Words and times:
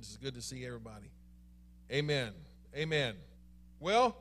It's 0.00 0.16
good 0.16 0.32
to 0.32 0.40
see 0.40 0.64
everybody. 0.64 1.10
Amen. 1.92 2.32
Amen. 2.74 3.16
Well, 3.80 4.16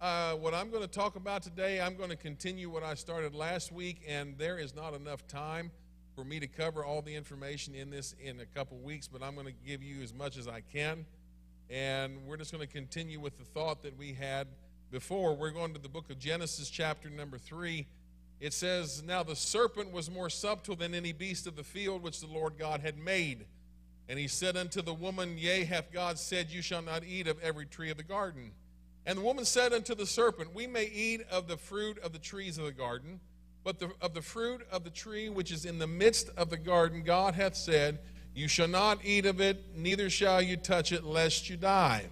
uh, 0.00 0.34
what 0.34 0.54
I'm 0.54 0.70
going 0.70 0.84
to 0.84 0.88
talk 0.88 1.16
about 1.16 1.42
today, 1.42 1.80
I'm 1.80 1.96
going 1.96 2.10
to 2.10 2.16
continue 2.16 2.70
what 2.70 2.84
I 2.84 2.94
started 2.94 3.34
last 3.34 3.72
week, 3.72 4.02
and 4.06 4.38
there 4.38 4.58
is 4.58 4.76
not 4.76 4.94
enough 4.94 5.26
time 5.26 5.72
for 6.14 6.24
me 6.24 6.38
to 6.38 6.46
cover 6.46 6.84
all 6.84 7.02
the 7.02 7.12
information 7.12 7.74
in 7.74 7.90
this 7.90 8.14
in 8.22 8.38
a 8.38 8.46
couple 8.46 8.78
weeks, 8.78 9.08
but 9.08 9.24
I'm 9.24 9.34
going 9.34 9.48
to 9.48 9.68
give 9.68 9.82
you 9.82 10.02
as 10.04 10.14
much 10.14 10.36
as 10.36 10.46
I 10.46 10.60
can. 10.60 11.04
And 11.68 12.24
we're 12.28 12.36
just 12.36 12.52
going 12.52 12.64
to 12.64 12.72
continue 12.72 13.18
with 13.18 13.36
the 13.36 13.44
thought 13.44 13.82
that 13.82 13.98
we 13.98 14.12
had 14.12 14.46
before. 14.92 15.34
We're 15.34 15.50
going 15.50 15.74
to 15.74 15.80
the 15.80 15.88
book 15.88 16.10
of 16.10 16.18
Genesis, 16.20 16.70
chapter 16.70 17.10
number 17.10 17.38
three. 17.38 17.88
It 18.38 18.52
says, 18.52 19.02
Now 19.02 19.24
the 19.24 19.34
serpent 19.34 19.90
was 19.90 20.08
more 20.08 20.30
subtle 20.30 20.76
than 20.76 20.94
any 20.94 21.12
beast 21.12 21.48
of 21.48 21.56
the 21.56 21.64
field 21.64 22.04
which 22.04 22.20
the 22.20 22.28
Lord 22.28 22.56
God 22.56 22.82
had 22.82 22.96
made. 22.96 23.46
And 24.08 24.18
he 24.18 24.28
said 24.28 24.56
unto 24.56 24.82
the 24.82 24.92
woman, 24.92 25.38
Yea, 25.38 25.64
hath 25.64 25.92
God 25.92 26.18
said, 26.18 26.50
You 26.50 26.62
shall 26.62 26.82
not 26.82 27.04
eat 27.04 27.26
of 27.26 27.40
every 27.40 27.66
tree 27.66 27.90
of 27.90 27.96
the 27.96 28.02
garden. 28.02 28.52
And 29.06 29.18
the 29.18 29.22
woman 29.22 29.44
said 29.44 29.72
unto 29.72 29.94
the 29.94 30.06
serpent, 30.06 30.54
We 30.54 30.66
may 30.66 30.84
eat 30.86 31.22
of 31.30 31.48
the 31.48 31.56
fruit 31.56 31.98
of 31.98 32.12
the 32.12 32.18
trees 32.18 32.58
of 32.58 32.64
the 32.64 32.72
garden, 32.72 33.20
but 33.62 33.78
the, 33.78 33.90
of 34.00 34.14
the 34.14 34.22
fruit 34.22 34.66
of 34.70 34.84
the 34.84 34.90
tree 34.90 35.28
which 35.28 35.50
is 35.50 35.64
in 35.64 35.78
the 35.78 35.86
midst 35.86 36.30
of 36.36 36.50
the 36.50 36.56
garden, 36.56 37.02
God 37.02 37.34
hath 37.34 37.56
said, 37.56 37.98
You 38.34 38.48
shall 38.48 38.68
not 38.68 38.98
eat 39.04 39.26
of 39.26 39.40
it, 39.40 39.62
neither 39.74 40.10
shall 40.10 40.42
you 40.42 40.56
touch 40.56 40.92
it, 40.92 41.04
lest 41.04 41.48
you 41.48 41.56
die. 41.56 42.04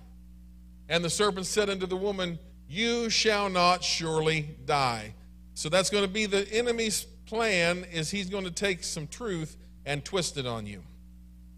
And 0.88 1.04
the 1.04 1.10
serpent 1.10 1.46
said 1.46 1.68
unto 1.68 1.86
the 1.86 1.96
woman, 1.96 2.38
You 2.68 3.10
shall 3.10 3.50
not 3.50 3.84
surely 3.84 4.56
die. 4.64 5.14
So 5.54 5.68
that's 5.68 5.90
going 5.90 6.04
to 6.04 6.10
be 6.10 6.24
the 6.24 6.50
enemy's 6.52 7.04
plan 7.26 7.84
is 7.92 8.10
he's 8.10 8.28
going 8.28 8.44
to 8.44 8.50
take 8.50 8.82
some 8.82 9.06
truth 9.06 9.56
and 9.86 10.04
twist 10.04 10.36
it 10.36 10.46
on 10.46 10.66
you. 10.66 10.82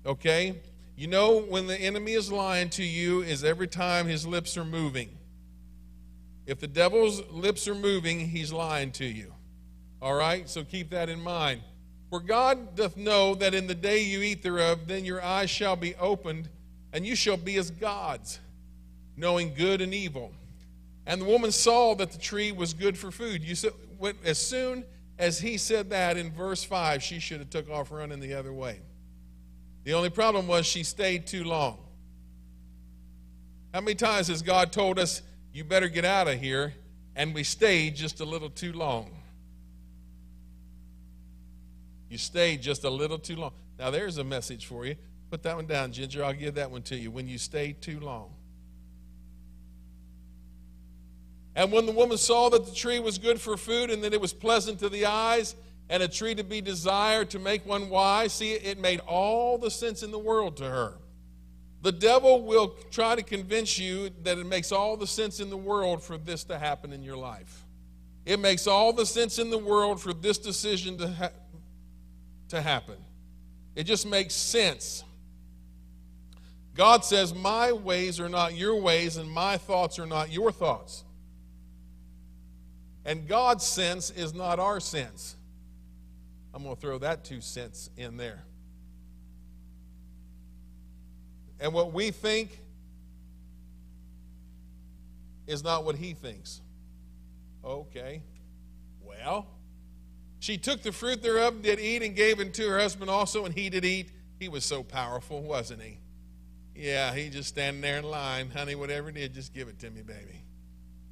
Okay? 0.06 0.60
You 0.96 1.08
know 1.08 1.40
when 1.40 1.66
the 1.66 1.76
enemy 1.76 2.12
is 2.12 2.30
lying 2.30 2.70
to 2.70 2.84
you 2.84 3.22
is 3.22 3.42
every 3.42 3.66
time 3.66 4.06
his 4.06 4.26
lips 4.26 4.56
are 4.56 4.64
moving. 4.64 5.08
If 6.46 6.60
the 6.60 6.66
devil's 6.66 7.23
lips 7.30 7.66
are 7.66 7.74
moving, 7.74 8.20
he's 8.20 8.52
lying 8.52 8.92
to 8.92 9.04
you. 9.04 9.32
All 10.01 10.14
right? 10.14 10.48
So 10.48 10.62
keep 10.62 10.90
that 10.90 11.09
in 11.09 11.20
mind. 11.20 11.62
For 12.10 12.20
God 12.20 12.76
doth 12.76 12.96
know 12.96 13.34
that 13.37 13.54
in 13.54 13.66
the 13.66 13.74
day 13.74 14.02
you 14.02 14.20
eat 14.20 14.42
thereof, 14.42 14.87
then 14.87 15.04
your 15.04 15.23
eyes 15.23 15.51
shall 15.51 15.74
be 15.74 15.96
opened, 15.96 16.48
and 16.92 17.04
you 17.04 17.16
shall 17.16 17.36
be 17.36 17.57
as 17.57 17.70
gods, 17.70 18.38
knowing 19.16 19.54
good 19.54 19.80
and 19.80 19.92
evil. 19.92 20.30
And 21.07 21.20
the 21.20 21.24
woman 21.24 21.51
saw 21.51 21.95
that 21.96 22.12
the 22.12 22.18
tree 22.18 22.52
was 22.52 22.73
good 22.73 22.96
for 22.96 23.10
food. 23.10 23.42
You 23.42 23.54
said, 23.54 23.73
as 24.24 24.38
soon 24.38 24.84
as 25.18 25.40
he 25.40 25.57
said 25.57 25.90
that 25.90 26.16
in 26.16 26.30
verse 26.30 26.62
5, 26.62 27.02
she 27.02 27.18
should 27.18 27.40
have 27.40 27.51
took 27.51 27.68
off 27.68 27.90
running 27.90 28.20
the 28.20 28.34
other 28.34 28.52
way. 28.52 28.80
The 29.85 29.93
only 29.93 30.10
problem 30.10 30.46
was 30.46 30.66
she 30.66 30.82
stayed 30.82 31.27
too 31.27 31.45
long. 31.45 31.79
How 33.73 33.80
many 33.80 33.95
times 33.95 34.29
has 34.29 34.41
God 34.41 34.73
told 34.73 34.99
us, 34.99 35.23
you 35.52 35.63
better 35.63 35.88
get 35.88 36.04
out 36.04 36.26
of 36.26 36.41
here, 36.41 36.74
and 37.15 37.35
we 37.35 37.45
stayed 37.45 37.95
just 37.95 38.21
a 38.21 38.24
little 38.24 38.51
too 38.51 38.73
long? 38.73 39.10
You 42.09 42.18
stayed 42.18 42.63
just 42.63 42.85
a 42.85 42.91
little 42.91 43.18
too 43.18 43.37
long. 43.37 43.52
Now, 43.79 43.91
there's 43.91 44.18
a 44.18 44.24
message 44.24 44.66
for 44.66 44.87
you. 44.87 44.95
Put 45.30 45.43
that 45.43 45.57
one 45.57 45.66
down, 45.66 45.93
Ginger. 45.93 46.24
I'll 46.24 46.32
give 46.32 46.54
that 46.54 46.71
one 46.71 46.82
to 46.82 46.96
you. 46.96 47.10
When 47.10 47.26
you 47.26 47.38
stayed 47.38 47.82
too 47.82 48.01
long. 48.01 48.30
And 51.57 51.73
when 51.73 51.87
the 51.87 51.93
woman 51.93 52.16
saw 52.16 52.48
that 52.51 52.66
the 52.66 52.74
tree 52.74 53.01
was 53.01 53.19
good 53.19 53.41
for 53.41 53.57
food 53.57 53.91
and 53.91 54.02
that 54.04 54.13
it 54.13 54.21
was 54.21 54.32
pleasant 54.32 54.79
to 54.80 54.88
the 54.88 55.07
eyes 55.07 55.54
and 55.88 56.02
a 56.02 56.09
tree 56.09 56.35
to 56.35 56.45
be 56.45 56.60
desired 56.60 57.30
to 57.30 57.38
make 57.38 57.66
one 57.66 57.90
wise. 57.90 58.32
See, 58.32 58.52
it 58.52 58.79
made 58.79 59.01
all 59.01 59.59
the 59.59 59.71
sense 59.71 60.02
in 60.02 60.10
the 60.10 60.18
world 60.18 60.57
to 60.59 60.65
her. 60.65 60.95
The 61.82 61.93
devil 61.93 62.43
will 62.43 62.76
try 62.91 63.15
to 63.15 63.23
convince 63.23 63.79
you 63.79 64.10
that 64.22 64.38
it 64.38 64.47
makes 64.47 64.72
all 64.72 64.97
the 64.97 65.06
sense 65.06 65.38
in 65.41 65.50
the 65.50 65.56
world 65.56 66.03
for 66.03 66.16
this 66.16 66.44
to 66.44 66.59
happen 66.59 66.93
in 66.93 67.03
your 67.03 67.16
life. 67.16 67.65
It 68.25 68.41
makes 68.41 68.66
all 68.66 68.94
the 68.94 69.04
sense 69.04 69.38
in 69.38 69.50
the 69.50 69.59
world 69.59 70.00
for 70.00 70.14
this 70.14 70.38
decision 70.38 70.97
to, 70.97 71.08
ha- 71.08 71.31
to 72.48 72.62
happen. 72.62 72.97
It 73.76 73.84
just 73.84 74.06
makes 74.06 74.34
sense. 74.34 75.04
God 76.75 77.04
says, 77.04 77.34
My 77.34 77.72
ways 77.72 78.19
are 78.19 78.31
not 78.31 78.56
your 78.56 78.81
ways, 78.81 79.19
and 79.19 79.31
my 79.31 79.58
thoughts 79.58 79.98
are 79.98 80.06
not 80.06 80.32
your 80.32 80.50
thoughts. 80.50 81.04
And 83.04 83.28
God's 83.28 83.64
sense 83.64 84.10
is 84.10 84.32
not 84.32 84.58
our 84.58 84.81
sense. 84.81 85.37
I'm 86.54 86.62
going 86.62 86.76
to 86.76 86.81
throw 86.81 86.98
that 86.98 87.25
two 87.25 87.41
cents 87.41 87.91
in 87.97 88.16
there. 88.16 88.44
And 91.59 91.72
what 91.72 91.92
we 91.92 92.12
think 92.12 92.60
is 95.48 95.64
not 95.64 95.84
what 95.84 95.97
he 95.97 96.14
thinks. 96.14 96.60
Okay. 97.64 98.22
Well, 99.03 99.47
she 100.38 100.56
took 100.56 100.82
the 100.82 100.93
fruit 100.93 101.22
thereof, 101.22 101.62
did 101.62 101.81
eat, 101.81 102.03
and 102.03 102.14
gave 102.14 102.38
it 102.38 102.54
to 102.54 102.69
her 102.69 102.78
husband 102.78 103.10
also, 103.10 103.44
and 103.44 103.54
he 103.54 103.69
did 103.69 103.84
eat. 103.84 104.10
He 104.38 104.48
was 104.48 104.64
so 104.64 104.82
powerful, 104.82 105.43
wasn't 105.43 105.82
he? 105.82 105.98
Yeah, 106.76 107.14
he 107.14 107.31
just 107.31 107.48
standing 107.48 107.82
there 107.82 107.98
in 107.98 108.04
line. 108.04 108.50
Honey, 108.50 108.75
whatever 108.75 109.09
it 109.09 109.16
is, 109.16 109.31
just 109.31 109.54
give 109.54 109.69
it 109.69 109.78
to 109.81 109.91
me, 109.91 110.03
baby. 110.03 110.43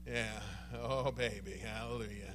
Yeah. 0.06 0.40
Oh, 0.80 1.10
baby. 1.10 1.60
Hallelujah. 1.64 2.31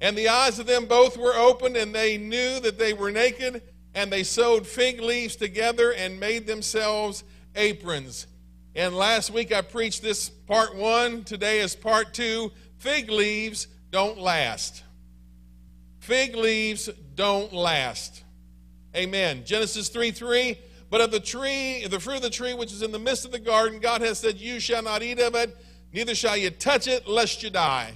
And 0.00 0.16
the 0.16 0.28
eyes 0.28 0.58
of 0.58 0.66
them 0.66 0.86
both 0.86 1.16
were 1.16 1.34
opened, 1.34 1.76
and 1.76 1.94
they 1.94 2.16
knew 2.16 2.60
that 2.60 2.78
they 2.78 2.92
were 2.92 3.10
naked, 3.10 3.62
and 3.94 4.12
they 4.12 4.22
sewed 4.22 4.66
fig 4.66 5.00
leaves 5.00 5.34
together 5.34 5.92
and 5.92 6.20
made 6.20 6.46
themselves 6.46 7.24
aprons. 7.56 8.26
And 8.74 8.94
last 8.94 9.30
week 9.30 9.52
I 9.52 9.62
preached 9.62 10.02
this 10.02 10.28
part 10.28 10.76
one. 10.76 11.24
Today 11.24 11.58
is 11.60 11.74
part 11.74 12.14
two. 12.14 12.52
Fig 12.76 13.10
leaves 13.10 13.66
don't 13.90 14.18
last. 14.18 14.84
Fig 15.98 16.36
leaves 16.36 16.88
don't 17.16 17.52
last. 17.52 18.22
Amen. 18.94 19.42
Genesis 19.44 19.88
3 19.88 20.12
3. 20.12 20.58
But 20.90 21.00
of 21.00 21.10
the 21.10 21.20
tree, 21.20 21.86
the 21.86 22.00
fruit 22.00 22.16
of 22.16 22.22
the 22.22 22.30
tree 22.30 22.54
which 22.54 22.72
is 22.72 22.82
in 22.82 22.92
the 22.92 22.98
midst 22.98 23.24
of 23.24 23.32
the 23.32 23.38
garden, 23.38 23.78
God 23.78 24.00
has 24.00 24.20
said, 24.20 24.38
You 24.38 24.58
shall 24.60 24.82
not 24.82 25.02
eat 25.02 25.18
of 25.18 25.34
it, 25.34 25.56
neither 25.92 26.14
shall 26.14 26.36
you 26.36 26.50
touch 26.50 26.86
it, 26.86 27.06
lest 27.06 27.42
you 27.42 27.50
die. 27.50 27.92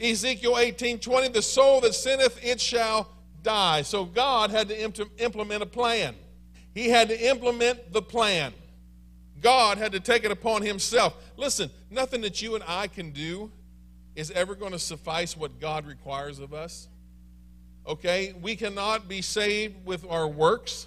Ezekiel 0.00 0.58
18 0.58 0.98
20, 0.98 1.28
the 1.28 1.42
soul 1.42 1.80
that 1.82 1.94
sinneth, 1.94 2.38
it 2.42 2.60
shall 2.60 3.08
die. 3.42 3.82
So 3.82 4.04
God 4.04 4.50
had 4.50 4.68
to 4.68 5.08
implement 5.18 5.62
a 5.62 5.66
plan. 5.66 6.14
He 6.74 6.88
had 6.88 7.08
to 7.08 7.28
implement 7.28 7.92
the 7.92 8.02
plan. 8.02 8.52
God 9.40 9.78
had 9.78 9.92
to 9.92 10.00
take 10.00 10.24
it 10.24 10.30
upon 10.30 10.62
himself. 10.62 11.14
Listen, 11.36 11.70
nothing 11.90 12.20
that 12.22 12.42
you 12.42 12.54
and 12.54 12.64
I 12.66 12.86
can 12.86 13.10
do 13.10 13.50
is 14.14 14.30
ever 14.32 14.54
going 14.54 14.72
to 14.72 14.78
suffice 14.78 15.36
what 15.36 15.60
God 15.60 15.86
requires 15.86 16.38
of 16.38 16.52
us. 16.52 16.88
Okay? 17.86 18.34
We 18.40 18.56
cannot 18.56 19.08
be 19.08 19.22
saved 19.22 19.86
with 19.86 20.04
our 20.08 20.28
works. 20.28 20.86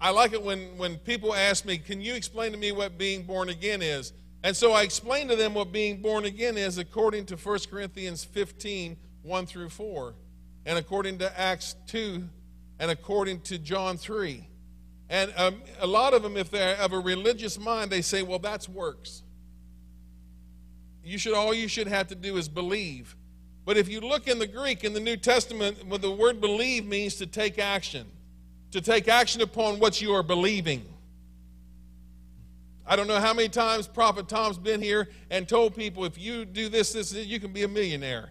I 0.00 0.10
like 0.10 0.32
it 0.32 0.42
when, 0.42 0.78
when 0.78 0.96
people 0.96 1.34
ask 1.34 1.64
me, 1.64 1.78
Can 1.78 2.00
you 2.00 2.14
explain 2.14 2.52
to 2.52 2.58
me 2.58 2.72
what 2.72 2.96
being 2.96 3.24
born 3.24 3.48
again 3.48 3.82
is? 3.82 4.12
And 4.42 4.56
so 4.56 4.72
I 4.72 4.82
explained 4.82 5.30
to 5.30 5.36
them 5.36 5.54
what 5.54 5.72
being 5.72 6.00
born 6.00 6.24
again 6.24 6.56
is 6.56 6.78
according 6.78 7.26
to 7.26 7.36
1 7.36 7.58
Corinthians 7.70 8.24
15 8.24 8.96
1 9.22 9.46
through 9.46 9.68
4, 9.68 10.14
and 10.64 10.78
according 10.78 11.18
to 11.18 11.38
Acts 11.38 11.76
2, 11.88 12.26
and 12.78 12.90
according 12.90 13.40
to 13.42 13.58
John 13.58 13.96
3. 13.96 14.48
And 15.10 15.32
um, 15.36 15.62
a 15.80 15.86
lot 15.86 16.14
of 16.14 16.22
them, 16.22 16.36
if 16.36 16.50
they're 16.50 16.76
of 16.76 16.92
a 16.92 16.98
religious 16.98 17.58
mind, 17.58 17.90
they 17.90 18.02
say, 18.02 18.22
well, 18.22 18.38
that's 18.38 18.68
works. 18.68 19.22
You 21.02 21.18
should, 21.18 21.34
all 21.34 21.54
you 21.54 21.68
should 21.68 21.88
have 21.88 22.08
to 22.08 22.14
do 22.14 22.36
is 22.36 22.48
believe. 22.48 23.16
But 23.64 23.76
if 23.76 23.88
you 23.88 24.00
look 24.00 24.28
in 24.28 24.38
the 24.38 24.46
Greek, 24.46 24.84
in 24.84 24.92
the 24.92 25.00
New 25.00 25.16
Testament, 25.16 25.84
what 25.86 26.02
the 26.02 26.10
word 26.10 26.40
believe 26.40 26.86
means 26.86 27.16
to 27.16 27.26
take 27.26 27.58
action, 27.58 28.06
to 28.70 28.80
take 28.80 29.08
action 29.08 29.40
upon 29.40 29.78
what 29.78 30.00
you 30.00 30.12
are 30.12 30.22
believing. 30.22 30.84
I 32.90 32.96
don't 32.96 33.06
know 33.06 33.20
how 33.20 33.34
many 33.34 33.50
times 33.50 33.86
Prophet 33.86 34.28
Tom's 34.28 34.56
been 34.56 34.80
here 34.80 35.10
and 35.30 35.46
told 35.46 35.76
people, 35.76 36.06
if 36.06 36.16
you 36.16 36.46
do 36.46 36.70
this, 36.70 36.94
this, 36.94 37.12
you 37.12 37.38
can 37.38 37.52
be 37.52 37.62
a 37.62 37.68
millionaire. 37.68 38.30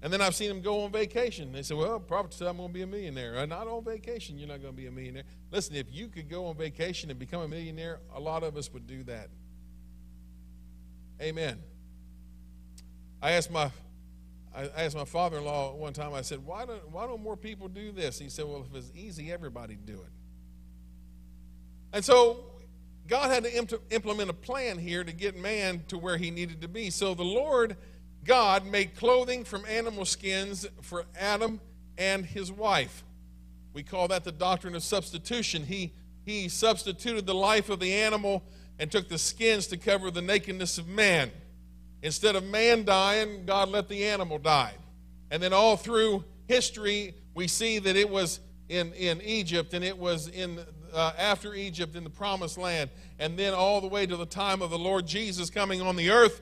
And 0.00 0.12
then 0.12 0.20
I've 0.20 0.36
seen 0.36 0.48
him 0.48 0.62
go 0.62 0.84
on 0.84 0.92
vacation. 0.92 1.50
They 1.50 1.62
say, 1.62 1.74
well, 1.74 1.98
Prophet 1.98 2.32
said 2.32 2.46
I'm 2.46 2.58
going 2.58 2.68
to 2.68 2.72
be 2.72 2.82
a 2.82 2.86
millionaire. 2.86 3.36
Uh, 3.36 3.46
not 3.46 3.66
on 3.66 3.82
vacation, 3.82 4.38
you're 4.38 4.46
not 4.46 4.62
going 4.62 4.72
to 4.72 4.76
be 4.76 4.86
a 4.86 4.92
millionaire. 4.92 5.24
Listen, 5.50 5.74
if 5.74 5.86
you 5.90 6.06
could 6.06 6.28
go 6.30 6.46
on 6.46 6.56
vacation 6.56 7.10
and 7.10 7.18
become 7.18 7.42
a 7.42 7.48
millionaire, 7.48 7.98
a 8.14 8.20
lot 8.20 8.44
of 8.44 8.56
us 8.56 8.72
would 8.72 8.86
do 8.86 9.02
that. 9.02 9.28
Amen. 11.20 11.58
I 13.20 13.32
asked 13.32 13.50
my 13.50 13.72
I 14.54 14.84
asked 14.84 14.96
my 14.96 15.04
father-in-law 15.04 15.74
one 15.74 15.92
time, 15.92 16.14
I 16.14 16.22
said, 16.22 16.44
why 16.44 16.64
don't, 16.64 16.90
why 16.90 17.06
don't 17.06 17.22
more 17.22 17.36
people 17.36 17.68
do 17.68 17.92
this? 17.92 18.18
He 18.18 18.28
said, 18.28 18.44
well, 18.44 18.64
if 18.68 18.76
it's 18.76 18.92
easy, 18.94 19.30
everybody'd 19.30 19.84
do 19.84 19.94
it. 19.94 20.12
And 21.92 22.04
so 22.04 22.44
God 23.08 23.30
had 23.30 23.44
to 23.44 23.80
implement 23.90 24.28
a 24.28 24.34
plan 24.34 24.78
here 24.78 25.02
to 25.02 25.12
get 25.12 25.36
man 25.36 25.82
to 25.88 25.96
where 25.96 26.18
he 26.18 26.30
needed 26.30 26.60
to 26.60 26.68
be. 26.68 26.90
So 26.90 27.14
the 27.14 27.24
Lord 27.24 27.76
God 28.22 28.66
made 28.66 28.94
clothing 28.94 29.44
from 29.44 29.64
animal 29.64 30.04
skins 30.04 30.66
for 30.82 31.06
Adam 31.18 31.60
and 31.96 32.26
his 32.26 32.52
wife. 32.52 33.02
We 33.72 33.82
call 33.82 34.08
that 34.08 34.24
the 34.24 34.32
doctrine 34.32 34.74
of 34.74 34.82
substitution. 34.82 35.64
He, 35.64 35.94
he 36.26 36.50
substituted 36.50 37.26
the 37.26 37.34
life 37.34 37.70
of 37.70 37.80
the 37.80 37.94
animal 37.94 38.44
and 38.78 38.92
took 38.92 39.08
the 39.08 39.18
skins 39.18 39.66
to 39.68 39.78
cover 39.78 40.10
the 40.10 40.22
nakedness 40.22 40.76
of 40.76 40.86
man. 40.86 41.30
Instead 42.02 42.36
of 42.36 42.44
man 42.44 42.84
dying, 42.84 43.46
God 43.46 43.70
let 43.70 43.88
the 43.88 44.04
animal 44.04 44.38
die. 44.38 44.74
And 45.30 45.42
then 45.42 45.54
all 45.54 45.76
through 45.76 46.24
history, 46.46 47.14
we 47.34 47.48
see 47.48 47.78
that 47.78 47.96
it 47.96 48.10
was 48.10 48.40
in, 48.68 48.92
in 48.92 49.22
Egypt 49.22 49.72
and 49.72 49.82
it 49.82 49.96
was 49.96 50.28
in 50.28 50.60
uh, 50.92 51.12
after 51.18 51.54
Egypt 51.54 51.96
in 51.96 52.04
the 52.04 52.10
promised 52.10 52.58
land. 52.58 52.90
And 53.18 53.38
then 53.38 53.54
all 53.54 53.80
the 53.80 53.88
way 53.88 54.06
to 54.06 54.16
the 54.16 54.26
time 54.26 54.62
of 54.62 54.70
the 54.70 54.78
Lord 54.78 55.06
Jesus 55.06 55.50
coming 55.50 55.82
on 55.82 55.96
the 55.96 56.10
earth, 56.10 56.40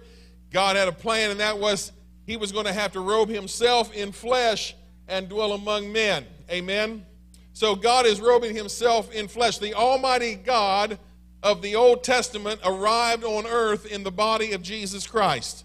God 0.51 0.77
had 0.77 0.89
a 0.89 0.93
plan, 0.93 1.31
and 1.31 1.41
that 1.41 1.59
was 1.59 1.93
he 2.27 2.37
was 2.37 2.53
going 2.53 2.67
to 2.67 2.73
have 2.73 2.93
to 2.93 3.01
robe 3.01 3.29
himself 3.29 3.93
in 3.95 4.13
flesh 4.13 4.75
and 5.09 5.29
dwell 5.29 5.53
among 5.53 5.93
men. 5.93 6.27
Amen. 6.51 7.07
So 7.53 7.75
God 7.75 8.05
is 8.05 8.21
robing 8.21 8.55
himself 8.55 9.13
in 9.13 9.29
flesh. 9.29 9.59
The 9.59 9.75
Almighty 9.75 10.35
God 10.35 10.99
of 11.43 11.63
the 11.63 11.77
Old 11.77 12.03
Testament 12.03 12.61
arrived 12.65 13.25
on 13.25 13.47
earth 13.47 13.87
in 13.87 14.03
the 14.03 14.11
body 14.11 14.53
of 14.53 14.63
Jesus 14.63 15.07
Christ. 15.07 15.65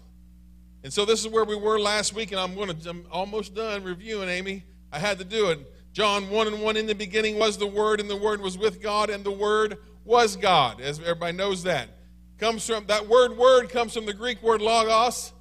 And 0.84 0.92
so 0.92 1.04
this 1.04 1.20
is 1.20 1.28
where 1.28 1.44
we 1.44 1.56
were 1.56 1.78
last 1.78 2.14
week, 2.14 2.32
and 2.32 2.40
I'm 2.40 2.54
going 2.54 2.76
to 2.76 2.90
I'm 2.90 3.06
almost 3.10 3.54
done 3.54 3.84
reviewing, 3.84 4.28
Amy. 4.28 4.64
I 4.92 4.98
had 4.98 5.18
to 5.18 5.24
do 5.24 5.50
it. 5.50 5.60
John 5.92 6.30
1 6.30 6.46
and 6.46 6.62
1 6.62 6.76
in 6.76 6.86
the 6.86 6.94
beginning 6.94 7.38
was 7.38 7.58
the 7.58 7.66
Word, 7.66 8.00
and 8.00 8.08
the 8.08 8.16
Word 8.16 8.40
was 8.40 8.56
with 8.56 8.80
God, 8.80 9.10
and 9.10 9.22
the 9.22 9.30
Word 9.30 9.78
was 10.04 10.36
God. 10.36 10.80
As 10.80 10.98
everybody 10.98 11.36
knows 11.36 11.62
that. 11.64 11.88
Comes 12.38 12.66
from 12.66 12.86
that 12.86 13.06
word 13.06 13.36
word 13.36 13.68
comes 13.68 13.94
from 13.94 14.04
the 14.04 14.12
Greek 14.12 14.42
word 14.42 14.60
logos, 14.60 15.32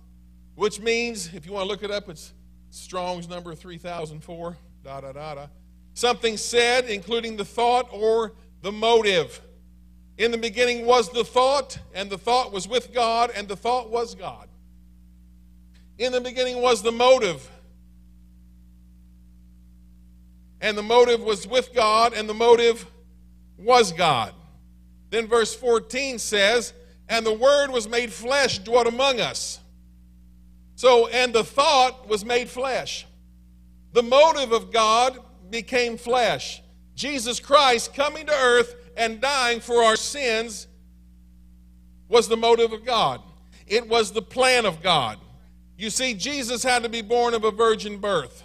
which 0.54 0.80
means, 0.80 1.34
if 1.34 1.48
you 1.48 1.52
want 1.52 1.64
to 1.64 1.68
look 1.68 1.82
it 1.82 1.90
up, 1.90 2.08
it's 2.10 2.32
Strong's 2.70 3.28
number 3.28 3.56
3004, 3.56 4.58
da 4.84 5.02
da 5.02 5.12
da 5.12 5.36
da. 5.36 5.48
Something 5.96 6.38
said, 6.38 6.86
including 6.86 7.38
the 7.38 7.46
thought 7.46 7.90
or 7.92 8.34
the 8.62 8.72
motive. 8.72 9.42
In 10.18 10.30
the 10.30 10.38
beginning 10.38 10.86
was 10.86 11.10
the 11.10 11.24
thought, 11.24 11.80
and 11.96 12.10
the 12.10 12.20
thought 12.20 12.52
was 12.52 12.68
with 12.68 12.94
God, 12.94 13.32
and 13.36 13.48
the 13.48 13.56
thought 13.56 13.90
was 13.90 14.14
God. 14.14 14.48
In 15.98 16.12
the 16.12 16.22
beginning 16.22 16.62
was 16.62 16.84
the 16.84 16.92
motive, 16.92 17.50
and 20.62 20.78
the 20.78 20.84
motive 20.84 21.22
was 21.22 21.48
with 21.48 21.74
God, 21.74 22.14
and 22.14 22.30
the 22.30 22.34
motive 22.34 22.86
was 23.58 23.92
God. 23.92 24.34
Then 25.10 25.28
verse 25.28 25.54
14 25.54 26.20
says, 26.20 26.74
And 27.10 27.26
the 27.26 27.34
Word 27.34 27.72
was 27.72 27.90
made 27.90 28.14
flesh, 28.14 28.60
dwelt 28.60 28.88
among 28.88 29.20
us. 29.20 29.60
So, 30.76 31.08
and 31.08 31.34
the 31.34 31.44
thought 31.44 32.08
was 32.08 32.24
made 32.24 32.50
flesh. 32.50 33.06
The 33.94 34.04
motive 34.04 34.52
of 34.52 34.72
God 34.72 35.20
became 35.50 35.98
flesh. 35.98 36.62
Jesus 36.96 37.40
Christ 37.40 37.94
coming 37.94 38.26
to 38.28 38.34
earth 38.34 38.76
and 38.96 39.20
dying 39.20 39.60
for 39.60 39.84
our 39.84 39.96
sins 39.96 40.68
was 42.08 42.28
the 42.28 42.38
motive 42.38 42.74
of 42.74 42.86
God. 42.86 43.22
It 43.68 43.88
was 43.88 44.12
the 44.12 44.22
plan 44.22 44.66
of 44.66 44.82
God. 44.82 45.18
You 45.78 45.90
see, 45.90 46.14
Jesus 46.14 46.64
had 46.64 46.84
to 46.84 46.90
be 46.90 47.02
born 47.02 47.34
of 47.34 47.44
a 47.44 47.52
virgin 47.52 47.98
birth. 47.98 48.44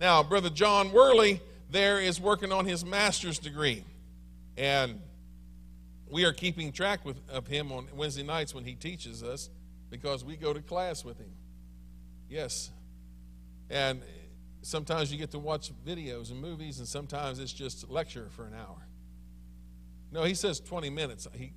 Now, 0.00 0.22
Brother 0.22 0.50
John 0.50 0.92
Worley 0.92 1.40
there 1.70 2.00
is 2.00 2.20
working 2.20 2.52
on 2.52 2.64
his 2.64 2.84
master's 2.84 3.38
degree. 3.38 3.84
And 4.56 5.00
we 6.08 6.24
are 6.24 6.32
keeping 6.32 6.72
track 6.72 7.04
with, 7.04 7.16
of 7.28 7.46
him 7.46 7.72
on 7.72 7.88
Wednesday 7.94 8.22
nights 8.22 8.54
when 8.54 8.64
he 8.64 8.74
teaches 8.74 9.22
us 9.22 9.50
because 9.90 10.24
we 10.24 10.36
go 10.36 10.52
to 10.52 10.60
class 10.60 11.04
with 11.04 11.18
him. 11.18 11.30
Yes. 12.28 12.70
And 13.68 14.02
sometimes 14.62 15.10
you 15.12 15.18
get 15.18 15.32
to 15.32 15.38
watch 15.38 15.72
videos 15.84 16.30
and 16.30 16.40
movies, 16.40 16.78
and 16.78 16.86
sometimes 16.86 17.38
it's 17.38 17.52
just 17.52 17.88
lecture 17.90 18.28
for 18.30 18.46
an 18.46 18.54
hour. 18.54 18.86
No, 20.12 20.22
he 20.22 20.34
says 20.34 20.60
20 20.60 20.88
minutes. 20.90 21.26
He, 21.34 21.52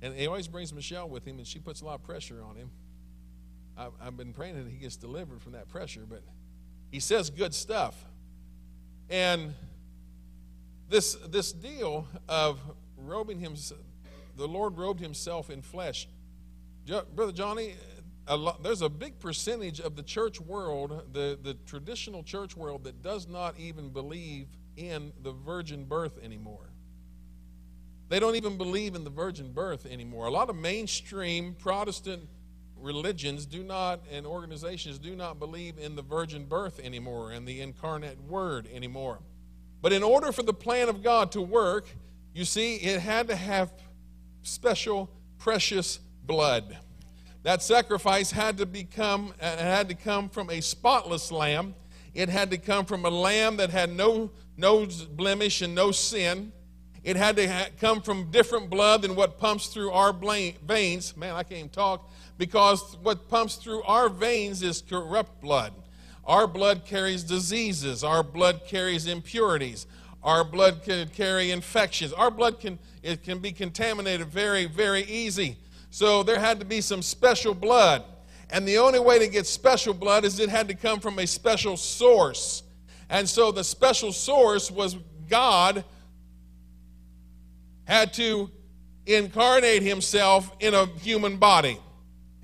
and 0.00 0.14
he 0.14 0.26
always 0.26 0.48
brings 0.48 0.72
Michelle 0.72 1.08
with 1.08 1.24
him, 1.24 1.38
and 1.38 1.46
she 1.46 1.58
puts 1.58 1.80
a 1.80 1.84
lot 1.84 1.96
of 1.96 2.04
pressure 2.04 2.42
on 2.42 2.56
him. 2.56 2.70
I've, 3.76 3.92
I've 4.00 4.16
been 4.16 4.32
praying 4.32 4.62
that 4.62 4.70
he 4.70 4.78
gets 4.78 4.96
delivered 4.96 5.42
from 5.42 5.52
that 5.52 5.68
pressure, 5.68 6.04
but 6.08 6.22
he 6.90 7.00
says 7.00 7.30
good 7.30 7.54
stuff. 7.54 8.04
And 9.08 9.54
this, 10.88 11.14
this 11.28 11.52
deal 11.52 12.06
of 12.28 12.60
robing 12.96 13.38
him, 13.38 13.54
the 14.36 14.48
Lord 14.48 14.76
robed 14.76 15.00
himself 15.00 15.50
in 15.50 15.62
flesh. 15.62 16.08
Brother 17.14 17.32
Johnny, 17.32 17.74
a 18.26 18.36
lot, 18.36 18.62
there's 18.62 18.82
a 18.82 18.88
big 18.88 19.18
percentage 19.18 19.80
of 19.80 19.96
the 19.96 20.02
church 20.02 20.40
world, 20.40 21.12
the, 21.12 21.38
the 21.42 21.54
traditional 21.66 22.22
church 22.22 22.56
world, 22.56 22.84
that 22.84 23.02
does 23.02 23.28
not 23.28 23.58
even 23.58 23.90
believe 23.90 24.48
in 24.76 25.12
the 25.22 25.32
virgin 25.32 25.84
birth 25.84 26.18
anymore. 26.22 26.70
They 28.08 28.18
don't 28.18 28.34
even 28.34 28.56
believe 28.56 28.96
in 28.96 29.04
the 29.04 29.10
virgin 29.10 29.52
birth 29.52 29.86
anymore. 29.86 30.26
A 30.26 30.30
lot 30.30 30.50
of 30.50 30.56
mainstream 30.56 31.54
Protestant 31.54 32.22
religions 32.80 33.46
do 33.46 33.62
not, 33.62 34.00
and 34.10 34.26
organizations 34.26 34.98
do 34.98 35.14
not 35.14 35.38
believe 35.38 35.78
in 35.78 35.96
the 35.96 36.02
virgin 36.02 36.44
birth 36.44 36.80
anymore 36.80 37.32
and 37.32 37.46
the 37.46 37.60
incarnate 37.60 38.20
word 38.22 38.68
anymore. 38.72 39.20
But 39.82 39.92
in 39.92 40.02
order 40.02 40.32
for 40.32 40.42
the 40.42 40.52
plan 40.52 40.88
of 40.88 41.02
God 41.02 41.32
to 41.32 41.40
work, 41.40 41.88
you 42.34 42.44
see, 42.44 42.76
it 42.76 43.00
had 43.00 43.28
to 43.28 43.36
have 43.36 43.72
special, 44.42 45.10
precious 45.38 45.98
blood. 46.24 46.76
That 47.42 47.62
sacrifice 47.62 48.30
had 48.30 48.58
to 48.58 48.66
become, 48.66 49.32
it 49.40 49.58
had 49.58 49.88
to 49.88 49.94
come 49.94 50.28
from 50.28 50.50
a 50.50 50.60
spotless 50.60 51.32
lamb. 51.32 51.74
It 52.12 52.28
had 52.28 52.50
to 52.50 52.58
come 52.58 52.84
from 52.84 53.04
a 53.04 53.10
lamb 53.10 53.56
that 53.56 53.70
had 53.70 53.90
no, 53.90 54.30
no 54.56 54.86
blemish 55.12 55.62
and 55.62 55.74
no 55.74 55.90
sin. 55.90 56.52
It 57.02 57.16
had 57.16 57.36
to 57.36 57.48
ha- 57.50 57.68
come 57.80 58.02
from 58.02 58.30
different 58.30 58.68
blood 58.68 59.02
than 59.02 59.16
what 59.16 59.38
pumps 59.38 59.68
through 59.68 59.90
our 59.90 60.12
veins. 60.12 61.16
Man, 61.16 61.34
I 61.34 61.42
can't 61.42 61.58
even 61.58 61.68
talk 61.70 62.10
because 62.36 62.96
what 63.02 63.28
pumps 63.28 63.56
through 63.56 63.82
our 63.82 64.08
veins 64.08 64.62
is 64.62 64.82
corrupt 64.82 65.40
blood. 65.40 65.72
Our 66.24 66.46
blood 66.46 66.84
carries 66.84 67.22
diseases. 67.22 68.04
Our 68.04 68.22
blood 68.22 68.62
carries 68.66 69.06
impurities. 69.06 69.86
Our 70.22 70.44
blood 70.44 70.82
can 70.82 71.08
carry 71.08 71.50
infections. 71.50 72.12
Our 72.12 72.30
blood 72.30 72.60
can 72.60 72.78
it 73.02 73.22
can 73.22 73.38
be 73.38 73.52
contaminated 73.52 74.26
very, 74.26 74.66
very 74.66 75.02
easy. 75.04 75.56
So 75.90 76.22
there 76.22 76.38
had 76.38 76.60
to 76.60 76.66
be 76.66 76.82
some 76.82 77.02
special 77.02 77.54
blood. 77.54 78.04
And 78.50 78.66
the 78.66 78.78
only 78.78 79.00
way 79.00 79.18
to 79.18 79.28
get 79.28 79.46
special 79.46 79.94
blood 79.94 80.24
is 80.24 80.38
it 80.38 80.48
had 80.50 80.68
to 80.68 80.74
come 80.74 81.00
from 81.00 81.18
a 81.18 81.26
special 81.26 81.76
source. 81.76 82.62
And 83.08 83.28
so 83.28 83.50
the 83.50 83.64
special 83.64 84.12
source 84.12 84.70
was 84.70 84.96
God 85.28 85.84
had 87.90 88.12
to 88.12 88.48
incarnate 89.04 89.82
himself 89.82 90.54
in 90.60 90.74
a 90.74 90.86
human 90.98 91.36
body. 91.38 91.76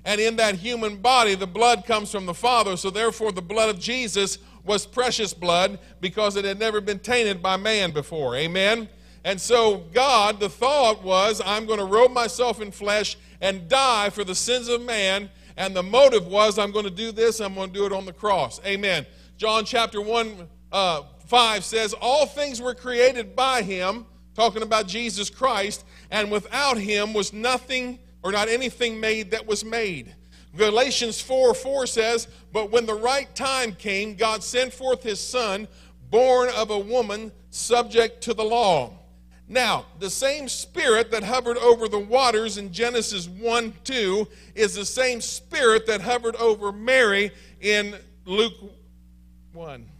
And 0.03 0.19
in 0.19 0.35
that 0.35 0.55
human 0.55 0.97
body, 0.97 1.35
the 1.35 1.47
blood 1.47 1.85
comes 1.85 2.11
from 2.11 2.25
the 2.25 2.33
Father. 2.33 2.75
So, 2.75 2.89
therefore, 2.89 3.31
the 3.31 3.41
blood 3.41 3.69
of 3.69 3.79
Jesus 3.79 4.39
was 4.65 4.85
precious 4.85 5.33
blood 5.33 5.79
because 6.01 6.35
it 6.35 6.43
had 6.43 6.59
never 6.59 6.81
been 6.81 6.99
tainted 6.99 7.41
by 7.41 7.55
man 7.55 7.91
before. 7.91 8.35
Amen? 8.35 8.89
And 9.23 9.39
so, 9.39 9.85
God, 9.93 10.41
the 10.41 10.49
thought 10.49 11.01
was, 11.01 11.41
I'm 11.45 11.65
going 11.65 11.79
to 11.79 11.85
robe 11.85 12.11
myself 12.11 12.61
in 12.61 12.71
flesh 12.71 13.17
and 13.39 13.69
die 13.69 14.09
for 14.09 14.25
the 14.25 14.35
sins 14.35 14.67
of 14.67 14.81
man. 14.81 15.29
And 15.55 15.73
the 15.73 15.83
motive 15.83 16.27
was, 16.27 16.59
I'm 16.59 16.71
going 16.73 16.85
to 16.85 16.91
do 16.91 17.13
this, 17.13 17.39
I'm 17.39 17.55
going 17.55 17.71
to 17.71 17.73
do 17.73 17.85
it 17.85 17.93
on 17.93 18.05
the 18.05 18.13
cross. 18.13 18.59
Amen. 18.65 19.05
John 19.37 19.63
chapter 19.63 20.01
1, 20.01 20.47
uh, 20.73 21.03
5 21.25 21.63
says, 21.63 21.93
All 22.01 22.25
things 22.25 22.61
were 22.61 22.75
created 22.75 23.33
by 23.33 23.61
him 23.61 24.05
talking 24.37 24.61
about 24.61 24.87
Jesus 24.87 25.31
Christ, 25.31 25.83
and 26.11 26.31
without 26.31 26.77
him 26.77 27.11
was 27.11 27.33
nothing 27.33 27.97
or 28.21 28.31
not 28.31 28.47
anything 28.47 28.99
made 28.99 29.31
that 29.31 29.47
was 29.47 29.65
made. 29.65 30.15
Galatians 30.55 31.19
4 31.19 31.55
4 31.55 31.87
says, 31.87 32.27
But 32.53 32.71
when 32.71 32.85
the 32.85 32.93
right 32.93 33.33
time 33.35 33.73
came, 33.73 34.15
God 34.15 34.43
sent 34.43 34.71
forth 34.71 35.01
his 35.01 35.19
son, 35.19 35.67
born 36.11 36.49
of 36.55 36.69
a 36.69 36.77
woman, 36.77 37.31
subject 37.49 38.21
to 38.21 38.35
the 38.35 38.43
law. 38.43 38.93
Now, 39.49 39.87
the 39.97 40.09
same 40.09 40.47
spirit 40.47 41.09
that 41.11 41.23
hovered 41.23 41.57
over 41.57 41.87
the 41.87 41.97
waters 41.97 42.59
in 42.59 42.71
Genesis 42.71 43.27
1 43.27 43.73
2 43.85 44.27
is 44.53 44.75
the 44.75 44.85
same 44.85 45.19
spirit 45.19 45.87
that 45.87 46.01
hovered 46.01 46.35
over 46.35 46.71
Mary 46.71 47.31
in 47.59 47.95
Luke 48.25 48.53
1. 49.53 49.96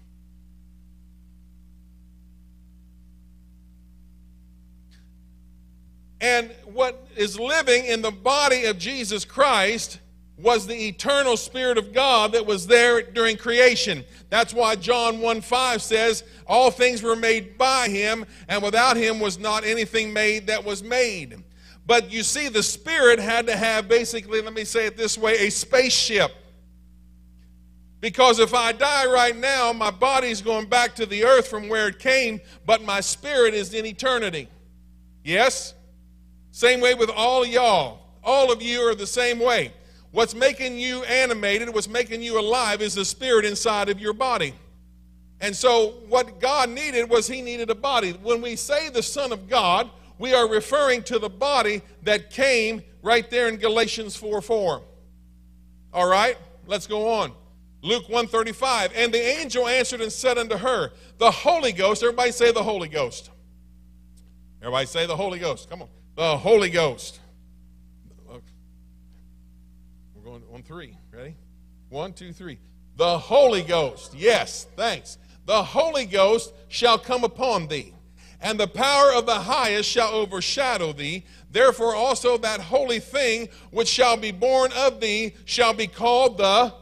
And 6.19 6.51
what 6.65 7.07
is 7.15 7.39
living 7.39 7.86
in 7.86 8.01
the 8.01 8.12
body 8.12 8.65
of 8.65 8.77
Jesus 8.77 9.24
Christ 9.25 10.00
was 10.38 10.67
the 10.67 10.88
eternal 10.88 11.36
Spirit 11.36 11.77
of 11.77 11.93
God 11.93 12.31
that 12.33 12.45
was 12.45 12.67
there 12.67 13.01
during 13.01 13.38
creation. 13.38 14.05
That's 14.29 14.53
why 14.53 14.75
John 14.75 15.19
1 15.19 15.41
5 15.41 15.81
says, 15.81 16.24
All 16.45 16.69
things 16.69 17.01
were 17.01 17.15
made 17.15 17.57
by 17.57 17.89
him, 17.89 18.25
and 18.47 18.62
without 18.62 18.97
him 18.97 19.19
was 19.19 19.39
not 19.39 19.65
anything 19.65 20.13
made 20.13 20.47
that 20.47 20.63
was 20.63 20.83
made. 20.83 21.43
But 21.88 22.12
you 22.12 22.21
see, 22.21 22.50
the 22.50 22.63
Spirit 22.63 23.19
had 23.19 23.47
to 23.47 23.55
have 23.55 23.88
basically, 23.88 24.41
let 24.41 24.53
me 24.53 24.63
say 24.63 24.86
it 24.86 24.97
this 24.97 25.17
way, 25.17 25.47
a 25.47 25.50
spaceship. 25.50 26.31
Because 28.00 28.39
if 28.39 28.53
I 28.53 28.74
die 28.74 29.07
right 29.07 29.36
now, 29.36 29.74
my 29.74 29.89
body's 29.89 30.41
going 30.41 30.67
back 30.67 30.93
to 30.95 31.05
the 31.05 31.24
earth 31.24 31.47
from 31.47 31.67
where 31.67 31.88
it 31.88 31.97
came, 31.97 32.39
but 32.65 32.83
my 32.83 33.01
spirit 33.01 33.55
is 33.55 33.74
in 33.74 33.88
eternity. 33.88 34.47
Yes? 35.24 35.74
Same 36.51 36.82
way 36.82 36.94
with 36.94 37.10
all 37.10 37.46
y'all. 37.46 38.00
All 38.24 38.51
of 38.51 38.62
you 38.62 38.82
are 38.82 38.96
the 38.96 39.08
same 39.08 39.39
way. 39.39 39.74
What's 40.12 40.34
making 40.34 40.80
you 40.80 41.04
animated, 41.04 41.74
what's 41.74 41.88
making 41.88 42.22
you 42.22 42.39
alive, 42.39 42.82
is 42.82 42.96
the 42.96 43.06
spirit 43.06 43.46
inside 43.46 43.89
of 43.89 44.00
your 44.00 44.13
body. 44.13 44.54
And 45.39 45.56
so, 45.56 46.00
what 46.08 46.39
God 46.39 46.70
needed 46.70 47.10
was 47.10 47.27
He 47.27 47.42
needed 47.42 47.70
a 47.70 47.75
body. 47.75 48.13
When 48.13 48.42
we 48.42 48.56
say 48.56 48.89
the 48.89 49.04
Son 49.04 49.32
of 49.32 49.48
God, 49.48 49.89
we 50.18 50.34
are 50.34 50.50
referring 50.50 51.04
to 51.04 51.20
the 51.20 51.30
body 51.30 51.82
that 52.04 52.32
came 52.32 52.82
right 53.04 53.30
there 53.30 53.48
in 53.48 53.58
Galatians 53.58 54.16
4 54.16 54.42
4. 54.42 54.82
All 55.94 56.10
right, 56.10 56.38
let's 56.66 56.88
go 56.88 57.10
on. 57.10 57.34
Luke 57.82 58.04
135. 58.10 58.92
And 58.96 59.13
the 59.13 59.22
angel 59.22 59.68
answered 59.68 60.01
and 60.01 60.12
said 60.12 60.38
unto 60.38 60.58
her, 60.58 60.92
The 61.18 61.32
Holy 61.32 61.72
Ghost, 61.72 62.04
everybody 62.04 62.32
say 62.32 62.51
the 62.51 62.63
Holy 62.63 62.89
Ghost. 62.89 63.30
Everybody 64.62 64.88
say 64.88 65.06
the 65.06 65.16
Holy 65.16 65.39
Ghost. 65.39 65.70
Come 65.70 65.84
on. 65.84 65.89
The 66.17 66.36
Holy 66.36 66.71
Ghost. 66.71 67.19
We're 68.27 68.41
going 70.24 70.41
on 70.51 70.63
three. 70.63 70.97
Ready? 71.13 71.36
One, 71.89 72.12
two, 72.12 72.33
three. 72.33 72.57
The 72.95 73.19
Holy 73.19 73.62
Ghost. 73.62 74.15
Yes, 74.15 74.65
thanks. 74.75 75.19
The 75.45 75.62
Holy 75.62 76.07
Ghost 76.07 76.55
shall 76.69 76.97
come 76.97 77.24
upon 77.24 77.67
thee, 77.67 77.93
and 78.41 78.59
the 78.59 78.67
power 78.67 79.13
of 79.13 79.27
the 79.27 79.36
highest 79.36 79.91
shall 79.91 80.09
overshadow 80.09 80.91
thee. 80.91 81.24
Therefore 81.51 81.93
also 81.93 82.39
that 82.39 82.62
holy 82.62 83.00
thing 83.00 83.47
which 83.69 83.88
shall 83.88 84.17
be 84.17 84.31
born 84.31 84.71
of 84.75 85.00
thee 85.00 85.36
shall 85.45 85.75
be 85.75 85.86
called 85.86 86.39
the 86.39 86.74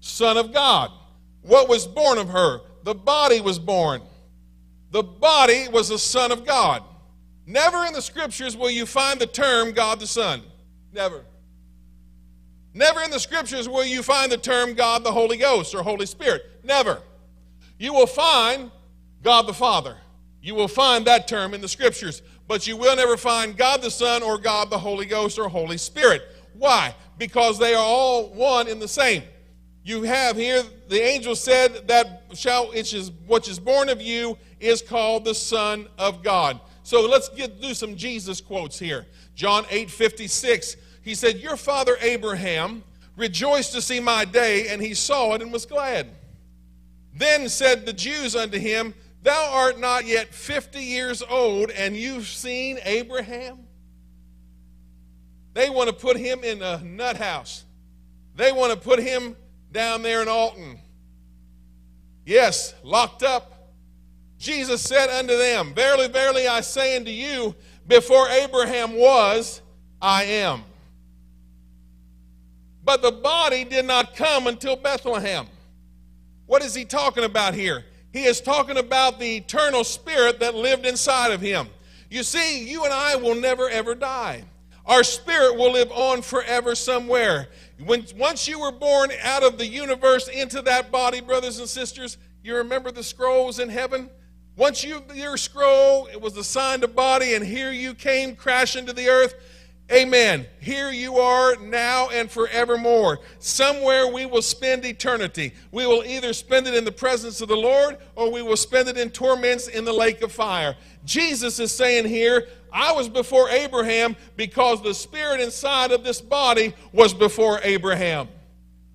Son 0.00 0.36
of 0.36 0.52
God. 0.52 0.90
What 1.42 1.68
was 1.68 1.86
born 1.86 2.18
of 2.18 2.28
her? 2.30 2.62
The 2.82 2.96
body 2.96 3.40
was 3.40 3.60
born. 3.60 4.02
The 4.90 5.04
body 5.04 5.68
was 5.68 5.90
the 5.90 5.98
Son 6.00 6.32
of 6.32 6.44
God. 6.44 6.82
Never 7.46 7.84
in 7.84 7.92
the 7.92 8.02
scriptures 8.02 8.56
will 8.56 8.70
you 8.70 8.86
find 8.86 9.20
the 9.20 9.26
term 9.26 9.72
God 9.72 10.00
the 10.00 10.06
Son. 10.06 10.42
Never. 10.92 11.24
Never 12.74 13.02
in 13.02 13.10
the 13.10 13.20
scriptures 13.20 13.68
will 13.68 13.84
you 13.84 14.02
find 14.02 14.30
the 14.30 14.38
term 14.38 14.74
God 14.74 15.04
the 15.04 15.12
Holy 15.12 15.36
Ghost 15.36 15.74
or 15.74 15.82
Holy 15.82 16.06
Spirit. 16.06 16.42
Never. 16.64 17.02
You 17.78 17.92
will 17.92 18.06
find 18.06 18.70
God 19.22 19.46
the 19.46 19.54
Father. 19.54 19.96
You 20.40 20.54
will 20.54 20.68
find 20.68 21.04
that 21.06 21.28
term 21.28 21.54
in 21.54 21.60
the 21.60 21.68
scriptures, 21.68 22.22
but 22.48 22.66
you 22.66 22.76
will 22.76 22.96
never 22.96 23.16
find 23.16 23.56
God 23.56 23.82
the 23.82 23.90
Son 23.90 24.22
or 24.22 24.38
God 24.38 24.70
the 24.70 24.78
Holy 24.78 25.06
Ghost 25.06 25.38
or 25.38 25.48
Holy 25.48 25.78
Spirit. 25.78 26.22
Why? 26.54 26.94
Because 27.18 27.58
they 27.58 27.74
are 27.74 27.84
all 27.84 28.28
one 28.28 28.68
in 28.68 28.78
the 28.78 28.88
same. 28.88 29.22
You 29.84 30.02
have 30.02 30.36
here 30.36 30.62
the 30.88 31.02
angel 31.02 31.34
said 31.34 31.88
that 31.88 32.22
shall 32.34 32.68
which 32.68 32.94
is 33.48 33.58
born 33.58 33.88
of 33.88 34.00
you 34.00 34.38
is 34.60 34.80
called 34.80 35.24
the 35.24 35.34
Son 35.34 35.88
of 35.98 36.22
God. 36.22 36.60
So 36.82 37.08
let's 37.08 37.28
get 37.28 37.60
do 37.60 37.74
some 37.74 37.96
Jesus 37.96 38.40
quotes 38.40 38.78
here. 38.78 39.06
John 39.34 39.64
8 39.70 39.90
56. 39.90 40.76
He 41.02 41.14
said, 41.14 41.38
Your 41.38 41.56
father 41.56 41.96
Abraham 42.00 42.82
rejoiced 43.16 43.72
to 43.72 43.82
see 43.82 44.00
my 44.00 44.24
day, 44.24 44.68
and 44.68 44.80
he 44.80 44.94
saw 44.94 45.34
it 45.34 45.42
and 45.42 45.52
was 45.52 45.66
glad. 45.66 46.08
Then 47.14 47.48
said 47.48 47.86
the 47.86 47.92
Jews 47.92 48.34
unto 48.34 48.58
him, 48.58 48.94
Thou 49.22 49.50
art 49.52 49.78
not 49.78 50.06
yet 50.06 50.34
fifty 50.34 50.82
years 50.82 51.22
old, 51.22 51.70
and 51.70 51.96
you've 51.96 52.26
seen 52.26 52.78
Abraham? 52.84 53.58
They 55.54 55.70
want 55.70 55.88
to 55.88 55.94
put 55.94 56.16
him 56.16 56.42
in 56.42 56.62
a 56.62 56.82
nut 56.82 57.16
house. 57.16 57.64
They 58.34 58.50
want 58.50 58.72
to 58.72 58.78
put 58.78 58.98
him 58.98 59.36
down 59.70 60.02
there 60.02 60.22
in 60.22 60.28
Alton. 60.28 60.78
Yes, 62.24 62.74
locked 62.82 63.22
up. 63.22 63.51
Jesus 64.42 64.82
said 64.82 65.08
unto 65.08 65.38
them, 65.38 65.72
Verily, 65.72 66.08
verily, 66.08 66.48
I 66.48 66.62
say 66.62 66.96
unto 66.96 67.12
you, 67.12 67.54
before 67.86 68.28
Abraham 68.28 68.94
was, 68.94 69.62
I 70.00 70.24
am. 70.24 70.64
But 72.82 73.02
the 73.02 73.12
body 73.12 73.62
did 73.62 73.84
not 73.84 74.16
come 74.16 74.48
until 74.48 74.74
Bethlehem. 74.74 75.46
What 76.46 76.60
is 76.60 76.74
he 76.74 76.84
talking 76.84 77.22
about 77.22 77.54
here? 77.54 77.84
He 78.12 78.24
is 78.24 78.40
talking 78.40 78.78
about 78.78 79.20
the 79.20 79.36
eternal 79.36 79.84
spirit 79.84 80.40
that 80.40 80.56
lived 80.56 80.86
inside 80.86 81.30
of 81.30 81.40
him. 81.40 81.68
You 82.10 82.24
see, 82.24 82.68
you 82.68 82.82
and 82.82 82.92
I 82.92 83.14
will 83.14 83.36
never 83.36 83.68
ever 83.68 83.94
die. 83.94 84.42
Our 84.84 85.04
spirit 85.04 85.56
will 85.56 85.70
live 85.70 85.92
on 85.92 86.20
forever 86.20 86.74
somewhere. 86.74 87.46
When, 87.84 88.04
once 88.16 88.48
you 88.48 88.58
were 88.58 88.72
born 88.72 89.12
out 89.22 89.44
of 89.44 89.56
the 89.56 89.68
universe 89.68 90.26
into 90.26 90.62
that 90.62 90.90
body, 90.90 91.20
brothers 91.20 91.60
and 91.60 91.68
sisters, 91.68 92.18
you 92.42 92.56
remember 92.56 92.90
the 92.90 93.04
scrolls 93.04 93.60
in 93.60 93.68
heaven? 93.68 94.10
Once 94.56 94.84
you 94.84 95.02
your 95.14 95.36
scroll, 95.36 96.06
it 96.08 96.20
was 96.20 96.36
assigned 96.36 96.84
a 96.84 96.88
body, 96.88 97.34
and 97.34 97.44
here 97.44 97.72
you 97.72 97.94
came 97.94 98.36
crashing 98.36 98.84
to 98.84 98.92
the 98.92 99.08
earth. 99.08 99.34
Amen. 99.90 100.46
Here 100.60 100.90
you 100.90 101.16
are 101.16 101.56
now 101.56 102.08
and 102.10 102.30
forevermore. 102.30 103.18
Somewhere 103.38 104.06
we 104.06 104.24
will 104.24 104.40
spend 104.40 104.84
eternity. 104.84 105.52
We 105.70 105.86
will 105.86 106.02
either 106.04 106.32
spend 106.32 106.66
it 106.66 106.74
in 106.74 106.84
the 106.84 106.92
presence 106.92 107.42
of 107.42 107.48
the 107.48 107.56
Lord 107.56 107.98
or 108.14 108.32
we 108.32 108.40
will 108.40 108.56
spend 108.56 108.88
it 108.88 108.96
in 108.96 109.10
torments 109.10 109.68
in 109.68 109.84
the 109.84 109.92
lake 109.92 110.22
of 110.22 110.32
fire. 110.32 110.76
Jesus 111.04 111.58
is 111.58 111.74
saying 111.74 112.06
here, 112.06 112.48
I 112.72 112.92
was 112.92 113.08
before 113.08 113.50
Abraham 113.50 114.16
because 114.36 114.82
the 114.82 114.94
spirit 114.94 115.40
inside 115.40 115.90
of 115.92 116.04
this 116.04 116.22
body 116.22 116.74
was 116.92 117.12
before 117.12 117.60
Abraham. 117.62 118.28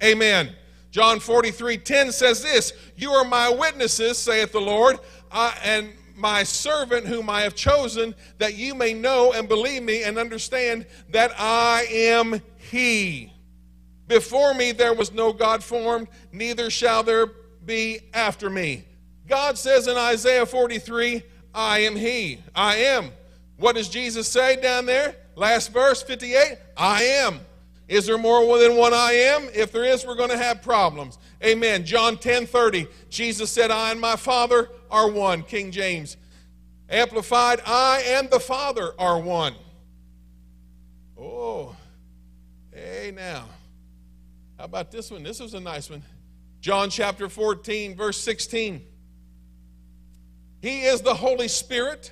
Amen. 0.03 0.55
John 0.89 1.19
43 1.19 1.77
10 1.77 2.11
says 2.11 2.41
this 2.41 2.73
You 2.95 3.11
are 3.11 3.25
my 3.25 3.49
witnesses, 3.49 4.17
saith 4.17 4.51
the 4.51 4.61
Lord, 4.61 4.99
I, 5.31 5.57
and 5.63 5.93
my 6.15 6.43
servant 6.43 7.05
whom 7.05 7.29
I 7.29 7.41
have 7.41 7.55
chosen, 7.55 8.15
that 8.39 8.55
you 8.55 8.73
may 8.73 8.93
know 8.93 9.33
and 9.33 9.47
believe 9.47 9.83
me 9.83 10.03
and 10.03 10.17
understand 10.17 10.87
that 11.09 11.31
I 11.37 11.85
am 11.89 12.41
He. 12.57 13.31
Before 14.07 14.53
me 14.53 14.71
there 14.71 14.93
was 14.93 15.11
no 15.11 15.31
God 15.31 15.63
formed, 15.63 16.07
neither 16.31 16.69
shall 16.69 17.03
there 17.03 17.27
be 17.65 17.99
after 18.13 18.49
me. 18.49 18.85
God 19.27 19.57
says 19.57 19.87
in 19.87 19.97
Isaiah 19.97 20.45
43, 20.45 21.21
I 21.53 21.79
am 21.79 21.95
He. 21.95 22.39
I 22.55 22.77
am. 22.77 23.11
What 23.57 23.75
does 23.75 23.89
Jesus 23.89 24.27
say 24.27 24.55
down 24.55 24.85
there? 24.85 25.15
Last 25.35 25.71
verse, 25.71 26.01
58, 26.01 26.57
I 26.75 27.03
am. 27.03 27.39
Is 27.87 28.05
there 28.05 28.17
more 28.17 28.57
than 28.57 28.75
one 28.75 28.93
I 28.93 29.13
am? 29.13 29.49
If 29.53 29.71
there 29.71 29.85
is, 29.85 30.05
we're 30.05 30.15
going 30.15 30.29
to 30.29 30.37
have 30.37 30.61
problems. 30.61 31.17
Amen. 31.43 31.85
John 31.85 32.17
10 32.17 32.45
30, 32.45 32.87
Jesus 33.09 33.49
said, 33.51 33.71
I 33.71 33.91
and 33.91 34.01
my 34.01 34.15
Father 34.15 34.69
are 34.91 35.09
one. 35.09 35.43
King 35.43 35.71
James. 35.71 36.17
Amplified, 36.89 37.61
I 37.65 38.01
and 38.05 38.29
the 38.29 38.39
Father 38.39 38.93
are 38.97 39.19
one. 39.19 39.55
Oh, 41.19 41.75
hey 42.73 43.11
now. 43.15 43.45
How 44.57 44.65
about 44.65 44.91
this 44.91 45.11
one? 45.11 45.23
This 45.23 45.39
was 45.39 45.53
a 45.53 45.59
nice 45.59 45.89
one. 45.89 46.03
John 46.61 46.89
chapter 46.89 47.29
14, 47.29 47.95
verse 47.95 48.17
16. 48.17 48.81
He 50.61 50.83
is 50.83 51.01
the 51.01 51.13
Holy 51.13 51.47
Spirit 51.47 52.11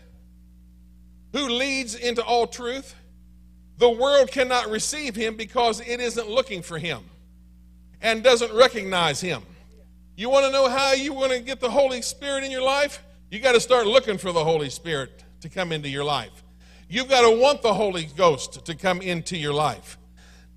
who 1.32 1.50
leads 1.50 1.96
into 1.96 2.24
all 2.24 2.48
truth. 2.48 2.96
The 3.77 3.89
world 3.89 4.32
cannot 4.32 4.70
receive 4.70 5.15
him 5.15 5.36
because 5.36 5.82
it 5.82 6.00
isn't 6.00 6.29
looking 6.29 6.62
for 6.62 6.77
him 6.77 7.03
and 8.01 8.24
doesn't 8.24 8.53
recognize 8.53 9.20
him. 9.20 9.44
You 10.17 10.29
want 10.29 10.45
to 10.45 10.51
know 10.51 10.69
how 10.69 10.93
you 10.93 11.12
want 11.12 11.34
to 11.34 11.39
get 11.41 11.60
the 11.60 11.69
Holy 11.69 12.01
Spirit 12.01 12.45
in 12.45 12.51
your 12.51 12.62
life? 12.62 13.03
You 13.29 13.39
got 13.39 13.51
to 13.51 13.60
start 13.60 13.86
looking 13.86 14.17
for 14.17 14.31
the 14.31 14.43
Holy 14.43 14.69
Spirit 14.69 15.25
to 15.41 15.50
come 15.50 15.74
into 15.74 15.89
your 15.89 16.05
life. 16.05 16.43
You've 16.88 17.10
got 17.10 17.29
to 17.29 17.38
want 17.38 17.62
the 17.62 17.74
Holy 17.74 18.05
Ghost 18.05 18.65
to 18.65 18.75
come 18.75 19.01
into 19.01 19.36
your 19.36 19.53
life. 19.53 19.98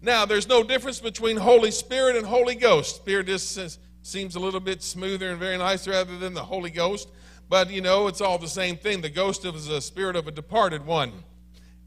Now, 0.00 0.24
there's 0.26 0.48
no 0.48 0.62
difference 0.62 1.00
between 1.00 1.36
Holy 1.36 1.72
Spirit 1.72 2.14
and 2.14 2.24
Holy 2.24 2.54
Ghost. 2.54 2.96
Spirit 2.96 3.26
just 3.26 3.80
seems 4.02 4.36
a 4.36 4.40
little 4.40 4.60
bit 4.60 4.80
smoother 4.80 5.30
and 5.30 5.40
very 5.40 5.58
nice 5.58 5.88
rather 5.88 6.16
than 6.18 6.34
the 6.34 6.44
Holy 6.44 6.70
Ghost. 6.70 7.08
But, 7.48 7.70
you 7.70 7.80
know, 7.80 8.06
it's 8.06 8.20
all 8.20 8.38
the 8.38 8.46
same 8.46 8.76
thing. 8.76 9.00
The 9.00 9.10
ghost 9.10 9.44
is 9.44 9.68
a 9.68 9.80
spirit 9.80 10.14
of 10.14 10.28
a 10.28 10.30
departed 10.30 10.86
one. 10.86 11.24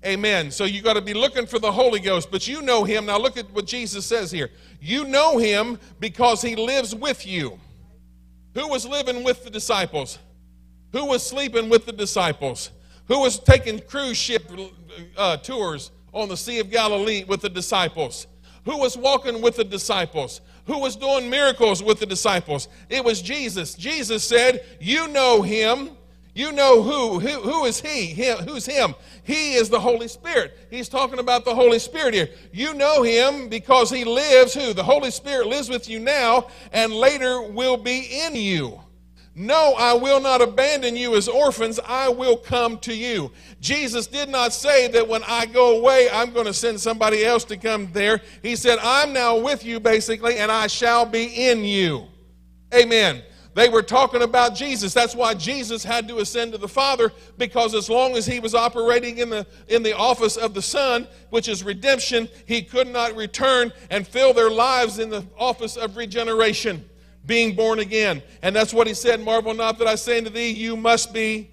Amen. 0.03 0.50
So 0.50 0.65
you 0.65 0.81
got 0.81 0.93
to 0.93 1.01
be 1.01 1.13
looking 1.13 1.46
for 1.46 1.60
the 1.60 1.72
Holy 1.72 2.00
Ghost, 2.00 2.31
but 2.31 2.48
you 2.48 2.62
know 2.62 2.84
him. 2.84 3.05
Now 3.05 3.20
look 3.20 3.38
at 3.38 3.51
what 3.51 3.67
Jesus 3.67 4.05
says 4.05 4.31
here. 4.31 4.50
You 4.79 5.05
know 5.05 5.38
him 5.38 5.77
because 6.00 6.41
he 6.41 6.55
lives 6.55 6.96
with 6.96 7.25
you. 7.27 7.60
Who 8.55 8.67
was 8.67 8.86
living 8.86 9.24
with 9.24 9.43
the 9.43 9.51
disciples? 9.51 10.17
Who 10.91 11.05
was 11.05 11.25
sleeping 11.25 11.70
with 11.70 11.86
the 11.86 11.93
disciples? 11.93 12.72
Who 13.08 13.20
was 13.20 13.39
taking 13.39 13.79
cruise 13.79 14.17
ship 14.17 14.50
uh, 15.17 15.38
tours 15.38 15.91
on 16.13 16.29
the 16.29 16.38
Sea 16.38 16.60
of 16.60 16.72
Galilee 16.72 17.24
with 17.24 17.41
the 17.41 17.50
disciples? 17.50 18.25
Who 18.65 18.77
was 18.77 18.98
walking 18.98 19.41
with 19.41 19.55
the 19.55 19.63
disciples? 19.63 20.41
Who 20.65 20.79
was 20.79 20.96
doing 20.96 21.29
miracles 21.29 21.84
with 21.84 22.00
the 22.00 22.05
disciples? 22.05 22.67
It 22.89 23.03
was 23.03 23.22
Jesus. 23.22 23.75
Jesus 23.75 24.24
said, 24.24 24.65
You 24.79 25.08
know 25.08 25.41
him. 25.41 25.91
You 26.34 26.54
know 26.54 26.82
who, 26.82 27.20
who, 27.20 27.42
who 27.42 27.66
is 27.66 27.82
he? 27.82 28.08
him? 28.08 28.38
Who's 28.40 28.66
him? 28.66 28.96
He 29.24 29.54
is 29.56 29.70
the 29.70 29.80
Holy 29.80 30.08
Spirit. 30.08 30.58
He's 30.70 30.88
talking 30.88 31.20
about 31.20 31.44
the 31.44 31.54
Holy 31.54 31.80
Spirit 31.80 32.14
here. 32.14 32.30
You 32.54 32.74
know 32.74 33.04
him 33.04 33.50
because 33.50 33.90
he 33.90 34.06
lives, 34.06 34.54
who? 34.54 34.74
The 34.74 34.84
Holy 34.84 35.12
Spirit 35.12 35.48
lives 35.48 35.70
with 35.70 35.90
you 35.90 36.00
now 36.00 36.48
and 36.72 36.94
later 36.94 37.42
will 37.42 37.76
be 37.76 38.24
in 38.26 38.36
you. 38.36 38.80
No, 39.34 39.74
I 39.78 39.94
will 39.94 40.20
not 40.20 40.42
abandon 40.42 40.96
you 40.96 41.16
as 41.16 41.28
orphans. 41.30 41.80
I 41.86 42.10
will 42.10 42.36
come 42.36 42.78
to 42.80 42.94
you. 42.94 43.32
Jesus 43.62 44.08
did 44.08 44.28
not 44.28 44.52
say 44.52 44.90
that 44.90 45.08
when 45.08 45.24
I 45.26 45.46
go 45.46 45.78
away, 45.78 46.10
I'm 46.12 46.32
going 46.32 46.48
to 46.48 46.54
send 46.54 46.80
somebody 46.80 47.24
else 47.24 47.46
to 47.46 47.58
come 47.58 47.90
there. 47.94 48.22
He 48.42 48.58
said, 48.58 48.78
I'm 48.82 49.14
now 49.14 49.38
with 49.38 49.64
you, 49.64 49.80
basically, 49.80 50.38
and 50.38 50.52
I 50.52 50.68
shall 50.68 51.06
be 51.06 51.48
in 51.48 51.64
you. 51.64 52.08
Amen. 52.74 53.24
They 53.53 53.67
were 53.67 53.81
talking 53.81 54.22
about 54.22 54.55
Jesus. 54.55 54.93
That's 54.93 55.15
why 55.15 55.34
Jesus 55.34 55.84
had 55.84 56.08
to 56.08 56.20
ascend 56.20 56.53
to 56.53 56.58
the 56.58 56.70
Father, 56.70 57.12
because 57.38 57.75
as 57.75 57.89
long 57.89 58.15
as 58.15 58.25
he 58.25 58.39
was 58.39 58.55
operating 58.55 59.17
in 59.17 59.29
the, 59.29 59.46
in 59.67 59.84
the 59.84 59.96
office 59.96 60.38
of 60.38 60.53
the 60.53 60.62
Son, 60.62 61.08
which 61.31 61.50
is 61.50 61.63
redemption, 61.63 62.29
he 62.46 62.62
could 62.62 62.88
not 62.88 63.15
return 63.15 63.74
and 63.89 64.08
fill 64.08 64.34
their 64.34 64.50
lives 64.50 65.00
in 65.00 65.10
the 65.10 65.25
office 65.38 65.75
of 65.75 65.98
regeneration, 65.98 66.88
being 67.25 67.53
born 67.53 67.79
again. 67.79 68.24
And 68.41 68.55
that's 68.55 68.74
what 68.74 68.88
he 68.88 68.93
said 68.93 69.20
Marvel 69.20 69.53
not 69.53 69.77
that 69.79 69.88
I 69.88 69.96
say 69.96 70.20
unto 70.20 70.29
thee, 70.29 70.50
you 70.50 70.77
must 70.77 71.13
be 71.13 71.51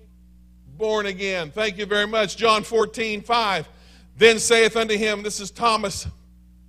born 0.77 1.07
again. 1.07 1.51
Thank 1.51 1.79
you 1.79 1.87
very 1.87 2.07
much. 2.07 2.37
John 2.37 2.63
14, 2.63 3.23
5. 3.23 3.69
Then 4.17 4.39
saith 4.39 4.77
unto 4.77 4.97
him, 4.97 5.25
This 5.25 5.41
is 5.41 5.51
Thomas. 5.51 6.07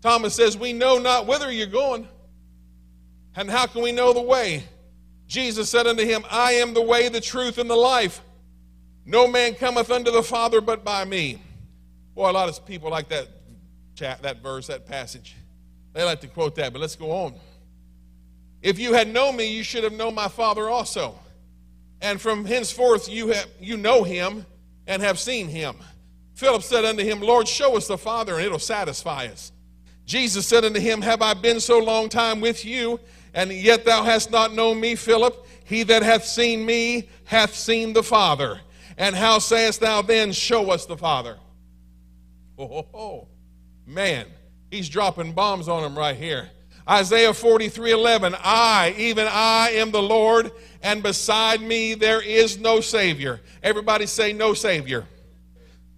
Thomas 0.01 0.33
says, 0.33 0.57
We 0.57 0.73
know 0.73 0.97
not 0.97 1.27
whither 1.27 1.51
you're 1.51 1.67
going, 1.67 2.07
and 3.35 3.49
how 3.49 3.67
can 3.67 3.83
we 3.83 3.91
know 3.91 4.11
the 4.11 4.21
way? 4.21 4.63
Jesus 5.29 5.69
said 5.69 5.85
unto 5.85 6.03
him, 6.03 6.25
I 6.29 6.53
am 6.53 6.73
the 6.73 6.81
way, 6.81 7.07
the 7.07 7.21
truth, 7.21 7.59
and 7.59 7.69
the 7.69 7.75
life. 7.75 8.19
No 9.05 9.27
man 9.27 9.53
cometh 9.53 9.91
unto 9.91 10.09
the 10.09 10.23
Father 10.23 10.59
but 10.59 10.83
by 10.83 11.05
me. 11.05 11.39
Boy, 12.15 12.31
a 12.31 12.33
lot 12.33 12.49
of 12.49 12.65
people 12.65 12.89
like 12.89 13.09
that 13.09 13.27
chat, 13.93 14.23
that 14.23 14.41
verse, 14.41 14.65
that 14.67 14.87
passage. 14.87 15.35
They 15.93 16.03
like 16.03 16.21
to 16.21 16.27
quote 16.27 16.55
that, 16.55 16.73
but 16.73 16.79
let's 16.79 16.95
go 16.95 17.11
on. 17.11 17.35
If 18.63 18.79
you 18.79 18.93
had 18.93 19.07
known 19.07 19.35
me, 19.35 19.55
you 19.55 19.61
should 19.63 19.83
have 19.83 19.93
known 19.93 20.15
my 20.15 20.29
Father 20.29 20.67
also. 20.67 21.17
And 22.01 22.19
from 22.19 22.43
henceforth 22.43 23.07
you 23.07 23.27
have 23.27 23.47
you 23.59 23.77
know 23.77 24.03
him 24.03 24.47
and 24.87 24.99
have 25.03 25.19
seen 25.19 25.47
him. 25.47 25.75
Philip 26.33 26.63
said 26.63 26.85
unto 26.85 27.03
him, 27.03 27.21
Lord, 27.21 27.47
show 27.47 27.77
us 27.77 27.85
the 27.85 27.99
Father, 27.99 28.37
and 28.37 28.45
it'll 28.45 28.57
satisfy 28.57 29.27
us. 29.27 29.51
Jesus 30.05 30.47
said 30.47 30.65
unto 30.65 30.79
him, 30.79 31.03
Have 31.03 31.21
I 31.21 31.35
been 31.35 31.59
so 31.59 31.77
long 31.77 32.09
time 32.09 32.41
with 32.41 32.65
you, 32.65 32.99
and 33.33 33.51
yet 33.51 33.85
thou 33.85 34.03
hast 34.03 34.31
not 34.31 34.53
known 34.53 34.79
me, 34.79 34.95
Philip. 34.95 35.45
He 35.63 35.83
that 35.83 36.01
hath 36.01 36.25
seen 36.25 36.65
me 36.65 37.09
hath 37.25 37.53
seen 37.53 37.93
the 37.93 38.03
Father. 38.03 38.59
And 38.97 39.15
how 39.15 39.39
sayest 39.39 39.81
thou 39.81 40.01
then, 40.01 40.31
Show 40.31 40.71
us 40.71 40.85
the 40.85 40.97
Father? 40.97 41.37
Oh, 42.57 42.63
oh, 42.63 42.87
oh. 42.93 43.27
man, 43.85 44.25
he's 44.69 44.89
dropping 44.89 45.31
bombs 45.31 45.69
on 45.69 45.83
him 45.83 45.97
right 45.97 46.17
here. 46.17 46.49
Isaiah 46.89 47.33
43 47.33 47.91
11, 47.91 48.35
I, 48.43 48.95
even 48.97 49.27
I, 49.29 49.69
am 49.75 49.91
the 49.91 50.01
Lord, 50.01 50.51
and 50.81 51.03
beside 51.03 51.61
me 51.61 51.93
there 51.93 52.21
is 52.21 52.57
no 52.57 52.81
Savior. 52.81 53.41
Everybody 53.61 54.07
say, 54.07 54.33
No 54.33 54.53
Savior. 54.55 55.05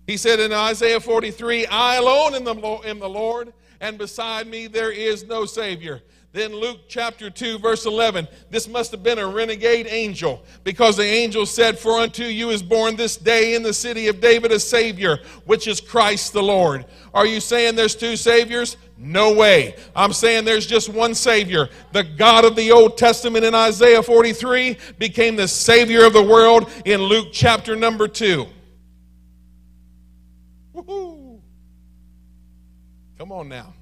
He 0.05 0.17
said 0.17 0.41
in 0.41 0.51
Isaiah 0.51 1.00
43, 1.00 1.67
I 1.67 1.95
alone 1.95 2.35
am 2.35 2.43
the, 2.43 2.55
am 2.55 3.00
the 3.00 3.09
Lord, 3.09 3.53
and 3.79 3.97
beside 3.97 4.47
me 4.47 4.67
there 4.67 4.91
is 4.91 5.23
no 5.23 5.45
Savior. 5.45 6.01
Then 6.33 6.55
Luke 6.55 6.81
chapter 6.88 7.29
2, 7.29 7.59
verse 7.59 7.85
11. 7.85 8.25
This 8.50 8.67
must 8.69 8.91
have 8.91 9.03
been 9.03 9.19
a 9.19 9.27
renegade 9.27 9.88
angel 9.88 10.43
because 10.63 10.95
the 10.95 11.03
angel 11.03 11.45
said, 11.45 11.77
For 11.77 12.00
unto 12.00 12.23
you 12.23 12.51
is 12.51 12.63
born 12.63 12.95
this 12.95 13.17
day 13.17 13.53
in 13.53 13.63
the 13.63 13.73
city 13.73 14.07
of 14.07 14.21
David 14.21 14.53
a 14.53 14.59
Savior, 14.59 15.19
which 15.45 15.67
is 15.67 15.81
Christ 15.81 16.31
the 16.31 16.41
Lord. 16.41 16.85
Are 17.13 17.25
you 17.25 17.41
saying 17.41 17.75
there's 17.75 17.95
two 17.95 18.15
Saviors? 18.15 18.77
No 18.97 19.33
way. 19.33 19.75
I'm 19.93 20.13
saying 20.13 20.45
there's 20.45 20.65
just 20.65 20.88
one 20.88 21.15
Savior. 21.15 21.67
The 21.91 22.03
God 22.03 22.45
of 22.45 22.55
the 22.55 22.71
Old 22.71 22.97
Testament 22.97 23.43
in 23.43 23.53
Isaiah 23.53 24.01
43 24.01 24.77
became 25.00 25.35
the 25.35 25.50
Savior 25.50 26.05
of 26.05 26.13
the 26.13 26.23
world 26.23 26.71
in 26.85 27.01
Luke 27.01 27.29
chapter 27.33 27.75
number 27.75 28.07
2. 28.07 28.45
Woo-hoo. 30.71 31.41
Come 33.17 33.32
on 33.34 33.49
now. 33.49 33.73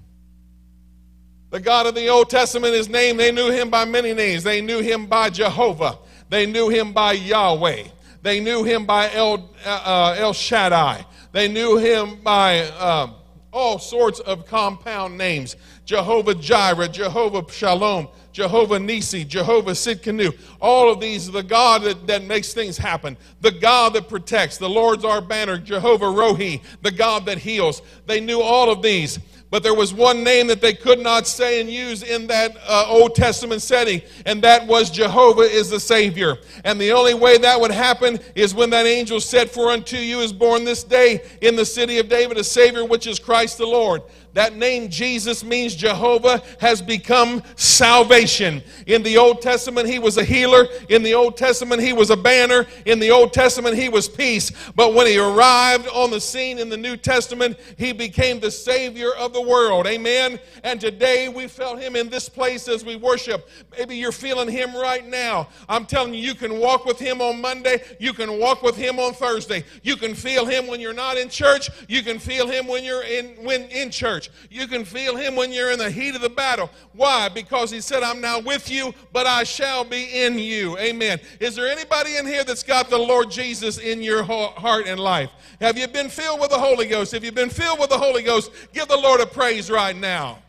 The 1.52 1.60
God 1.60 1.88
of 1.88 1.96
the 1.96 2.08
Old 2.10 2.30
Testament, 2.30 2.76
his 2.76 2.90
name, 2.90 3.18
they 3.18 3.32
knew 3.32 3.50
him 3.50 3.72
by 3.72 3.84
many 3.86 4.14
names. 4.14 4.44
They 4.44 4.62
knew 4.62 4.82
him 4.82 5.08
by 5.08 5.32
Jehovah. 5.32 5.98
They 6.30 6.46
knew 6.46 6.70
him 6.70 6.94
by 6.94 7.14
Yahweh. 7.14 7.86
They 8.22 8.40
knew 8.40 8.64
him 8.64 8.86
by 8.86 9.12
El, 9.14 9.50
uh, 9.66 9.70
uh 9.70 10.16
El 10.18 10.34
Shaddai. 10.34 11.06
They 11.32 11.48
knew 11.48 11.78
him 11.78 12.22
by 12.22 12.62
um, 12.72 13.16
all 13.52 13.80
sorts 13.80 14.20
of 14.20 14.46
compound 14.46 15.18
names 15.18 15.56
Jehovah 15.86 16.36
Jireh, 16.36 16.88
Jehovah 16.88 17.52
Shalom, 17.52 18.10
Jehovah 18.32 18.78
Nisi, 18.78 19.26
Jehovah 19.26 19.72
Sidkenu. 19.72 20.38
All 20.62 20.92
of 20.92 21.00
these 21.00 21.32
the 21.32 21.42
God 21.42 21.82
that, 21.82 22.06
that 22.06 22.24
makes 22.24 22.54
things 22.54 22.78
happen, 22.78 23.18
the 23.42 23.52
God 23.52 23.94
that 23.94 24.08
protects, 24.08 24.58
the 24.58 24.70
Lord's 24.70 25.04
our 25.04 25.22
banner, 25.22 25.58
Jehovah 25.58 26.06
Rohi, 26.06 26.62
the 26.84 26.92
God 26.92 27.26
that 27.26 27.40
heals. 27.40 27.82
They 28.06 28.22
knew 28.22 28.40
all 28.40 28.70
of 28.70 28.84
these. 28.84 29.18
But 29.52 29.64
there 29.64 29.74
was 29.74 29.94
one 29.94 30.24
name 30.24 30.46
that 30.48 30.62
they 30.62 30.74
could 30.74 31.00
not 31.00 31.26
say 31.26 31.60
and 31.60 31.70
use 31.70 32.04
in 32.04 32.28
that 32.28 32.56
uh, 32.68 32.86
Old 32.88 33.16
Testament 33.16 33.64
setting, 33.64 34.02
and 34.28 34.44
that 34.44 34.68
was 34.68 34.92
Jehovah 34.92 35.42
is 35.42 35.72
the 35.72 35.80
Savior. 35.80 36.38
And 36.64 36.80
the 36.80 36.92
only 36.92 37.16
way 37.16 37.40
that 37.40 37.60
would 37.60 37.72
happen 37.72 38.20
is 38.36 38.54
when 38.54 38.70
that 38.70 38.86
angel 38.86 39.20
said, 39.20 39.50
For 39.50 39.72
unto 39.72 39.98
you 39.98 40.20
is 40.20 40.32
born 40.32 40.66
this 40.66 40.84
day 40.84 41.24
in 41.42 41.56
the 41.56 41.66
city 41.66 41.98
of 41.98 42.10
David 42.10 42.38
a 42.38 42.44
Savior, 42.44 42.86
which 42.86 43.08
is 43.08 43.18
Christ 43.18 43.58
the 43.58 43.66
Lord. 43.66 44.04
That 44.40 44.56
name 44.56 44.90
Jesus 44.90 45.44
means 45.44 45.76
Jehovah 45.76 46.42
has 46.62 46.82
become 46.82 47.44
salvation. 47.58 48.64
In 48.88 49.04
the 49.04 49.18
Old 49.18 49.42
Testament, 49.42 49.90
he 49.90 50.00
was 50.00 50.16
a 50.16 50.24
healer. 50.24 50.66
In 50.88 51.04
the 51.04 51.14
Old 51.14 51.36
Testament, 51.36 51.82
he 51.82 51.92
was 51.92 52.10
a 52.10 52.16
banner. 52.16 52.66
In 52.86 53.00
the 53.00 53.12
Old 53.12 53.34
Testament, 53.34 53.76
he 53.76 53.90
was 53.90 54.08
peace. 54.08 54.54
But 54.78 54.94
when 54.94 55.08
he 55.08 55.20
arrived 55.20 55.90
on 55.90 56.10
the 56.10 56.22
scene 56.22 56.58
in 56.58 56.70
the 56.70 56.78
New 56.78 56.96
Testament, 56.96 57.58
he 57.78 57.92
became 57.92 58.40
the 58.40 58.50
Savior 58.50 59.14
of 59.16 59.34
the 59.34 59.42
world. 59.42 59.86
Amen. 59.88 60.40
And 60.64 60.80
today 60.80 61.28
we 61.28 61.48
felt 61.48 61.78
him 61.82 61.98
in 61.98 62.08
this 62.08 62.30
place 62.30 62.70
as 62.70 62.86
we 62.86 62.96
worship. 62.96 63.50
Maybe 63.78 63.98
you're 63.98 64.14
feeling 64.14 64.48
him 64.48 64.74
right 64.74 65.06
now. 65.06 65.50
I'm 65.68 65.86
telling 65.86 66.14
you, 66.14 66.22
you 66.22 66.34
can 66.34 66.60
walk 66.60 66.86
with 66.86 66.98
him 66.98 67.22
on 67.22 67.42
Monday. 67.42 67.84
You 68.00 68.14
can 68.14 68.40
walk 68.40 68.64
with 68.64 68.78
him 68.78 69.00
on 69.00 69.12
Thursday. 69.12 69.66
You 69.84 69.98
can 69.98 70.16
feel 70.16 70.46
him 70.46 70.68
when 70.68 70.80
you're 70.80 70.94
not 70.94 71.18
in 71.18 71.28
church. 71.28 71.70
You 71.90 72.04
can 72.04 72.20
feel 72.20 72.48
him 72.48 72.68
when 72.68 72.86
you're 72.86 73.04
in 73.04 73.36
when 73.44 73.64
in 73.64 73.92
church 73.92 74.29
You 74.50 74.68
can 74.68 74.86
feel 74.86 75.16
him 75.16 75.36
when 75.36 75.52
you're 75.52 75.72
in 75.72 75.80
the 75.80 75.92
heat 75.92 76.16
of 76.16 76.22
the 76.22 76.30
battle. 76.30 76.70
Why? 76.94 77.30
Because 77.30 77.72
he 77.72 77.82
said, 77.82 78.04
I'm 78.04 78.22
now 78.22 78.40
with 78.40 78.70
you, 78.70 78.94
but 79.12 79.28
I 79.28 79.44
shall 79.44 79.84
be 79.84 80.24
in 80.24 80.40
you. 80.40 80.78
Amen. 80.78 81.20
Is 81.40 81.56
there 81.56 81.68
anybody 81.68 82.18
in 82.18 82.26
here 82.26 82.44
that's 82.44 82.64
got 82.64 82.90
the 82.90 82.98
Lord 82.98 83.32
Jesus 83.32 83.78
in 83.78 84.02
your 84.02 84.24
heart 84.24 84.88
and 84.88 85.00
life? 85.00 85.32
Have 85.62 85.78
you 85.78 85.88
been 85.88 86.10
filled 86.10 86.40
with 86.40 86.50
the 86.50 86.60
Holy 86.60 86.88
Ghost? 86.88 87.14
If 87.14 87.24
you've 87.24 87.36
been 87.36 87.50
filled 87.50 87.80
with 87.80 87.90
the 87.90 87.98
Holy 87.98 88.24
Ghost, 88.24 88.52
give 88.74 88.88
the 88.88 88.98
Lord 88.98 89.22
a 89.22 89.26
praise 89.26 89.70
right 89.70 89.96
now. 89.96 90.40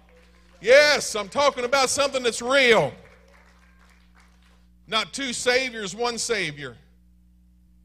Yes, 0.60 1.14
I'm 1.14 1.28
talking 1.28 1.64
about 1.64 1.88
something 1.88 2.22
that's 2.22 2.42
real. 2.42 2.92
Not 4.86 5.12
two 5.12 5.32
saviors, 5.32 5.94
one 5.94 6.18
savior. 6.18 6.76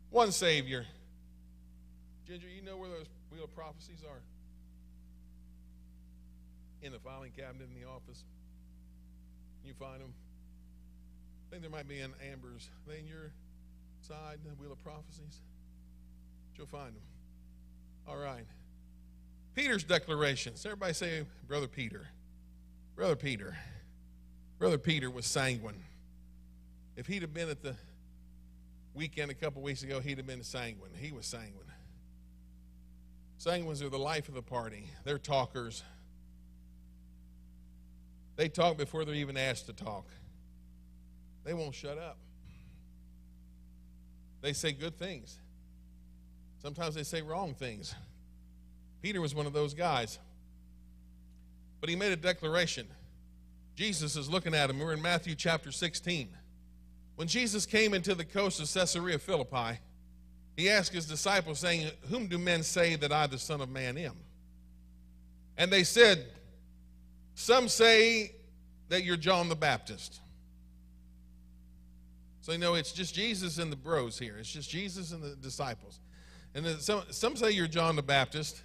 One 0.09 0.31
savior. 0.31 0.85
Ginger, 2.27 2.47
you 2.47 2.63
know 2.63 2.77
where 2.77 2.89
those 2.89 3.05
wheel 3.31 3.43
of 3.43 3.55
prophecies 3.55 3.99
are? 4.09 4.17
The 6.95 7.09
filing 7.09 7.31
cabinet 7.35 7.67
in 7.67 7.81
the 7.81 7.85
office. 7.85 8.23
You 9.65 9.73
find 9.73 9.99
them. 9.99 10.13
I 11.45 11.49
think 11.49 11.61
there 11.61 11.71
might 11.71 11.89
be 11.89 11.99
in 11.99 12.13
Amber's. 12.31 12.69
Are 12.87 12.93
they 12.93 12.99
in 12.99 13.07
your 13.07 13.33
side, 14.01 14.39
the 14.45 14.51
Wheel 14.61 14.71
of 14.71 14.81
Prophecies? 14.81 15.41
You'll 16.57 16.67
find 16.67 16.95
them. 16.95 17.01
All 18.07 18.15
right. 18.15 18.45
Peter's 19.55 19.83
declarations. 19.83 20.65
Everybody 20.65 20.93
say, 20.93 21.25
Brother 21.47 21.67
Peter. 21.67 22.07
Brother 22.95 23.17
Peter. 23.17 23.57
Brother 24.57 24.77
Peter 24.77 25.11
was 25.11 25.25
sanguine. 25.25 25.83
If 26.95 27.07
he'd 27.07 27.23
have 27.23 27.33
been 27.33 27.49
at 27.49 27.61
the 27.61 27.75
weekend 28.93 29.31
a 29.31 29.33
couple 29.33 29.61
weeks 29.61 29.83
ago, 29.83 29.99
he'd 29.99 30.17
have 30.17 30.27
been 30.27 30.43
sanguine. 30.43 30.91
He 30.97 31.11
was 31.11 31.25
sanguine. 31.25 31.51
Sanguines 33.37 33.81
are 33.81 33.89
the 33.89 33.99
life 33.99 34.29
of 34.29 34.33
the 34.33 34.41
party. 34.41 34.87
They're 35.03 35.17
talkers. 35.17 35.83
They 38.35 38.49
talk 38.49 38.77
before 38.77 39.05
they're 39.05 39.15
even 39.15 39.37
asked 39.37 39.67
to 39.67 39.73
talk. 39.73 40.05
They 41.43 41.53
won't 41.53 41.75
shut 41.75 41.97
up. 41.97 42.17
They 44.41 44.53
say 44.53 44.73
good 44.73 44.97
things. 44.97 45.39
Sometimes 46.61 46.95
they 46.95 47.03
say 47.03 47.21
wrong 47.21 47.53
things. 47.53 47.95
Peter 49.01 49.21
was 49.21 49.35
one 49.35 49.45
of 49.45 49.53
those 49.53 49.73
guys. 49.73 50.19
But 51.79 51.89
he 51.89 51.95
made 51.95 52.11
a 52.11 52.17
declaration. 52.17 52.87
Jesus 53.75 54.15
is 54.15 54.29
looking 54.29 54.55
at 54.55 54.69
him. 54.69 54.79
We're 54.79 54.93
in 54.93 55.01
Matthew 55.01 55.35
chapter 55.35 55.71
16. 55.71 56.29
When 57.15 57.27
Jesus 57.27 57.65
came 57.65 57.93
into 57.93 58.15
the 58.15 58.25
coast 58.25 58.59
of 58.59 58.71
Caesarea 58.73 59.19
Philippi, 59.19 59.79
he 60.57 60.69
asked 60.69 60.93
his 60.93 61.05
disciples, 61.05 61.59
saying, 61.59 61.91
Whom 62.09 62.27
do 62.27 62.37
men 62.37 62.63
say 62.63 62.95
that 62.95 63.11
I, 63.11 63.27
the 63.27 63.37
Son 63.37 63.61
of 63.61 63.69
Man, 63.69 63.97
am? 63.97 64.15
And 65.57 65.71
they 65.71 65.83
said, 65.83 66.25
Some 67.35 67.67
say 67.67 68.31
that 68.89 69.03
you're 69.03 69.17
John 69.17 69.49
the 69.49 69.55
Baptist. 69.55 70.19
So 72.41 72.51
you 72.51 72.57
know 72.57 72.75
it's 72.75 72.91
just 72.91 73.13
Jesus 73.13 73.57
and 73.57 73.71
the 73.71 73.75
bros 73.75 74.17
here. 74.17 74.37
It's 74.37 74.51
just 74.51 74.69
Jesus 74.69 75.11
and 75.11 75.21
the 75.21 75.35
disciples. 75.35 75.99
And 76.53 76.65
then 76.65 76.79
some, 76.79 77.03
some 77.09 77.35
say 77.35 77.51
you're 77.51 77.67
John 77.67 77.95
the 77.95 78.03
Baptist, 78.03 78.61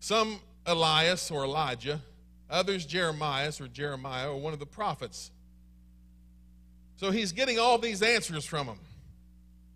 some 0.00 0.40
Elias 0.66 1.30
or 1.30 1.44
Elijah, 1.44 2.00
others 2.50 2.84
Jeremiah 2.84 3.52
or 3.60 3.68
Jeremiah 3.68 4.30
or 4.30 4.38
one 4.38 4.52
of 4.52 4.58
the 4.58 4.66
prophets. 4.66 5.30
So 6.96 7.10
he's 7.10 7.32
getting 7.32 7.58
all 7.58 7.78
these 7.78 8.02
answers 8.02 8.44
from 8.44 8.66
them. 8.66 8.78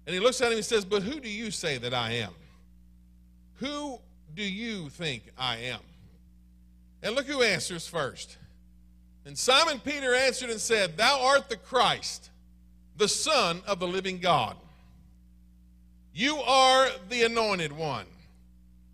And 0.07 0.15
he 0.15 0.21
looks 0.21 0.41
at 0.41 0.49
him 0.51 0.57
and 0.57 0.65
says, 0.65 0.85
But 0.85 1.03
who 1.03 1.21
do 1.21 1.29
you 1.29 1.51
say 1.51 1.79
that 1.79 1.95
I 1.95 2.13
am? 2.13 2.33
Who 3.57 3.99
do 4.35 4.43
you 4.43 4.89
think 4.91 5.25
I 5.39 5.57
am? 5.57 5.81
And 7.03 7.15
look 7.15 7.27
who 7.27 7.43
answers 7.43 7.87
first. 7.87 8.37
And 9.25 9.37
Simon 9.37 9.79
Peter 9.79 10.15
answered 10.15 10.51
and 10.51 10.61
said, 10.61 10.97
Thou 10.97 11.21
art 11.23 11.49
the 11.49 11.57
Christ, 11.57 12.31
the 12.97 13.09
Son 13.09 13.61
of 13.67 13.79
the 13.79 13.87
living 13.87 14.19
God. 14.19 14.57
You 16.13 16.37
are 16.39 16.89
the 17.09 17.25
anointed 17.25 17.73
one. 17.73 18.07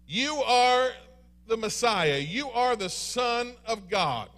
You 0.07 0.43
are 0.43 0.91
the 1.47 1.57
Messiah. 1.57 2.19
You 2.19 2.51
are 2.51 2.77
the 2.77 2.91
Son 2.91 3.53
of 3.67 3.89
God. 3.89 4.29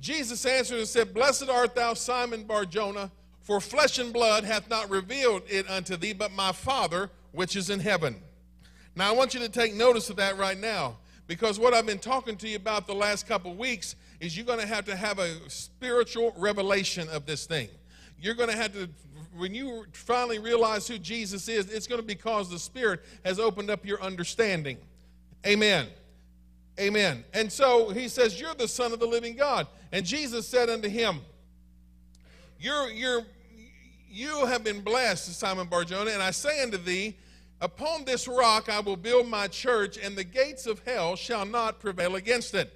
Jesus 0.00 0.44
answered 0.44 0.78
and 0.78 0.88
said, 0.88 1.14
Blessed 1.14 1.48
art 1.48 1.74
thou, 1.74 1.94
Simon 1.94 2.44
Barjona, 2.44 3.10
for 3.42 3.60
flesh 3.60 3.98
and 3.98 4.12
blood 4.12 4.44
hath 4.44 4.68
not 4.68 4.90
revealed 4.90 5.42
it 5.48 5.68
unto 5.70 5.96
thee, 5.96 6.12
but 6.12 6.32
my 6.32 6.52
Father 6.52 7.10
which 7.32 7.56
is 7.56 7.70
in 7.70 7.80
heaven. 7.80 8.16
Now, 8.94 9.08
I 9.08 9.12
want 9.12 9.34
you 9.34 9.40
to 9.40 9.48
take 9.48 9.74
notice 9.74 10.10
of 10.10 10.16
that 10.16 10.38
right 10.38 10.58
now, 10.58 10.96
because 11.26 11.58
what 11.58 11.74
I've 11.74 11.86
been 11.86 11.98
talking 11.98 12.36
to 12.36 12.48
you 12.48 12.56
about 12.56 12.86
the 12.86 12.94
last 12.94 13.26
couple 13.26 13.54
weeks 13.54 13.96
is 14.20 14.36
you're 14.36 14.46
going 14.46 14.60
to 14.60 14.66
have 14.66 14.84
to 14.86 14.96
have 14.96 15.18
a 15.18 15.50
spiritual 15.50 16.32
revelation 16.36 17.08
of 17.08 17.26
this 17.26 17.46
thing. 17.46 17.68
You're 18.20 18.34
going 18.34 18.48
to 18.48 18.56
have 18.56 18.72
to, 18.74 18.88
when 19.36 19.54
you 19.54 19.86
finally 19.92 20.38
realize 20.38 20.88
who 20.88 20.98
Jesus 20.98 21.48
is, 21.48 21.70
it's 21.70 21.86
going 21.86 22.00
to 22.00 22.06
be 22.06 22.14
because 22.14 22.48
the 22.48 22.58
Spirit 22.58 23.00
has 23.24 23.38
opened 23.38 23.70
up 23.70 23.84
your 23.84 24.00
understanding. 24.00 24.78
Amen. 25.46 25.88
Amen. 26.78 27.24
And 27.32 27.50
so 27.50 27.90
he 27.90 28.08
says, 28.08 28.40
You're 28.40 28.54
the 28.54 28.68
Son 28.68 28.92
of 28.92 29.00
the 29.00 29.06
living 29.06 29.36
God. 29.36 29.66
And 29.92 30.04
Jesus 30.04 30.46
said 30.46 30.68
unto 30.70 30.88
him, 30.88 31.20
You're, 32.60 32.90
you're, 32.90 33.22
You 34.08 34.46
have 34.46 34.62
been 34.62 34.80
blessed, 34.80 35.34
Simon 35.34 35.66
Barjona, 35.66 36.10
and 36.10 36.22
I 36.22 36.30
say 36.30 36.62
unto 36.62 36.78
thee, 36.78 37.16
Upon 37.60 38.04
this 38.04 38.28
rock 38.28 38.68
I 38.68 38.80
will 38.80 38.96
build 38.96 39.28
my 39.28 39.48
church, 39.48 39.98
and 39.98 40.16
the 40.16 40.24
gates 40.24 40.66
of 40.66 40.80
hell 40.80 41.16
shall 41.16 41.46
not 41.46 41.80
prevail 41.80 42.16
against 42.16 42.54
it. 42.54 42.72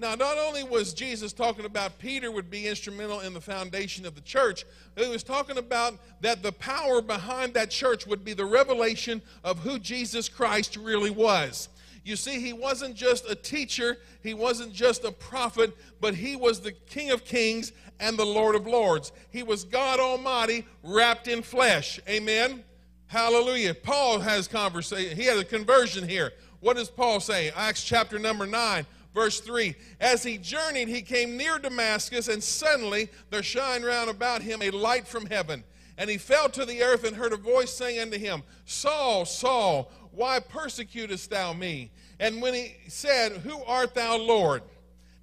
Now, 0.00 0.14
not 0.14 0.38
only 0.38 0.62
was 0.62 0.94
Jesus 0.94 1.32
talking 1.32 1.64
about 1.64 1.98
Peter 1.98 2.30
would 2.30 2.50
be 2.50 2.68
instrumental 2.68 3.18
in 3.20 3.34
the 3.34 3.40
foundation 3.40 4.06
of 4.06 4.14
the 4.14 4.20
church, 4.20 4.64
he 4.96 5.08
was 5.08 5.24
talking 5.24 5.58
about 5.58 5.98
that 6.20 6.42
the 6.42 6.52
power 6.52 7.02
behind 7.02 7.54
that 7.54 7.70
church 7.70 8.06
would 8.06 8.24
be 8.24 8.32
the 8.32 8.44
revelation 8.44 9.20
of 9.42 9.58
who 9.58 9.78
Jesus 9.78 10.28
Christ 10.28 10.76
really 10.76 11.10
was. 11.10 11.68
You 12.04 12.14
see, 12.14 12.40
he 12.40 12.52
wasn't 12.52 12.94
just 12.94 13.28
a 13.28 13.34
teacher, 13.34 13.98
he 14.22 14.34
wasn't 14.34 14.72
just 14.72 15.04
a 15.04 15.10
prophet, 15.10 15.76
but 16.00 16.14
he 16.14 16.36
was 16.36 16.60
the 16.60 16.72
King 16.72 17.10
of 17.10 17.24
Kings 17.24 17.72
and 17.98 18.16
the 18.16 18.24
Lord 18.24 18.54
of 18.54 18.68
Lords. 18.68 19.10
He 19.30 19.42
was 19.42 19.64
God 19.64 19.98
Almighty 19.98 20.64
wrapped 20.84 21.26
in 21.26 21.42
flesh. 21.42 21.98
Amen. 22.08 22.62
Hallelujah. 23.08 23.74
Paul 23.74 24.20
has 24.20 24.46
conversation. 24.46 25.16
He 25.16 25.24
had 25.24 25.38
a 25.38 25.44
conversion 25.44 26.06
here. 26.06 26.32
What 26.60 26.76
does 26.76 26.90
Paul 26.90 27.20
say? 27.20 27.50
Acts 27.56 27.82
chapter 27.82 28.18
number 28.18 28.46
9, 28.46 28.86
verse 29.14 29.40
3. 29.40 29.74
As 29.98 30.22
he 30.22 30.36
journeyed, 30.36 30.88
he 30.88 31.00
came 31.00 31.36
near 31.36 31.58
Damascus, 31.58 32.28
and 32.28 32.42
suddenly 32.42 33.08
there 33.30 33.42
shined 33.42 33.84
round 33.84 34.10
about 34.10 34.42
him 34.42 34.60
a 34.60 34.70
light 34.70 35.06
from 35.06 35.26
heaven. 35.26 35.64
And 35.96 36.10
he 36.10 36.18
fell 36.18 36.50
to 36.50 36.66
the 36.66 36.82
earth 36.82 37.04
and 37.04 37.16
heard 37.16 37.32
a 37.32 37.38
voice 37.38 37.72
saying 37.72 37.98
unto 37.98 38.18
him, 38.18 38.42
Saul, 38.66 39.24
Saul, 39.24 39.90
why 40.12 40.38
persecutest 40.40 41.30
thou 41.30 41.54
me? 41.54 41.90
And 42.20 42.42
when 42.42 42.52
he 42.52 42.76
said, 42.88 43.32
Who 43.32 43.62
art 43.64 43.94
thou, 43.94 44.18
Lord? 44.18 44.62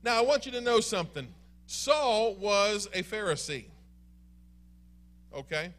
Now 0.04 0.17
I 0.17 0.21
want 0.21 0.45
you 0.45 0.52
to 0.54 0.62
know 0.62 0.80
something. 0.80 1.28
Saul 1.67 2.36
was 2.36 2.88
a 2.93 3.04
Pharisee. 3.04 3.65
Okay? 5.36 5.71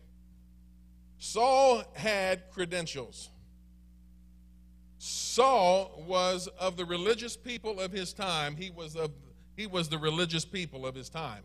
Saul 1.19 1.85
had 1.95 2.51
credentials. 2.51 3.31
Saul 4.99 6.05
was 6.07 6.49
of 6.59 6.77
the 6.77 6.85
religious 6.85 7.37
people 7.37 7.81
of 7.81 7.93
his 7.93 8.13
time. 8.13 8.57
He 8.57 8.71
was 8.71 8.97
of 8.97 9.11
he 9.57 9.67
was 9.67 9.89
the 9.89 9.99
religious 9.99 10.45
people 10.45 10.87
of 10.87 10.95
his 10.95 11.09
time. 11.09 11.43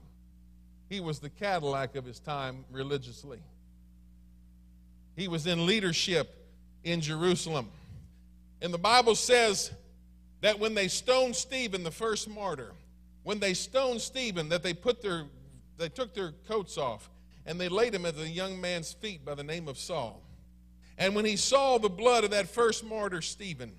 He 0.89 0.99
was 0.99 1.19
the 1.19 1.29
Cadillac 1.29 1.95
of 1.95 2.03
his 2.03 2.19
time 2.19 2.65
religiously. 2.69 3.39
He 5.15 5.29
was 5.29 5.47
in 5.47 5.65
leadership 5.65 6.35
in 6.83 6.99
Jerusalem. 6.99 7.69
And 8.61 8.73
the 8.73 8.77
Bible 8.77 9.15
says 9.15 9.71
that 10.41 10.59
when 10.59 10.73
they 10.73 10.89
stoned 10.89 11.35
Stephen, 11.35 11.83
the 11.83 11.91
first 11.91 12.29
martyr, 12.29 12.73
when 13.23 13.39
they 13.39 13.53
stoned 13.53 14.01
Stephen, 14.01 14.49
that 14.49 14.63
they 14.63 14.73
put 14.73 15.01
their 15.01 15.25
they 15.77 15.89
took 15.89 16.13
their 16.13 16.33
coats 16.47 16.77
off 16.77 17.09
and 17.45 17.59
they 17.59 17.69
laid 17.69 17.93
him 17.93 18.05
at 18.05 18.15
the 18.15 18.27
young 18.27 18.59
man's 18.59 18.93
feet 18.93 19.25
by 19.25 19.35
the 19.35 19.43
name 19.43 19.67
of 19.67 19.77
Saul. 19.77 20.21
And 20.97 21.15
when 21.15 21.25
he 21.25 21.35
saw 21.35 21.77
the 21.77 21.89
blood 21.89 22.23
of 22.23 22.31
that 22.31 22.47
first 22.47 22.85
martyr, 22.85 23.21
Stephen, 23.21 23.71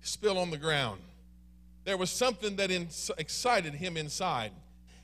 spill 0.00 0.38
on 0.38 0.50
the 0.50 0.56
ground, 0.56 1.00
there 1.84 1.96
was 1.96 2.10
something 2.10 2.56
that 2.56 2.70
in, 2.70 2.88
excited 3.18 3.74
him 3.74 3.96
inside. 3.96 4.52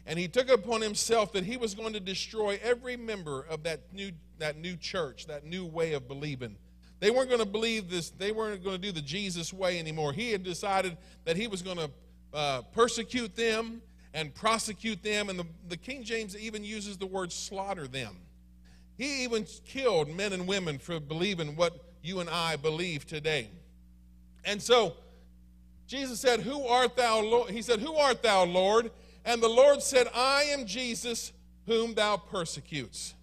And 0.07 0.19
he 0.19 0.27
took 0.29 0.51
upon 0.51 0.81
himself 0.81 1.33
that 1.33 1.45
he 1.45 1.57
was 1.57 1.75
going 1.75 1.93
to 1.93 2.01
destroy 2.01 2.59
every 2.63 2.97
member 2.97 3.43
of 3.43 3.63
that 3.65 3.81
new, 3.93 4.13
that 4.39 4.57
new 4.57 4.77
church, 4.77 5.27
that 5.27 5.45
new 5.45 5.65
way 5.65 5.93
of 5.93 6.09
believing. 6.09 6.57
They 6.99 7.11
weren't 7.11 7.29
going 7.29 7.41
to 7.41 7.47
believe 7.47 7.91
this, 7.91 8.11
they 8.11 8.33
weren't 8.33 8.65
going 8.65 8.77
to 8.77 8.83
do 8.83 8.93
the 8.93 9.03
Jesus 9.03 9.53
way 9.53 9.79
anymore. 9.79 10.13
He 10.13 10.31
had 10.31 10.43
decided 10.43 10.97
that 11.25 11.37
he 11.37 11.47
was 11.47 11.63
going 11.63 11.77
to 11.77 11.91
uh, 12.33 12.63
persecute 12.73 13.37
them 13.37 13.83
and 14.15 14.35
prosecute 14.35 15.03
them. 15.03 15.29
And 15.29 15.39
the, 15.39 15.47
the 15.69 15.77
King 15.77 16.05
James 16.05 16.37
even 16.37 16.65
uses 16.65 16.97
the 16.97 17.07
word 17.07 17.33
slaughter 17.33 17.87
them. 17.87 18.17
He 18.99 19.25
even 19.25 19.47
killed 19.65 20.09
men 20.09 20.33
and 20.33 20.47
women 20.47 20.79
for 20.79 21.01
believing 21.01 21.57
what 21.57 21.75
you 22.03 22.21
and 22.21 22.29
I 22.29 22.57
believe 22.57 23.07
today. 23.07 23.49
And 24.45 24.61
so 24.61 24.95
Jesus 25.87 26.21
said, 26.21 26.41
Who 26.41 26.67
art 26.67 26.97
thou, 26.97 27.21
Lord? 27.21 27.51
He 27.51 27.63
said, 27.63 27.81
Who 27.81 27.95
art 27.95 28.23
thou, 28.23 28.45
Lord? 28.45 28.91
And 29.25 29.43
the 29.43 29.49
Lord 29.49 29.83
said, 29.83 30.09
I 30.15 30.45
am 30.45 30.67
Jesus 30.67 31.33
whom 31.67 31.95
thou 31.95 32.17
persecutes. 32.17 33.15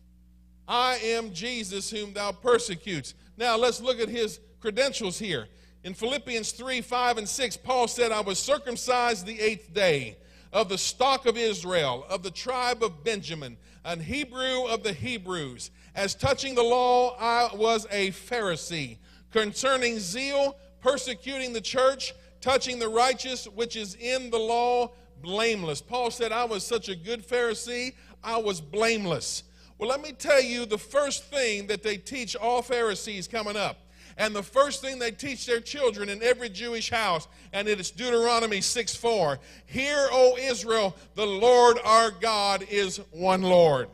I 0.67 0.95
am 0.97 1.34
Jesus 1.34 1.89
whom 1.89 2.13
thou 2.13 2.32
persecutes. 2.32 3.13
Now 3.38 3.58
let's 3.58 3.82
look 3.82 3.99
at 3.99 4.10
his 4.10 4.39
credentials 4.60 5.19
here. 5.19 5.47
In 5.84 5.93
Philippians 5.93 6.52
3 6.52 6.82
5 6.82 7.17
and 7.19 7.30
6, 7.30 7.58
Paul 7.58 7.88
said, 7.88 8.12
I 8.12 8.21
was 8.21 8.39
circumcised 8.39 9.25
the 9.25 9.39
eighth 9.39 9.73
day 9.73 10.17
of 10.51 10.69
the 10.69 10.77
stock 10.77 11.25
of 11.25 11.38
Israel, 11.38 12.05
of 12.09 12.23
the 12.23 12.31
tribe 12.31 12.83
of 12.83 13.03
Benjamin, 13.03 13.57
an 13.85 13.99
Hebrew 13.99 14.65
of 14.65 14.83
the 14.83 14.93
Hebrews. 14.93 15.71
As 15.95 16.15
touching 16.15 16.55
the 16.55 16.63
law, 16.63 17.15
I 17.19 17.55
was 17.55 17.85
a 17.91 18.12
Pharisee. 18.12 18.97
Concerning 19.31 19.99
zeal, 19.99 20.55
persecuting 20.81 21.53
the 21.53 21.62
church, 21.62 22.13
touching 22.41 22.79
the 22.79 22.89
righteous 22.89 23.45
which 23.45 23.75
is 23.75 23.95
in 23.95 24.29
the 24.29 24.39
law, 24.39 24.91
blameless. 25.21 25.81
Paul 25.81 26.12
said, 26.12 26.31
I 26.31 26.45
was 26.45 26.65
such 26.65 26.89
a 26.89 26.95
good 26.95 27.27
Pharisee, 27.27 27.93
I 28.23 28.38
was 28.38 28.62
blameless. 28.62 29.43
Well, 29.77 29.89
let 29.89 30.01
me 30.01 30.12
tell 30.12 30.41
you 30.41 30.65
the 30.65 30.77
first 30.77 31.25
thing 31.25 31.67
that 31.67 31.83
they 31.83 31.97
teach 31.97 32.35
all 32.35 32.62
Pharisees 32.62 33.27
coming 33.27 33.55
up. 33.55 33.77
And 34.19 34.36
the 34.36 34.43
first 34.43 34.82
thing 34.82 34.99
they 34.99 35.12
teach 35.12 35.45
their 35.45 35.62
children 35.62 36.10
in 36.10 36.21
every 36.21 36.49
Jewish 36.49 36.89
house, 36.89 37.25
and 37.53 37.69
it 37.69 37.79
is 37.79 37.89
Deuteronomy 37.89 38.60
6 38.60 38.95
4. 38.95 39.39
Hear, 39.65 40.10
O 40.12 40.36
Israel, 40.38 40.93
the 41.15 41.25
Lord 41.25 41.79
our 41.86 42.12
God 42.12 42.65
is 42.69 42.97
one 43.12 43.41
Lord. 43.41 43.88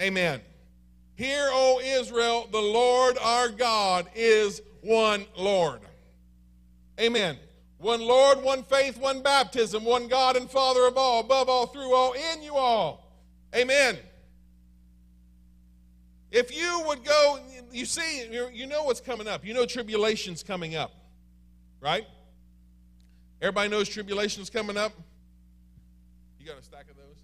Amen. 0.00 0.40
Hear, 1.16 1.50
O 1.52 1.80
Israel, 1.84 2.48
the 2.50 2.62
Lord 2.62 3.18
our 3.18 3.50
God 3.50 4.08
is 4.14 4.62
one 4.80 5.26
Lord. 5.36 5.80
Amen. 6.98 7.36
One 7.76 8.00
Lord, 8.00 8.42
one 8.42 8.62
faith, 8.62 8.96
one 8.96 9.22
baptism, 9.22 9.84
one 9.84 10.08
God 10.08 10.34
and 10.36 10.50
Father 10.50 10.86
of 10.86 10.96
all, 10.96 11.20
above 11.20 11.50
all, 11.50 11.66
through 11.66 11.94
all, 11.94 12.14
in 12.32 12.42
you 12.42 12.54
all. 12.54 13.06
Amen. 13.54 13.98
If 16.30 16.54
you 16.54 16.82
would 16.86 17.04
go, 17.04 17.38
you 17.72 17.86
see, 17.86 18.28
you 18.52 18.66
know 18.66 18.84
what's 18.84 19.00
coming 19.00 19.26
up. 19.26 19.44
You 19.44 19.54
know 19.54 19.64
tribulation's 19.64 20.42
coming 20.42 20.76
up, 20.76 20.92
right? 21.80 22.06
Everybody 23.40 23.70
knows 23.70 23.88
tribulation's 23.88 24.50
coming 24.50 24.76
up? 24.76 24.92
You 26.38 26.46
got 26.46 26.58
a 26.58 26.62
stack 26.62 26.90
of 26.90 26.96
those? 26.96 27.16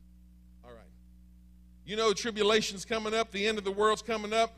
All 0.65 0.71
right. 0.71 0.79
You 1.85 1.97
know, 1.97 2.13
tribulation's 2.13 2.85
coming 2.85 3.15
up, 3.15 3.31
the 3.31 3.47
end 3.47 3.59
of 3.59 3.65
the 3.65 3.73
world's 3.73 4.03
coming 4.03 4.33
up. 4.33 4.57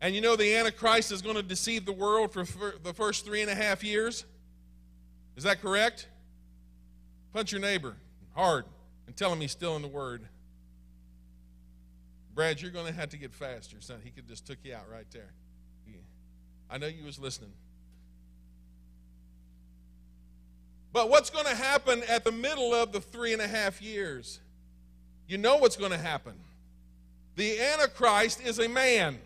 And 0.00 0.14
you 0.14 0.20
know, 0.20 0.36
the 0.36 0.54
Antichrist 0.54 1.12
is 1.12 1.22
going 1.22 1.36
to 1.36 1.42
deceive 1.42 1.84
the 1.84 1.92
world 1.92 2.32
for 2.32 2.44
the 2.82 2.94
first 2.94 3.24
three 3.26 3.42
and 3.42 3.50
a 3.50 3.54
half 3.54 3.84
years. 3.84 4.24
Is 5.36 5.44
that 5.44 5.60
correct? 5.60 6.08
Punch 7.32 7.52
your 7.52 7.60
neighbor 7.60 7.94
hard 8.34 8.64
and 9.06 9.16
tell 9.16 9.32
him 9.32 9.40
he's 9.40 9.52
still 9.52 9.76
in 9.76 9.82
the 9.82 9.88
Word. 9.88 10.22
Brad, 12.38 12.62
you're 12.62 12.70
going 12.70 12.86
to 12.86 12.92
have 12.92 13.08
to 13.08 13.16
get 13.16 13.34
faster, 13.34 13.78
son. 13.80 13.98
He 14.04 14.10
could 14.10 14.28
just 14.28 14.46
took 14.46 14.58
you 14.62 14.72
out 14.72 14.88
right 14.88 15.10
there. 15.10 15.32
I 16.70 16.78
know 16.78 16.86
you 16.86 17.04
was 17.04 17.18
listening. 17.18 17.50
But 20.92 21.10
what's 21.10 21.30
going 21.30 21.46
to 21.46 21.54
happen 21.56 22.04
at 22.08 22.22
the 22.22 22.30
middle 22.30 22.72
of 22.72 22.92
the 22.92 23.00
three 23.00 23.32
and 23.32 23.42
a 23.42 23.48
half 23.48 23.82
years? 23.82 24.38
You 25.26 25.36
know 25.36 25.56
what's 25.56 25.74
going 25.74 25.90
to 25.90 25.98
happen. 25.98 26.34
The 27.34 27.58
Antichrist 27.60 28.40
is 28.46 28.60
a 28.60 28.68
man, 28.68 29.18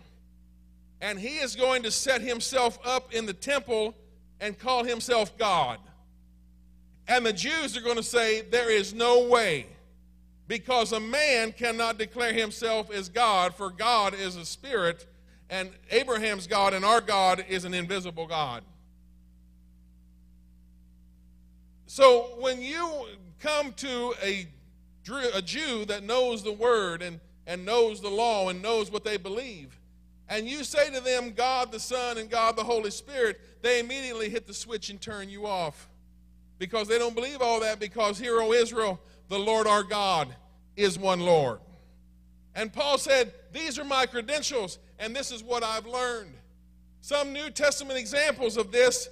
and 0.99 1.19
he 1.19 1.37
is 1.37 1.55
going 1.55 1.83
to 1.83 1.91
set 1.91 2.21
himself 2.21 2.79
up 2.83 3.13
in 3.13 3.27
the 3.27 3.33
temple 3.33 3.93
and 4.41 4.57
call 4.57 4.85
himself 4.85 5.37
God. 5.37 5.77
And 7.07 7.23
the 7.23 7.33
Jews 7.33 7.77
are 7.77 7.81
going 7.81 7.97
to 7.97 8.01
say, 8.01 8.41
There 8.41 8.71
is 8.71 8.91
no 8.91 9.27
way, 9.27 9.67
because 10.47 10.91
a 10.91 10.99
man 10.99 11.51
cannot 11.51 11.97
declare 11.97 12.33
himself 12.33 12.91
as 12.91 13.09
God, 13.09 13.55
for 13.55 13.69
God 13.69 14.13
is 14.13 14.35
a 14.35 14.45
spirit, 14.45 15.07
and 15.49 15.69
Abraham's 15.91 16.47
God 16.47 16.73
and 16.73 16.83
our 16.83 17.01
God 17.01 17.45
is 17.47 17.65
an 17.65 17.73
invisible 17.73 18.27
God. 18.27 18.63
So 21.85 22.35
when 22.39 22.61
you 22.61 23.05
come 23.39 23.71
to 23.73 24.15
a, 24.23 24.47
a 25.35 25.41
Jew 25.41 25.85
that 25.85 26.03
knows 26.03 26.43
the 26.43 26.51
word 26.51 27.01
and, 27.01 27.19
and 27.45 27.65
knows 27.65 28.01
the 28.01 28.09
law 28.09 28.49
and 28.49 28.61
knows 28.61 28.91
what 28.91 29.03
they 29.03 29.17
believe, 29.17 29.79
and 30.27 30.47
you 30.47 30.63
say 30.63 30.89
to 30.89 31.01
them, 31.01 31.33
God 31.33 31.71
the 31.71 31.79
Son 31.79 32.17
and 32.17 32.29
God 32.29 32.55
the 32.55 32.63
Holy 32.63 32.89
Spirit, 32.89 33.39
they 33.61 33.79
immediately 33.79 34.29
hit 34.29 34.47
the 34.47 34.53
switch 34.53 34.89
and 34.89 34.99
turn 34.99 35.29
you 35.29 35.45
off 35.45 35.87
because 36.57 36.87
they 36.87 36.97
don't 36.97 37.13
believe 37.13 37.41
all 37.41 37.59
that 37.59 37.79
because 37.79 38.17
here, 38.17 38.41
O 38.41 38.53
Israel, 38.53 38.99
the 39.33 39.39
Lord 39.39 39.65
our 39.65 39.81
God 39.81 40.27
is 40.75 40.99
one 40.99 41.19
Lord. 41.19 41.59
And 42.53 42.71
Paul 42.71 42.99
said, 42.99 43.33
These 43.51 43.79
are 43.79 43.83
my 43.83 44.05
credentials, 44.05 44.77
and 44.99 45.15
this 45.15 45.31
is 45.31 45.41
what 45.41 45.63
I've 45.63 45.87
learned. 45.87 46.35
Some 47.01 47.33
New 47.33 47.49
Testament 47.49 47.97
examples 47.97 48.57
of 48.57 48.71
this 48.71 49.09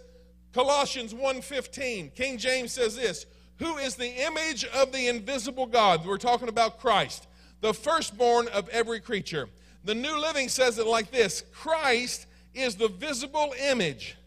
Colossians 0.53 1.13
1:15. 1.15 2.11
King 2.13 2.37
James 2.37 2.71
says 2.71 2.95
this, 2.95 3.25
"Who 3.57 3.77
is 3.79 3.95
the 3.95 4.09
image 4.25 4.63
of 4.65 4.91
the 4.91 5.07
invisible 5.07 5.65
God?" 5.65 6.05
We're 6.05 6.17
talking 6.17 6.49
about 6.49 6.79
Christ, 6.79 7.25
the 7.61 7.73
firstborn 7.73 8.47
of 8.49 8.69
every 8.69 8.99
creature. 8.99 9.49
The 9.85 9.95
New 9.95 10.17
Living 10.17 10.49
says 10.49 10.77
it 10.77 10.85
like 10.85 11.09
this, 11.09 11.43
Christ 11.51 12.27
is 12.53 12.75
the 12.75 12.89
visible 12.89 13.55
image 13.57 14.17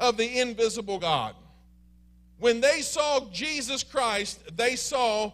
of 0.00 0.16
the 0.16 0.40
invisible 0.40 0.98
God. 0.98 1.36
When 2.38 2.60
they 2.60 2.82
saw 2.82 3.20
Jesus 3.32 3.82
Christ, 3.82 4.40
they 4.56 4.76
saw 4.76 5.32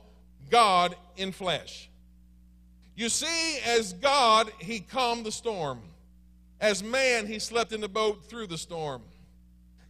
God 0.51 0.97
in 1.17 1.33
flesh. 1.33 1.91
You 2.97 3.09
see, 3.09 3.59
as 3.67 3.93
God, 3.93 4.51
he 4.59 4.81
calmed 4.81 5.27
the 5.27 5.33
storm. 5.33 5.81
As 6.61 6.83
man, 6.83 7.27
he 7.27 7.39
slept 7.39 7.73
in 7.73 7.81
the 7.81 7.89
boat 7.89 8.25
through 8.25 8.47
the 8.47 8.59
storm. 8.59 9.03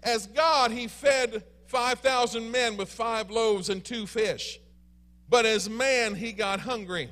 As 0.03 0.27
God, 0.27 0.71
he 0.71 0.89
fed 0.89 1.45
5,000 1.67 2.51
men 2.51 2.77
with 2.77 2.91
five 2.91 3.31
loaves 3.31 3.69
and 3.69 3.85
two 3.85 4.07
fish. 4.07 4.59
But 5.29 5.47
as 5.47 5.69
man, 5.69 6.15
he 6.15 6.33
got 6.33 6.61
hungry. 6.61 7.11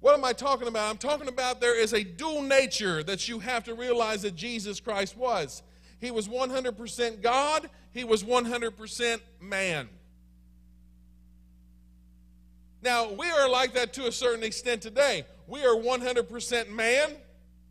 What 0.00 0.14
am 0.14 0.24
I 0.24 0.32
talking 0.32 0.68
about? 0.68 0.90
I'm 0.90 0.96
talking 0.96 1.28
about 1.28 1.60
there 1.60 1.78
is 1.78 1.92
a 1.92 2.02
dual 2.02 2.42
nature 2.42 3.02
that 3.02 3.28
you 3.28 3.38
have 3.38 3.64
to 3.64 3.74
realize 3.74 4.22
that 4.22 4.34
Jesus 4.34 4.80
Christ 4.80 5.16
was. 5.16 5.62
He 6.00 6.10
was 6.10 6.28
100% 6.28 7.22
God, 7.22 7.68
he 7.92 8.04
was 8.04 8.24
100% 8.24 9.20
man. 9.40 9.88
Now, 12.82 13.12
we 13.12 13.28
are 13.28 13.48
like 13.48 13.74
that 13.74 13.92
to 13.94 14.06
a 14.06 14.12
certain 14.12 14.42
extent 14.42 14.80
today. 14.80 15.24
We 15.46 15.62
are 15.64 15.74
100% 15.76 16.70
man, 16.70 17.10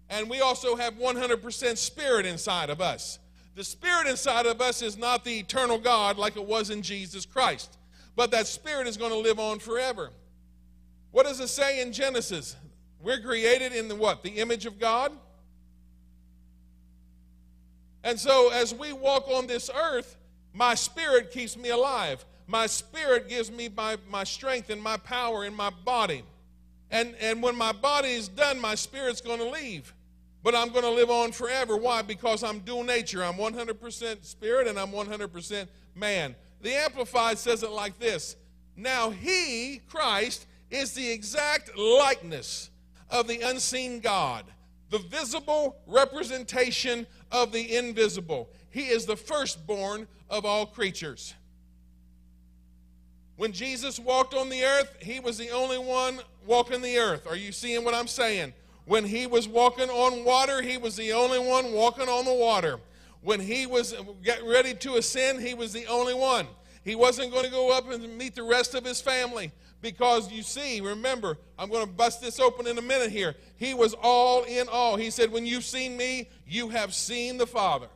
and 0.09 0.29
we 0.29 0.41
also 0.41 0.75
have 0.75 0.95
100% 0.95 1.77
spirit 1.77 2.25
inside 2.25 2.69
of 2.69 2.79
us. 2.81 3.17
The 3.55 3.63
spirit 3.63 4.07
inside 4.07 4.45
of 4.45 4.61
us 4.61 4.81
is 4.81 4.97
not 4.97 5.25
the 5.25 5.39
eternal 5.39 5.79
God 5.79 6.17
like 6.17 6.37
it 6.37 6.45
was 6.45 6.69
in 6.69 6.81
Jesus 6.81 7.25
Christ, 7.25 7.77
but 8.15 8.29
that 8.31 8.45
spirit 8.45 8.87
is 8.87 8.97
going 8.97 9.11
to 9.11 9.17
live 9.17 9.39
on 9.39 9.59
forever. 9.59 10.11
What 11.11 11.25
does 11.25 11.39
it 11.39 11.47
say 11.47 11.81
in 11.81 11.91
Genesis? 11.91 12.55
We're 13.01 13.19
created 13.19 13.73
in 13.73 13.87
the 13.87 13.95
what? 13.95 14.21
The 14.21 14.29
image 14.29 14.65
of 14.65 14.79
God? 14.79 15.11
And 18.03 18.19
so, 18.19 18.49
as 18.51 18.73
we 18.73 18.93
walk 18.93 19.27
on 19.27 19.47
this 19.47 19.69
earth, 19.69 20.17
my 20.53 20.75
spirit 20.75 21.31
keeps 21.31 21.57
me 21.57 21.69
alive. 21.69 22.25
My 22.47 22.65
spirit 22.65 23.29
gives 23.29 23.51
me 23.51 23.69
my, 23.69 23.97
my 24.09 24.23
strength 24.23 24.69
and 24.69 24.81
my 24.81 24.97
power 24.97 25.45
in 25.45 25.53
my 25.53 25.69
body. 25.69 26.23
And, 26.89 27.15
and 27.21 27.43
when 27.43 27.55
my 27.55 27.71
body 27.71 28.09
is 28.09 28.27
done, 28.27 28.59
my 28.59 28.75
spirit's 28.75 29.21
going 29.21 29.39
to 29.39 29.49
leave. 29.49 29.93
But 30.41 30.55
I'm 30.55 30.69
going 30.69 30.83
to 30.83 30.89
live 30.89 31.09
on 31.09 31.31
forever. 31.31 31.77
Why? 31.77 32.01
Because 32.01 32.43
I'm 32.43 32.59
dual 32.59 32.83
nature. 32.83 33.23
I'm 33.23 33.35
100% 33.35 34.25
spirit 34.25 34.67
and 34.67 34.79
I'm 34.79 34.91
100% 34.91 35.67
man. 35.95 36.35
The 36.61 36.73
Amplified 36.73 37.37
says 37.37 37.63
it 37.63 37.71
like 37.71 37.99
this 37.99 38.35
Now, 38.75 39.09
He, 39.09 39.81
Christ, 39.87 40.47
is 40.71 40.93
the 40.93 41.09
exact 41.09 41.77
likeness 41.77 42.69
of 43.09 43.27
the 43.27 43.41
unseen 43.41 43.99
God, 43.99 44.45
the 44.89 44.99
visible 44.99 45.77
representation 45.85 47.05
of 47.31 47.51
the 47.51 47.77
invisible. 47.77 48.49
He 48.71 48.87
is 48.87 49.05
the 49.05 49.15
firstborn 49.15 50.07
of 50.29 50.45
all 50.45 50.65
creatures. 50.65 51.33
When 53.35 53.51
Jesus 53.53 53.99
walked 53.99 54.33
on 54.33 54.49
the 54.49 54.63
earth, 54.63 54.97
he 55.01 55.19
was 55.19 55.37
the 55.37 55.49
only 55.49 55.77
one 55.77 56.19
walking 56.45 56.81
the 56.81 56.97
earth. 56.97 57.25
Are 57.25 57.37
you 57.37 57.51
seeing 57.51 57.85
what 57.85 57.93
I'm 57.93 58.07
saying? 58.07 58.53
When 58.85 59.05
he 59.05 59.27
was 59.27 59.47
walking 59.47 59.89
on 59.89 60.25
water, 60.25 60.61
he 60.61 60.77
was 60.77 60.95
the 60.95 61.13
only 61.13 61.39
one 61.39 61.71
walking 61.71 62.09
on 62.09 62.25
the 62.25 62.33
water. 62.33 62.79
When 63.21 63.39
he 63.39 63.65
was 63.65 63.95
getting 64.23 64.47
ready 64.47 64.73
to 64.75 64.95
ascend, 64.95 65.41
he 65.41 65.53
was 65.53 65.71
the 65.71 65.85
only 65.87 66.13
one. 66.13 66.47
He 66.83 66.95
wasn't 66.95 67.31
going 67.31 67.45
to 67.45 67.51
go 67.51 67.71
up 67.71 67.89
and 67.89 68.17
meet 68.17 68.35
the 68.35 68.43
rest 68.43 68.75
of 68.75 68.83
his 68.83 68.99
family 68.99 69.51
because 69.81 70.31
you 70.31 70.43
see, 70.43 70.81
remember, 70.81 71.37
I'm 71.57 71.69
going 71.69 71.85
to 71.85 71.91
bust 71.91 72.21
this 72.21 72.39
open 72.39 72.67
in 72.67 72.77
a 72.77 72.81
minute 72.81 73.11
here. 73.11 73.35
He 73.55 73.73
was 73.73 73.95
all 74.01 74.43
in 74.43 74.67
all. 74.67 74.97
He 74.97 75.09
said, 75.09 75.31
When 75.31 75.45
you've 75.45 75.63
seen 75.63 75.95
me, 75.95 76.29
you 76.45 76.69
have 76.69 76.93
seen 76.93 77.37
the 77.37 77.47
Father. 77.47 77.87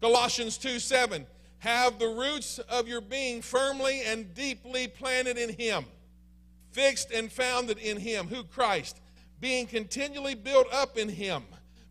Colossians 0.00 0.58
2 0.58 0.78
7. 0.78 1.26
Have 1.60 2.00
the 2.00 2.08
roots 2.08 2.58
of 2.58 2.88
your 2.88 3.00
being 3.00 3.40
firmly 3.40 4.02
and 4.04 4.34
deeply 4.34 4.88
planted 4.88 5.38
in 5.38 5.50
Him, 5.50 5.84
fixed 6.72 7.12
and 7.12 7.30
founded 7.30 7.78
in 7.78 7.98
Him, 7.98 8.26
who 8.26 8.42
Christ, 8.42 9.00
being 9.38 9.66
continually 9.66 10.34
built 10.34 10.66
up 10.72 10.98
in 10.98 11.08
Him, 11.08 11.44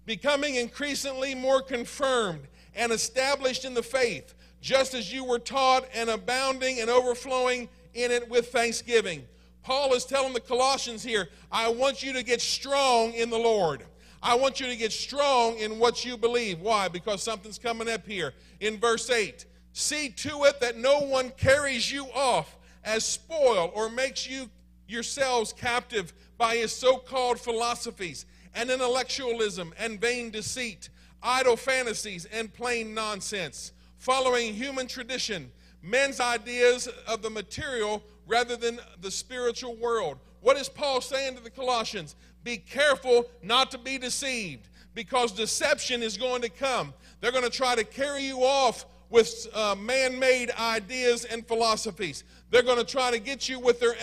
becoming 0.06 0.56
increasingly 0.56 1.34
more 1.34 1.62
confirmed 1.62 2.48
and 2.76 2.92
established 2.92 3.64
in 3.64 3.74
the 3.74 3.82
faith, 3.82 4.34
just 4.60 4.94
as 4.94 5.12
you 5.12 5.24
were 5.24 5.40
taught, 5.40 5.86
and 5.94 6.10
abounding 6.10 6.82
and 6.82 6.90
overflowing 6.90 7.70
in 7.94 8.12
it 8.12 8.30
with 8.30 8.52
thanksgiving. 8.52 9.24
Paul 9.64 9.94
is 9.94 10.06
telling 10.06 10.34
the 10.34 10.40
Colossians 10.40 11.04
here, 11.04 11.30
I 11.52 11.70
want 11.70 12.02
you 12.02 12.14
to 12.14 12.24
get 12.24 12.42
strong 12.42 13.14
in 13.14 13.30
the 13.30 13.38
Lord. 13.38 13.84
I 14.24 14.36
want 14.36 14.60
you 14.60 14.68
to 14.68 14.76
get 14.76 14.92
strong 14.92 15.58
in 15.58 15.80
what 15.80 16.06
you 16.06 16.18
believe. 16.18 16.60
Why? 16.60 16.88
Because 16.88 17.24
something's 17.24 17.58
coming 17.58 17.90
up 17.90 18.06
here. 18.06 18.34
In 18.60 18.80
verse 18.80 19.10
8, 19.10 19.46
see 19.74 20.10
to 20.10 20.44
it 20.46 20.60
that 20.62 20.78
no 20.78 21.00
one 21.00 21.32
carries 21.38 21.92
you 21.92 22.06
off 22.14 22.58
as 22.84 23.04
spoil 23.04 23.72
or 23.76 23.90
makes 23.90 24.28
you 24.30 24.50
yourselves 24.88 25.54
captive 25.54 26.14
by 26.38 26.58
his 26.58 26.76
so 26.76 26.98
called 26.98 27.40
philosophies 27.40 28.26
and 28.54 28.70
intellectualism 28.70 29.74
and 29.80 30.00
vain 30.00 30.30
deceit, 30.30 30.90
idle 31.24 31.56
fantasies 31.56 32.26
and 32.26 32.54
plain 32.54 32.94
nonsense, 32.94 33.72
following 33.98 34.54
human 34.54 34.88
tradition, 34.88 35.52
men's 35.82 36.20
ideas 36.20 36.88
of 37.08 37.22
the 37.22 37.30
material 37.30 38.04
rather 38.28 38.56
than 38.56 38.80
the 39.02 39.12
spiritual 39.12 39.76
world. 39.76 40.18
What 40.42 40.58
is 40.58 40.70
Paul 40.70 41.02
saying 41.02 41.36
to 41.36 41.44
the 41.44 41.50
Colossians? 41.50 42.16
Be 42.44 42.58
careful 42.58 43.30
not 43.44 43.72
to 43.72 43.78
be 43.78 43.98
deceived 43.98 44.68
because 44.94 45.32
deception 45.32 46.02
is 46.02 46.18
going 46.18 46.42
to 46.42 46.50
come. 46.50 46.94
They're 47.20 47.32
going 47.32 47.44
to 47.44 47.50
try 47.50 47.76
to 47.76 47.84
carry 47.84 48.24
you 48.24 48.40
off 48.44 48.86
with 49.10 49.48
uh, 49.54 49.76
man 49.76 50.18
made 50.18 50.52
ideas 50.52 51.26
and 51.26 51.46
philosophies. 51.46 52.24
They're 52.50 52.64
going 52.64 52.78
to 52.78 52.86
try 52.86 53.12
to 53.12 53.20
get 53.20 53.48
you 53.48 53.60
with 53.60 53.80
their 53.80 53.94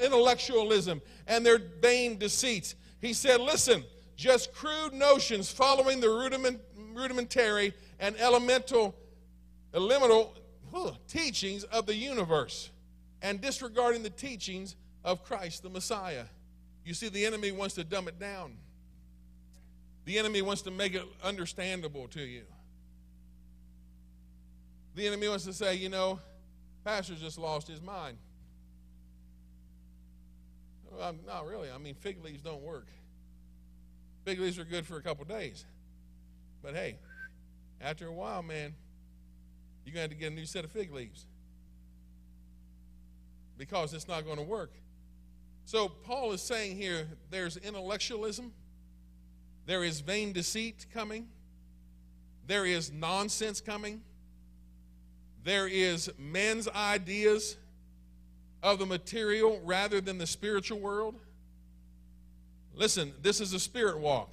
intellectualism 0.00 1.00
and 1.26 1.44
their 1.44 1.58
vain 1.58 2.18
deceits. 2.18 2.74
He 3.00 3.12
said, 3.12 3.40
Listen, 3.40 3.84
just 4.16 4.52
crude 4.54 4.92
notions 4.92 5.50
following 5.50 6.00
the 6.00 6.08
rudiment, 6.08 6.60
rudimentary 6.94 7.74
and 8.00 8.16
elemental, 8.18 8.94
elemental 9.74 10.34
huh, 10.74 10.92
teachings 11.08 11.64
of 11.64 11.86
the 11.86 11.94
universe 11.94 12.70
and 13.22 13.40
disregarding 13.40 14.02
the 14.02 14.10
teachings 14.10 14.76
of 15.04 15.24
Christ, 15.24 15.62
the 15.62 15.70
Messiah. 15.70 16.24
You 16.84 16.94
see, 16.94 17.08
the 17.08 17.24
enemy 17.24 17.52
wants 17.52 17.76
to 17.76 17.84
dumb 17.84 18.08
it 18.08 18.18
down. 18.18 18.56
The 20.04 20.18
enemy 20.18 20.42
wants 20.42 20.62
to 20.62 20.70
make 20.70 20.94
it 20.94 21.04
understandable 21.22 22.08
to 22.08 22.20
you. 22.20 22.42
The 24.94 25.06
enemy 25.06 25.28
wants 25.28 25.44
to 25.44 25.52
say, 25.52 25.76
you 25.76 25.88
know, 25.88 26.18
Pastor 26.84 27.14
just 27.14 27.38
lost 27.38 27.66
his 27.66 27.80
mind. 27.80 28.18
Well, 30.90 31.14
not 31.26 31.46
really. 31.46 31.70
I 31.70 31.78
mean, 31.78 31.94
fig 31.94 32.22
leaves 32.22 32.42
don't 32.42 32.62
work. 32.62 32.86
Fig 34.24 34.38
leaves 34.38 34.58
are 34.58 34.64
good 34.64 34.86
for 34.86 34.96
a 34.96 35.02
couple 35.02 35.24
days. 35.24 35.64
But 36.62 36.74
hey, 36.74 36.96
after 37.80 38.06
a 38.06 38.12
while, 38.12 38.42
man, 38.42 38.74
you're 39.84 39.94
going 39.94 40.08
to 40.08 40.10
have 40.10 40.10
to 40.10 40.16
get 40.16 40.32
a 40.32 40.34
new 40.34 40.46
set 40.46 40.64
of 40.64 40.70
fig 40.70 40.92
leaves 40.92 41.26
because 43.56 43.94
it's 43.94 44.08
not 44.08 44.24
going 44.24 44.36
to 44.36 44.42
work. 44.42 44.72
So, 45.66 45.88
Paul 45.88 46.32
is 46.32 46.42
saying 46.42 46.76
here 46.76 47.06
there's 47.30 47.56
intellectualism, 47.56 48.52
there 49.66 49.82
is 49.82 50.00
vain 50.00 50.32
deceit 50.32 50.86
coming, 50.92 51.28
there 52.46 52.66
is 52.66 52.92
nonsense 52.92 53.60
coming, 53.60 54.02
there 55.42 55.66
is 55.66 56.10
men's 56.18 56.68
ideas 56.68 57.56
of 58.62 58.78
the 58.78 58.86
material 58.86 59.60
rather 59.64 60.00
than 60.00 60.18
the 60.18 60.26
spiritual 60.26 60.80
world. 60.80 61.14
Listen, 62.74 63.12
this 63.22 63.40
is 63.40 63.52
a 63.52 63.60
spirit 63.60 63.98
walk. 63.98 64.32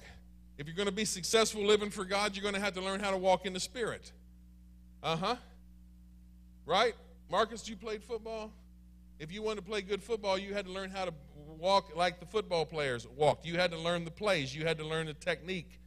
If 0.58 0.66
you're 0.66 0.76
going 0.76 0.86
to 0.86 0.92
be 0.92 1.04
successful 1.04 1.64
living 1.64 1.90
for 1.90 2.04
God, 2.04 2.34
you're 2.34 2.42
going 2.42 2.54
to 2.54 2.60
have 2.60 2.74
to 2.74 2.80
learn 2.80 3.00
how 3.00 3.10
to 3.10 3.16
walk 3.16 3.46
in 3.46 3.52
the 3.52 3.60
spirit. 3.60 4.12
Uh 5.02 5.16
huh. 5.16 5.36
Right? 6.64 6.94
Marcus, 7.30 7.68
you 7.68 7.76
played 7.76 8.04
football? 8.04 8.52
If 9.18 9.32
you 9.32 9.42
wanted 9.42 9.64
to 9.64 9.70
play 9.70 9.82
good 9.82 10.02
football, 10.02 10.38
you 10.38 10.54
had 10.54 10.66
to 10.66 10.72
learn 10.72 10.90
how 10.90 11.04
to 11.04 11.14
walk 11.58 11.96
like 11.96 12.20
the 12.20 12.26
football 12.26 12.66
players 12.66 13.06
walked. 13.16 13.46
You 13.46 13.56
had 13.56 13.70
to 13.72 13.78
learn 13.78 14.04
the 14.04 14.10
plays, 14.10 14.54
you 14.54 14.66
had 14.66 14.78
to 14.78 14.86
learn 14.86 15.06
the 15.06 15.14
technique. 15.14 15.80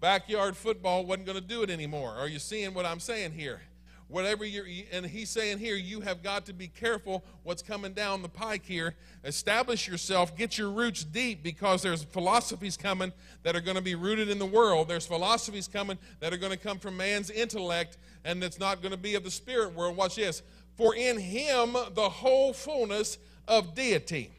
Backyard 0.00 0.56
football 0.56 1.04
wasn't 1.04 1.26
going 1.26 1.38
to 1.38 1.44
do 1.44 1.62
it 1.62 1.70
anymore. 1.70 2.14
Are 2.14 2.28
you 2.28 2.38
seeing 2.38 2.72
what 2.72 2.86
I'm 2.86 3.00
saying 3.00 3.32
here? 3.32 3.60
Whatever 4.08 4.44
you're 4.44 4.66
and 4.92 5.06
he's 5.06 5.30
saying 5.30 5.58
here 5.58 5.76
you 5.76 6.00
have 6.00 6.22
got 6.22 6.46
to 6.46 6.52
be 6.52 6.66
careful 6.66 7.22
what's 7.44 7.62
coming 7.62 7.92
down 7.92 8.22
the 8.22 8.28
pike 8.28 8.64
here. 8.64 8.94
Establish 9.24 9.86
yourself 9.86 10.36
get 10.36 10.58
your 10.58 10.70
roots 10.70 11.04
deep 11.04 11.42
because 11.42 11.82
there's 11.82 12.02
philosophies 12.02 12.76
coming 12.76 13.12
that 13.42 13.54
are 13.54 13.60
going 13.60 13.76
to 13.76 13.82
be 13.82 13.94
rooted 13.94 14.28
in 14.28 14.38
the 14.38 14.46
world. 14.46 14.88
There's 14.88 15.06
philosophies 15.06 15.68
coming 15.68 15.98
that 16.20 16.32
are 16.32 16.38
going 16.38 16.52
to 16.52 16.58
come 16.58 16.78
from 16.78 16.96
man's 16.96 17.30
intellect 17.30 17.98
and 18.24 18.42
that's 18.42 18.58
not 18.58 18.82
going 18.82 18.92
to 18.92 18.98
be 18.98 19.14
of 19.14 19.24
the 19.24 19.30
spirit 19.30 19.74
world. 19.74 19.96
Watch 19.96 20.16
this. 20.16 20.42
For 20.76 20.94
in 20.94 21.18
him 21.18 21.76
the 21.94 22.08
whole 22.08 22.52
fullness 22.52 23.18
of 23.46 23.74
deity 23.74 24.32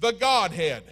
the 0.00 0.12
godhead. 0.12 0.82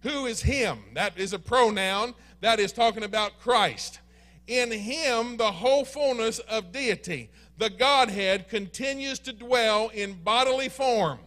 Who 0.00 0.26
is 0.26 0.42
him? 0.42 0.78
That 0.94 1.18
is 1.18 1.32
a 1.32 1.38
pronoun 1.38 2.14
that 2.40 2.60
is 2.60 2.72
talking 2.72 3.02
about 3.02 3.40
christ. 3.40 4.00
In 4.46 4.70
him 4.70 5.36
the 5.36 5.50
whole 5.50 5.84
fullness 5.84 6.38
of 6.38 6.72
deity 6.72 7.30
the 7.58 7.70
Godhead 7.70 8.48
continues 8.48 9.18
to 9.20 9.32
dwell 9.32 9.88
in 9.88 10.14
bodily 10.22 10.68
form, 10.68 11.18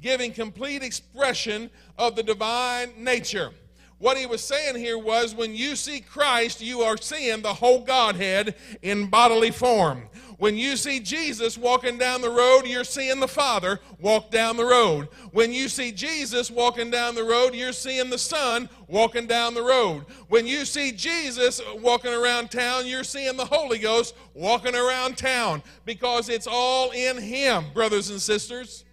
giving 0.00 0.32
complete 0.32 0.82
expression 0.82 1.70
of 1.98 2.16
the 2.16 2.22
divine 2.22 2.92
nature. 2.96 3.50
What 3.98 4.18
he 4.18 4.26
was 4.26 4.42
saying 4.42 4.76
here 4.76 4.98
was 4.98 5.34
when 5.34 5.54
you 5.54 5.76
see 5.76 6.00
Christ, 6.00 6.60
you 6.60 6.80
are 6.80 6.96
seeing 6.96 7.42
the 7.42 7.54
whole 7.54 7.80
Godhead 7.82 8.54
in 8.82 9.06
bodily 9.06 9.50
form. 9.50 10.08
When 10.38 10.56
you 10.56 10.76
see 10.76 10.98
Jesus 10.98 11.56
walking 11.56 11.96
down 11.96 12.20
the 12.20 12.30
road, 12.30 12.66
you're 12.66 12.82
seeing 12.84 13.20
the 13.20 13.28
Father 13.28 13.80
walk 14.00 14.30
down 14.30 14.56
the 14.56 14.64
road. 14.64 15.08
When 15.30 15.52
you 15.52 15.68
see 15.68 15.92
Jesus 15.92 16.50
walking 16.50 16.90
down 16.90 17.14
the 17.14 17.24
road, 17.24 17.54
you're 17.54 17.72
seeing 17.72 18.10
the 18.10 18.18
Son 18.18 18.68
walking 18.88 19.26
down 19.26 19.54
the 19.54 19.62
road. 19.62 20.06
When 20.28 20.46
you 20.46 20.64
see 20.64 20.90
Jesus 20.90 21.60
walking 21.76 22.12
around 22.12 22.50
town, 22.50 22.86
you're 22.86 23.04
seeing 23.04 23.36
the 23.36 23.44
Holy 23.44 23.78
Ghost 23.78 24.16
walking 24.34 24.74
around 24.74 25.16
town 25.16 25.62
because 25.84 26.28
it's 26.28 26.48
all 26.50 26.90
in 26.90 27.16
Him, 27.16 27.66
brothers 27.72 28.10
and 28.10 28.20
sisters. 28.20 28.84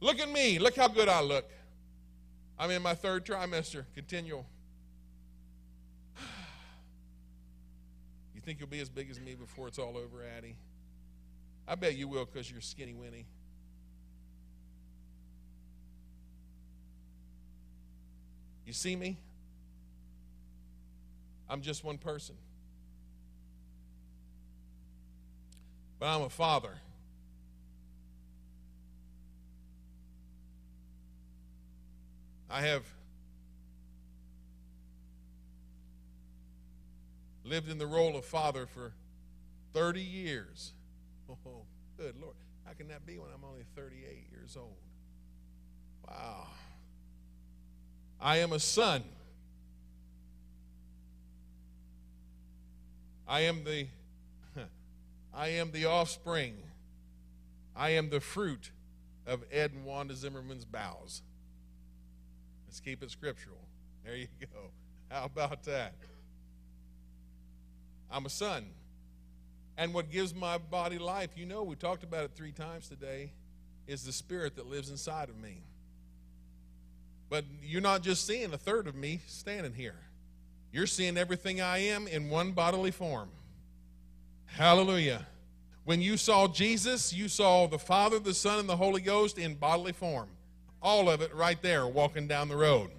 Look 0.00 0.20
at 0.20 0.30
me. 0.30 0.58
Look 0.58 0.76
how 0.76 0.88
good 0.88 1.08
I 1.08 1.20
look. 1.20 1.50
I'm 2.60 2.70
in 2.70 2.82
my 2.82 2.94
third 2.94 3.24
trimester, 3.24 3.86
continual. 3.94 4.44
You 8.34 8.42
think 8.42 8.58
you'll 8.58 8.68
be 8.68 8.80
as 8.80 8.88
big 8.88 9.10
as 9.10 9.20
me 9.20 9.34
before 9.34 9.68
it's 9.68 9.78
all 9.78 9.98
over, 9.98 10.22
Addie? 10.36 10.56
I 11.68 11.74
bet 11.74 11.94
you 11.94 12.08
will 12.08 12.24
because 12.24 12.50
you're 12.50 12.62
skinny 12.62 12.94
Winnie. 12.94 13.26
You 18.66 18.72
see 18.72 18.96
me? 18.96 19.18
I'm 21.50 21.60
just 21.60 21.84
one 21.84 21.98
person. 21.98 22.34
But 25.98 26.06
I'm 26.06 26.22
a 26.22 26.30
father. 26.30 26.74
I 32.50 32.62
have 32.62 32.82
lived 37.44 37.70
in 37.70 37.78
the 37.78 37.86
role 37.86 38.16
of 38.16 38.24
father 38.24 38.66
for 38.66 38.92
30 39.72 40.00
years. 40.00 40.72
Oh, 41.28 41.62
good 41.96 42.16
Lord. 42.20 42.34
How 42.64 42.72
can 42.72 42.88
that 42.88 43.06
be 43.06 43.18
when 43.18 43.30
I'm 43.32 43.44
only 43.44 43.64
38 43.76 44.26
years 44.32 44.56
old? 44.56 44.76
Wow. 46.08 46.48
I 48.20 48.38
am 48.38 48.52
a 48.52 48.58
son. 48.58 49.04
I 53.28 53.42
am 53.42 53.62
the 53.62 53.86
I 55.34 55.48
am 55.48 55.70
the 55.70 55.84
offspring. 55.86 56.56
I 57.76 57.90
am 57.90 58.10
the 58.10 58.20
fruit 58.20 58.72
of 59.24 59.44
Ed 59.52 59.70
and 59.72 59.84
Wanda 59.84 60.16
Zimmerman's 60.16 60.64
bowels. 60.64 61.22
Let's 62.70 62.78
keep 62.78 63.02
it 63.02 63.10
scriptural. 63.10 63.58
There 64.04 64.14
you 64.14 64.28
go. 64.40 64.70
How 65.10 65.24
about 65.24 65.64
that? 65.64 65.92
I'm 68.08 68.26
a 68.26 68.30
son. 68.30 68.64
And 69.76 69.92
what 69.92 70.08
gives 70.08 70.36
my 70.36 70.56
body 70.56 70.96
life, 70.96 71.30
you 71.34 71.46
know, 71.46 71.64
we 71.64 71.74
talked 71.74 72.04
about 72.04 72.22
it 72.22 72.30
three 72.36 72.52
times 72.52 72.88
today, 72.88 73.32
is 73.88 74.04
the 74.04 74.12
spirit 74.12 74.54
that 74.54 74.68
lives 74.68 74.88
inside 74.88 75.30
of 75.30 75.36
me. 75.36 75.64
But 77.28 77.44
you're 77.60 77.80
not 77.80 78.02
just 78.02 78.24
seeing 78.24 78.54
a 78.54 78.58
third 78.58 78.86
of 78.86 78.94
me 78.94 79.18
standing 79.26 79.74
here, 79.74 79.98
you're 80.70 80.86
seeing 80.86 81.16
everything 81.16 81.60
I 81.60 81.78
am 81.78 82.06
in 82.06 82.30
one 82.30 82.52
bodily 82.52 82.92
form. 82.92 83.30
Hallelujah. 84.46 85.26
When 85.82 86.00
you 86.00 86.16
saw 86.16 86.46
Jesus, 86.46 87.12
you 87.12 87.26
saw 87.26 87.66
the 87.66 87.80
Father, 87.80 88.20
the 88.20 88.32
Son, 88.32 88.60
and 88.60 88.68
the 88.68 88.76
Holy 88.76 89.00
Ghost 89.00 89.38
in 89.38 89.56
bodily 89.56 89.90
form. 89.90 90.28
All 90.82 91.10
of 91.10 91.20
it 91.20 91.34
right 91.34 91.60
there 91.60 91.86
walking 91.86 92.26
down 92.26 92.48
the 92.48 92.56
road. 92.56 92.90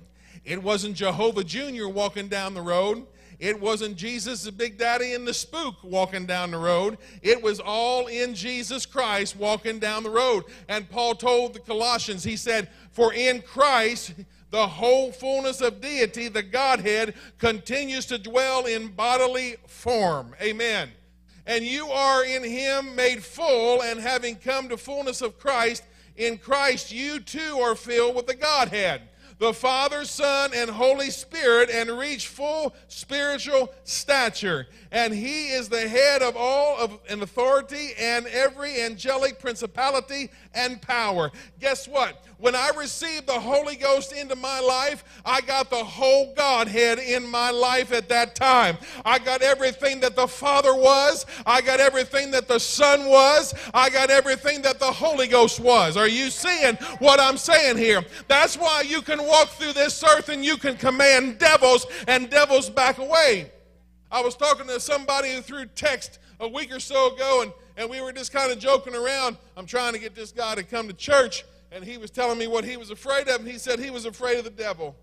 It 0.43 0.61
wasn't 0.61 0.95
Jehovah 0.95 1.43
Jr. 1.43 1.87
walking 1.87 2.27
down 2.27 2.53
the 2.53 2.61
road. 2.61 3.05
It 3.39 3.59
wasn't 3.59 3.95
Jesus, 3.95 4.43
the 4.43 4.51
big 4.51 4.77
daddy, 4.77 5.15
and 5.15 5.27
the 5.27 5.33
spook 5.33 5.83
walking 5.83 6.27
down 6.27 6.51
the 6.51 6.59
road. 6.59 6.99
It 7.23 7.41
was 7.41 7.59
all 7.59 8.05
in 8.05 8.35
Jesus 8.35 8.85
Christ 8.85 9.35
walking 9.35 9.79
down 9.79 10.03
the 10.03 10.11
road. 10.11 10.43
And 10.69 10.87
Paul 10.87 11.15
told 11.15 11.53
the 11.53 11.59
Colossians, 11.59 12.23
he 12.23 12.37
said, 12.37 12.69
For 12.91 13.11
in 13.13 13.41
Christ, 13.41 14.13
the 14.51 14.67
whole 14.67 15.11
fullness 15.11 15.59
of 15.59 15.81
deity, 15.81 16.27
the 16.27 16.43
Godhead, 16.43 17.15
continues 17.39 18.05
to 18.07 18.19
dwell 18.19 18.65
in 18.67 18.89
bodily 18.89 19.55
form. 19.65 20.35
Amen. 20.39 20.91
And 21.47 21.65
you 21.65 21.87
are 21.87 22.23
in 22.23 22.43
him 22.43 22.95
made 22.95 23.23
full, 23.23 23.81
and 23.81 23.99
having 23.99 24.35
come 24.35 24.69
to 24.69 24.77
fullness 24.77 25.23
of 25.23 25.39
Christ, 25.39 25.83
in 26.15 26.37
Christ 26.37 26.91
you 26.91 27.19
too 27.19 27.59
are 27.59 27.75
filled 27.75 28.15
with 28.15 28.27
the 28.27 28.35
Godhead 28.35 29.01
the 29.41 29.53
Father, 29.53 30.05
Son, 30.05 30.51
and 30.53 30.69
Holy 30.69 31.09
Spirit 31.09 31.71
and 31.71 31.89
reach 31.97 32.27
full 32.27 32.75
spiritual 32.87 33.73
stature. 33.83 34.67
And 34.91 35.13
he 35.13 35.47
is 35.47 35.69
the 35.69 35.87
head 35.87 36.21
of 36.21 36.35
all 36.35 36.77
of 36.77 36.99
an 37.09 37.21
authority 37.21 37.91
and 37.97 38.27
every 38.27 38.81
angelic 38.81 39.39
principality 39.39 40.29
and 40.53 40.81
power. 40.81 41.31
Guess 41.59 41.87
what? 41.87 42.25
When 42.39 42.55
I 42.55 42.71
received 42.75 43.27
the 43.27 43.39
Holy 43.39 43.75
Ghost 43.75 44.11
into 44.11 44.35
my 44.35 44.59
life, 44.59 45.03
I 45.23 45.41
got 45.41 45.69
the 45.69 45.83
whole 45.83 46.33
Godhead 46.33 46.99
in 46.99 47.25
my 47.25 47.51
life 47.51 47.93
at 47.93 48.09
that 48.09 48.35
time. 48.35 48.77
I 49.05 49.19
got 49.19 49.41
everything 49.41 50.01
that 50.01 50.15
the 50.15 50.27
Father 50.27 50.75
was, 50.75 51.25
I 51.45 51.61
got 51.61 51.79
everything 51.79 52.31
that 52.31 52.47
the 52.47 52.59
Son 52.59 53.05
was, 53.05 53.53
I 53.73 53.91
got 53.91 54.09
everything 54.09 54.63
that 54.63 54.79
the 54.79 54.91
Holy 54.91 55.27
Ghost 55.27 55.59
was. 55.59 55.95
Are 55.95 56.07
you 56.07 56.31
seeing 56.31 56.75
what 56.97 57.19
I'm 57.19 57.37
saying 57.37 57.77
here? 57.77 58.03
That's 58.27 58.57
why 58.57 58.81
you 58.81 59.01
can 59.01 59.23
walk 59.25 59.49
through 59.49 59.73
this 59.73 60.03
earth 60.03 60.29
and 60.29 60.43
you 60.43 60.57
can 60.57 60.75
command 60.75 61.37
devils 61.37 61.85
and 62.07 62.29
devils 62.29 62.69
back 62.69 62.97
away. 62.97 63.51
I 64.11 64.21
was 64.21 64.35
talking 64.35 64.67
to 64.67 64.79
somebody 64.79 65.39
through 65.41 65.67
text 65.67 66.19
a 66.39 66.47
week 66.47 66.75
or 66.75 66.79
so 66.79 67.13
ago, 67.13 67.43
and, 67.43 67.53
and 67.77 67.89
we 67.89 68.01
were 68.01 68.11
just 68.11 68.33
kind 68.33 68.51
of 68.51 68.59
joking 68.59 68.95
around. 68.95 69.37
I'm 69.55 69.65
trying 69.65 69.93
to 69.93 69.99
get 69.99 70.15
this 70.15 70.31
guy 70.31 70.55
to 70.55 70.63
come 70.63 70.87
to 70.87 70.93
church 70.93 71.45
and 71.71 71.83
he 71.83 71.97
was 71.97 72.11
telling 72.11 72.37
me 72.37 72.47
what 72.47 72.65
he 72.65 72.75
was 72.75 72.91
afraid 72.91 73.27
of, 73.29 73.39
and 73.39 73.47
he 73.47 73.57
said 73.57 73.79
he 73.79 73.89
was 73.89 74.05
afraid 74.05 74.37
of 74.37 74.43
the 74.43 74.49
devil. 74.49 74.95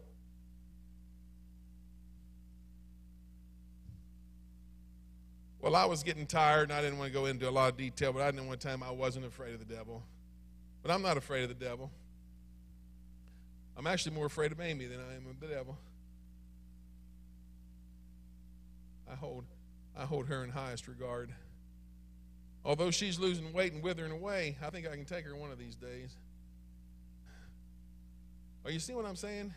Well, 5.60 5.74
I 5.74 5.86
was 5.86 6.02
getting 6.02 6.26
tired, 6.26 6.64
and 6.64 6.72
I 6.72 6.82
didn't 6.82 6.98
want 6.98 7.12
to 7.12 7.18
go 7.18 7.26
into 7.26 7.48
a 7.48 7.50
lot 7.50 7.72
of 7.72 7.78
detail, 7.78 8.12
but 8.12 8.22
I 8.22 8.30
to 8.30 8.56
tell 8.58 8.74
him 8.74 8.82
I 8.82 8.90
wasn't 8.90 9.24
afraid 9.24 9.54
of 9.54 9.66
the 9.66 9.74
devil. 9.74 10.02
But 10.82 10.92
I'm 10.92 11.02
not 11.02 11.16
afraid 11.16 11.42
of 11.42 11.48
the 11.48 11.64
devil. 11.64 11.90
I'm 13.76 13.86
actually 13.86 14.14
more 14.14 14.26
afraid 14.26 14.52
of 14.52 14.60
Amy 14.60 14.86
than 14.86 15.00
I 15.00 15.16
am 15.16 15.26
of 15.28 15.40
the 15.40 15.46
devil. 15.46 15.76
I 19.10 19.14
hold, 19.14 19.44
I 19.96 20.04
hold 20.04 20.26
her 20.26 20.44
in 20.44 20.50
highest 20.50 20.88
regard. 20.88 21.30
Although 22.64 22.90
she's 22.90 23.18
losing 23.18 23.52
weight 23.52 23.72
and 23.72 23.82
withering 23.82 24.12
away, 24.12 24.56
I 24.62 24.70
think 24.70 24.86
I 24.86 24.94
can 24.94 25.04
take 25.04 25.24
her 25.24 25.34
one 25.34 25.50
of 25.50 25.58
these 25.58 25.74
days. 25.74 26.14
Are 28.64 28.70
you 28.70 28.78
see 28.78 28.92
what 28.92 29.06
I'm 29.06 29.16
saying? 29.16 29.54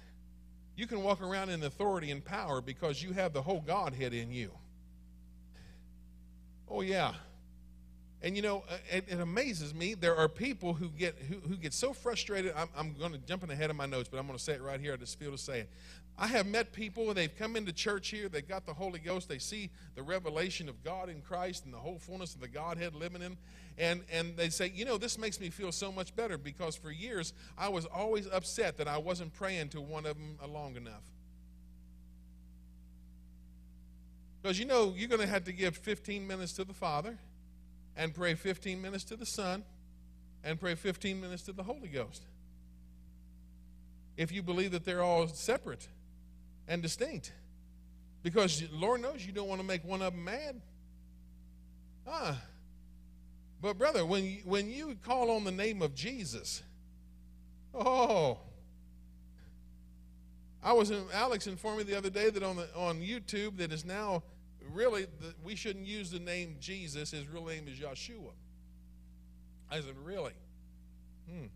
You 0.76 0.88
can 0.88 1.04
walk 1.04 1.22
around 1.22 1.50
in 1.50 1.64
authority 1.64 2.12
and 2.12 2.24
power 2.24 2.62
because 2.62 3.04
you 3.04 3.12
have 3.14 3.34
the 3.34 3.42
whole 3.42 3.60
Godhead 3.60 4.14
in 4.14 4.32
you. 4.32 4.52
Oh, 6.70 6.82
yeah. 6.82 7.14
And 8.22 8.36
you 8.36 8.42
know, 8.42 8.64
uh, 8.70 8.78
it, 8.90 9.06
it, 9.08 9.20
amazes 9.20 9.74
me. 9.74 9.96
There 9.96 10.16
are 10.16 10.30
people 10.30 10.74
who 10.74 10.90
get 10.90 11.18
who, 11.18 11.40
who 11.40 11.58
get 11.58 11.74
so 11.74 11.92
frustrated. 11.92 12.54
I'm, 12.56 12.70
I'm 12.78 12.94
going 12.94 13.12
to 13.14 13.18
jump 13.18 13.50
ahead 13.50 13.70
of 13.72 13.76
my 13.76 13.88
notes, 13.88 14.10
but 14.10 14.20
I'm 14.20 14.28
going 14.28 14.38
to 14.38 14.44
say 14.44 14.54
it 14.54 14.62
right 14.62 14.80
here. 14.80 14.94
I 14.94 14.98
just 14.98 15.18
feel 15.18 15.32
to 15.32 15.38
say 15.38 15.62
it. 15.62 15.70
I 16.18 16.28
have 16.28 16.46
met 16.46 16.72
people, 16.72 17.10
and 17.10 17.18
they've 17.18 17.36
come 17.36 17.56
into 17.56 17.74
church 17.74 18.10
here, 18.10 18.30
they've 18.30 18.48
got 18.48 18.66
the 18.66 18.74
Holy 18.74 19.00
Ghost, 19.00 19.28
they 19.28 19.40
see 19.40 19.72
the 19.96 20.04
revelation 20.04 20.70
of 20.70 20.84
God 20.84 21.10
in 21.10 21.22
Christ 21.22 21.66
and 21.66 21.74
the 21.74 21.80
whole 21.80 21.98
fullness 21.98 22.36
of 22.36 22.42
the 22.42 22.48
Godhead 22.48 22.94
living 22.94 23.22
in 23.22 23.38
and, 23.78 24.04
and 24.12 24.36
they 24.38 24.50
say, 24.50 24.72
you 24.74 24.86
know, 24.86 24.98
this 24.98 25.18
makes 25.18 25.40
me 25.40 25.50
feel 25.50 25.72
so 25.72 25.92
much 25.92 26.16
better 26.16 26.38
because 26.38 26.76
for 26.76 26.92
years 26.92 27.34
I 27.58 27.70
was 27.70 27.86
always 27.86 28.28
upset 28.28 28.78
that 28.78 28.88
I 28.88 28.98
wasn't 28.98 29.34
praying 29.34 29.70
to 29.70 29.82
one 29.82 30.06
of 30.06 30.16
them 30.18 30.38
long 30.52 30.76
enough. 30.76 31.04
Because 34.42 34.60
you 34.60 34.66
know, 34.66 34.94
you're 34.96 35.10
going 35.10 35.22
to 35.22 35.28
have 35.28 35.46
to 35.46 35.54
give 35.54 35.78
15 35.78 36.26
minutes 36.28 36.54
to 36.54 36.64
the 36.64 36.74
Father 36.74 37.18
and 37.96 38.14
pray 38.14 38.34
15 38.34 38.82
minutes 38.82 39.04
to 39.06 39.16
the 39.16 39.26
Son 39.26 39.64
and 40.44 40.60
pray 40.60 40.76
15 40.76 41.22
minutes 41.22 41.44
to 41.44 41.52
the 41.52 41.64
Holy 41.64 41.88
Ghost. 41.88 42.24
If 44.18 44.32
you 44.32 44.44
believe 44.44 44.72
that 44.72 44.84
they're 44.84 45.04
all 45.04 45.28
separate 45.28 45.88
and 46.72 46.82
distinct. 46.82 47.34
Because 48.24 48.64
Lord 48.72 49.02
knows 49.02 49.26
you 49.26 49.34
don't 49.34 49.50
want 49.50 49.60
to 49.60 49.68
make 49.68 49.84
one 49.84 50.02
of 50.02 50.14
them 50.14 50.24
mad. 50.24 50.62
Ah. 52.08 52.42
But 53.62 53.78
brother, 53.78 54.06
when 54.06 54.24
you, 54.24 54.38
when 54.46 54.72
you 54.72 54.96
call 55.04 55.32
on 55.32 55.44
the 55.44 55.52
name 55.52 55.82
of 55.82 55.94
Jesus, 55.94 56.64
oh, 57.76 58.40
I 60.64 60.72
was 60.72 60.92
in, 60.92 61.04
Alex 61.14 61.46
informed 61.46 61.80
me 61.80 61.84
the 61.84 61.98
other 61.98 62.10
day 62.10 62.30
that 62.30 62.42
on 62.42 62.56
the 62.56 62.68
on 62.76 63.02
YouTube 63.02 63.58
that 63.58 63.74
is 63.74 63.84
now 63.84 64.24
really, 64.72 65.08
the, 65.20 65.34
we 65.44 65.56
shouldn't 65.56 65.86
use 65.86 66.10
the 66.10 66.20
name 66.20 66.56
Jesus. 66.62 67.12
His 67.12 67.28
real 67.28 67.46
name 67.46 67.68
is 67.68 67.80
Yeshua. 67.80 68.32
I 69.70 69.76
said, 69.76 69.96
really? 70.04 70.34
Hmm. 71.30 71.48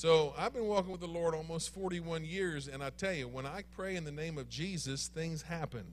So 0.00 0.32
I've 0.38 0.54
been 0.54 0.64
walking 0.64 0.92
with 0.92 1.02
the 1.02 1.06
Lord 1.06 1.34
almost 1.34 1.74
41 1.74 2.24
years, 2.24 2.68
and 2.68 2.82
I 2.82 2.88
tell 2.88 3.12
you, 3.12 3.28
when 3.28 3.44
I 3.44 3.64
pray 3.76 3.96
in 3.96 4.04
the 4.06 4.10
name 4.10 4.38
of 4.38 4.48
Jesus, 4.48 5.08
things 5.08 5.42
happen. 5.42 5.84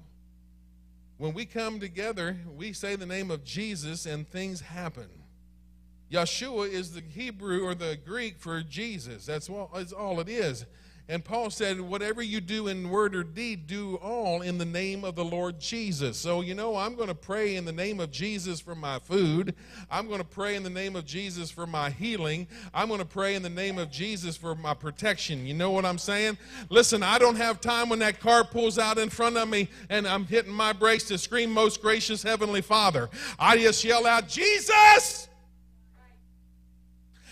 When 1.17 1.33
we 1.33 1.43
come 1.43 1.81
together, 1.81 2.37
we 2.55 2.71
say 2.71 2.95
the 2.95 3.05
name 3.05 3.29
of 3.29 3.43
Jesus, 3.43 4.05
and 4.05 4.25
things 4.25 4.61
happen. 4.61 5.09
Yeshua 6.09 6.69
is 6.69 6.93
the 6.93 7.01
Hebrew 7.01 7.65
or 7.65 7.75
the 7.75 7.97
Greek 7.97 8.39
for 8.39 8.61
Jesus. 8.61 9.25
That's 9.25 9.49
all, 9.49 9.69
that's 9.75 9.91
all 9.91 10.21
it 10.21 10.29
is. 10.29 10.65
And 11.09 11.23
Paul 11.23 11.49
said, 11.49 11.79
whatever 11.79 12.21
you 12.21 12.41
do 12.41 12.67
in 12.67 12.89
word 12.89 13.15
or 13.15 13.23
deed, 13.23 13.65
do 13.65 13.95
all 13.95 14.41
in 14.41 14.57
the 14.57 14.65
name 14.65 15.05
of 15.05 15.15
the 15.15 15.23
Lord 15.23 15.57
Jesus. 15.57 16.17
So, 16.17 16.41
you 16.41 16.53
know, 16.53 16.75
I'm 16.75 16.95
going 16.95 17.07
to 17.07 17.15
pray 17.15 17.55
in 17.55 17.63
the 17.63 17.71
name 17.71 18.01
of 18.01 18.11
Jesus 18.11 18.59
for 18.59 18.75
my 18.75 18.99
food. 18.99 19.55
I'm 19.89 20.07
going 20.07 20.19
to 20.19 20.25
pray 20.25 20.55
in 20.55 20.63
the 20.63 20.69
name 20.69 20.97
of 20.97 21.05
Jesus 21.05 21.49
for 21.49 21.65
my 21.65 21.89
healing. 21.89 22.45
I'm 22.73 22.89
going 22.89 22.99
to 22.99 23.05
pray 23.05 23.35
in 23.35 23.41
the 23.41 23.49
name 23.49 23.77
of 23.77 23.89
Jesus 23.89 24.35
for 24.35 24.53
my 24.53 24.73
protection. 24.73 25.45
You 25.45 25.53
know 25.53 25.71
what 25.71 25.85
I'm 25.85 25.97
saying? 25.97 26.37
Listen, 26.69 27.01
I 27.03 27.17
don't 27.19 27.37
have 27.37 27.61
time 27.61 27.87
when 27.87 27.99
that 27.99 28.19
car 28.19 28.43
pulls 28.43 28.77
out 28.77 28.97
in 28.97 29.09
front 29.09 29.37
of 29.37 29.47
me 29.47 29.69
and 29.89 30.05
I'm 30.05 30.25
hitting 30.25 30.51
my 30.51 30.73
brakes 30.73 31.05
to 31.05 31.17
scream, 31.17 31.51
Most 31.51 31.81
gracious 31.81 32.21
Heavenly 32.21 32.61
Father. 32.61 33.09
I 33.39 33.57
just 33.57 33.81
yell 33.83 34.05
out, 34.05 34.27
Jesus! 34.27 35.29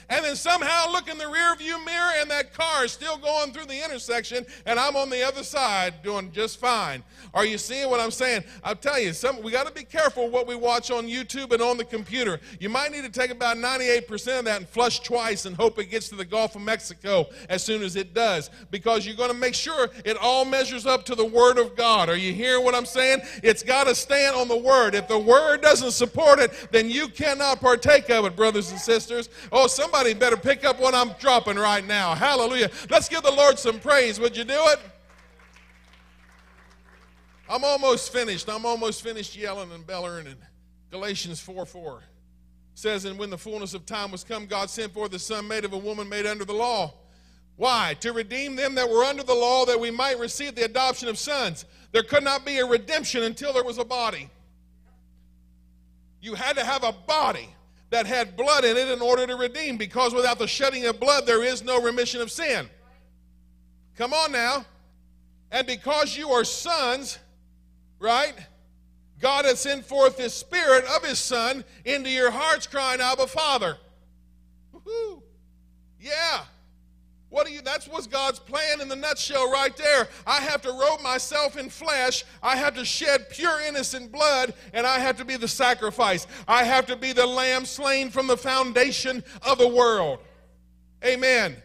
And 0.09 0.23
then 0.23 0.35
somehow 0.35 0.91
look 0.91 1.09
in 1.09 1.17
the 1.17 1.27
rear 1.27 1.55
view 1.55 1.83
mirror 1.85 2.11
and 2.19 2.29
that 2.29 2.53
car 2.53 2.85
is 2.85 2.91
still 2.91 3.17
going 3.17 3.51
through 3.51 3.65
the 3.65 3.83
intersection 3.83 4.45
and 4.65 4.79
I'm 4.79 4.95
on 4.95 5.09
the 5.09 5.25
other 5.25 5.43
side 5.43 6.01
doing 6.03 6.31
just 6.31 6.59
fine. 6.59 7.03
Are 7.33 7.45
you 7.45 7.57
seeing 7.57 7.89
what 7.89 7.99
I'm 7.99 8.11
saying? 8.11 8.43
I'll 8.63 8.75
tell 8.75 8.99
you, 8.99 9.13
some, 9.13 9.41
we 9.41 9.51
got 9.51 9.67
to 9.67 9.73
be 9.73 9.83
careful 9.83 10.29
what 10.29 10.47
we 10.47 10.55
watch 10.55 10.91
on 10.91 11.05
YouTube 11.07 11.51
and 11.51 11.61
on 11.61 11.77
the 11.77 11.83
computer. 11.83 12.39
You 12.59 12.69
might 12.69 12.91
need 12.91 13.03
to 13.03 13.09
take 13.09 13.31
about 13.31 13.57
98% 13.57 14.39
of 14.39 14.45
that 14.45 14.57
and 14.57 14.69
flush 14.69 14.99
twice 15.01 15.45
and 15.45 15.55
hope 15.55 15.79
it 15.79 15.85
gets 15.85 16.09
to 16.09 16.15
the 16.15 16.25
Gulf 16.25 16.55
of 16.55 16.61
Mexico 16.61 17.27
as 17.49 17.63
soon 17.63 17.81
as 17.81 17.95
it 17.95 18.13
does 18.13 18.49
because 18.71 19.05
you're 19.05 19.15
going 19.15 19.31
to 19.31 19.37
make 19.37 19.55
sure 19.55 19.89
it 20.03 20.17
all 20.17 20.45
measures 20.45 20.85
up 20.85 21.03
to 21.05 21.15
the 21.15 21.25
Word 21.25 21.57
of 21.57 21.75
God. 21.75 22.09
Are 22.09 22.17
you 22.17 22.31
hearing 22.31 22.63
what 22.63 22.75
I'm 22.75 22.85
saying? 22.85 23.21
It's 23.43 23.63
got 23.63 23.87
to 23.87 23.95
stand 23.95 24.35
on 24.35 24.47
the 24.47 24.57
Word. 24.57 24.95
If 24.95 25.07
the 25.07 25.19
Word 25.19 25.61
doesn't 25.61 25.91
support 25.91 26.39
it, 26.39 26.69
then 26.71 26.89
you 26.89 27.07
cannot 27.07 27.59
partake 27.59 28.09
of 28.09 28.25
it, 28.25 28.35
brothers 28.35 28.71
and 28.71 28.79
sisters. 28.79 29.29
Oh, 29.51 29.67
somebody 29.67 29.94
Somebody 29.95 30.13
better 30.13 30.35
pick 30.35 30.65
up 30.65 30.77
what 30.77 30.93
I'm 30.93 31.13
dropping 31.19 31.55
right 31.55 31.85
now. 31.87 32.15
Hallelujah. 32.15 32.69
Let's 32.89 33.07
give 33.07 33.23
the 33.23 33.31
Lord 33.31 33.57
some 33.57 33.79
praise. 33.79 34.19
Would 34.19 34.35
you 34.35 34.43
do 34.43 34.53
it? 34.53 34.79
I'm 37.47 37.63
almost 37.63 38.11
finished. 38.11 38.49
I'm 38.49 38.65
almost 38.65 39.01
finished 39.01 39.37
yelling 39.37 39.71
and 39.71 39.87
bellowing. 39.87 40.27
And 40.27 40.35
Galatians 40.91 41.39
4 41.39 41.65
4 41.65 42.03
says, 42.73 43.05
And 43.05 43.17
when 43.17 43.29
the 43.29 43.37
fullness 43.37 43.73
of 43.73 43.85
time 43.85 44.11
was 44.11 44.25
come, 44.25 44.47
God 44.47 44.69
sent 44.69 44.93
forth 44.93 45.11
the 45.11 45.19
Son 45.19 45.47
made 45.47 45.63
of 45.63 45.71
a 45.71 45.77
woman 45.77 46.09
made 46.09 46.25
under 46.25 46.43
the 46.43 46.51
law. 46.51 46.93
Why? 47.55 47.95
To 48.01 48.11
redeem 48.11 48.57
them 48.57 48.75
that 48.75 48.89
were 48.89 49.05
under 49.05 49.23
the 49.23 49.33
law, 49.33 49.63
that 49.63 49.79
we 49.79 49.91
might 49.91 50.19
receive 50.19 50.55
the 50.55 50.65
adoption 50.65 51.07
of 51.07 51.17
sons. 51.17 51.63
There 51.93 52.03
could 52.03 52.25
not 52.25 52.45
be 52.45 52.57
a 52.57 52.65
redemption 52.65 53.23
until 53.23 53.53
there 53.53 53.63
was 53.63 53.77
a 53.77 53.85
body. 53.85 54.29
You 56.19 56.33
had 56.33 56.57
to 56.57 56.65
have 56.65 56.83
a 56.83 56.91
body 56.91 57.54
that 57.91 58.05
had 58.05 58.35
blood 58.35 58.65
in 58.65 58.77
it 58.77 58.89
in 58.89 59.01
order 59.01 59.27
to 59.27 59.35
redeem, 59.35 59.77
because 59.77 60.13
without 60.13 60.39
the 60.39 60.47
shedding 60.47 60.85
of 60.85 60.99
blood, 60.99 61.25
there 61.25 61.43
is 61.43 61.63
no 61.63 61.81
remission 61.81 62.21
of 62.21 62.31
sin. 62.31 62.69
Come 63.95 64.13
on 64.13 64.31
now. 64.31 64.65
And 65.51 65.65
because 65.65 66.17
you 66.17 66.29
are 66.29 66.43
sons, 66.43 67.19
right? 67.99 68.33
God 69.21 69.45
has 69.45 69.59
sent 69.59 69.85
forth 69.85 70.17
His 70.17 70.33
Spirit 70.33 70.83
of 70.85 71.05
His 71.05 71.19
Son 71.19 71.63
into 71.85 72.09
your 72.09 72.31
hearts, 72.31 72.67
crying, 72.67 72.99
Abba, 72.99 73.27
Father. 73.27 73.77
Woo-hoo. 74.73 75.23
Yeah. 75.99 76.41
What 77.35 77.51
you 77.51 77.59
that's 77.61 77.89
what's 77.89 78.07
God's 78.07 78.39
plan 78.39 78.79
in 78.79 78.87
the 78.87 78.95
nutshell 78.95 79.51
right 79.51 79.75
there. 79.75 80.07
I 80.25 80.39
have 80.39 80.61
to 80.61 80.69
robe 80.69 81.01
myself 81.01 81.57
in 81.57 81.69
flesh. 81.69 82.23
I 82.41 82.55
have 82.55 82.75
to 82.75 82.85
shed 82.85 83.29
pure 83.29 83.59
innocent 83.59 84.09
blood 84.09 84.53
and 84.71 84.87
I 84.87 84.99
have 84.99 85.17
to 85.17 85.25
be 85.25 85.35
the 85.35 85.49
sacrifice. 85.49 86.27
I 86.47 86.63
have 86.63 86.85
to 86.85 86.95
be 86.95 87.11
the 87.11 87.25
lamb 87.25 87.65
slain 87.65 88.09
from 88.09 88.27
the 88.27 88.37
foundation 88.37 89.21
of 89.41 89.57
the 89.57 89.67
world. 89.67 90.19
Amen. 91.03 91.57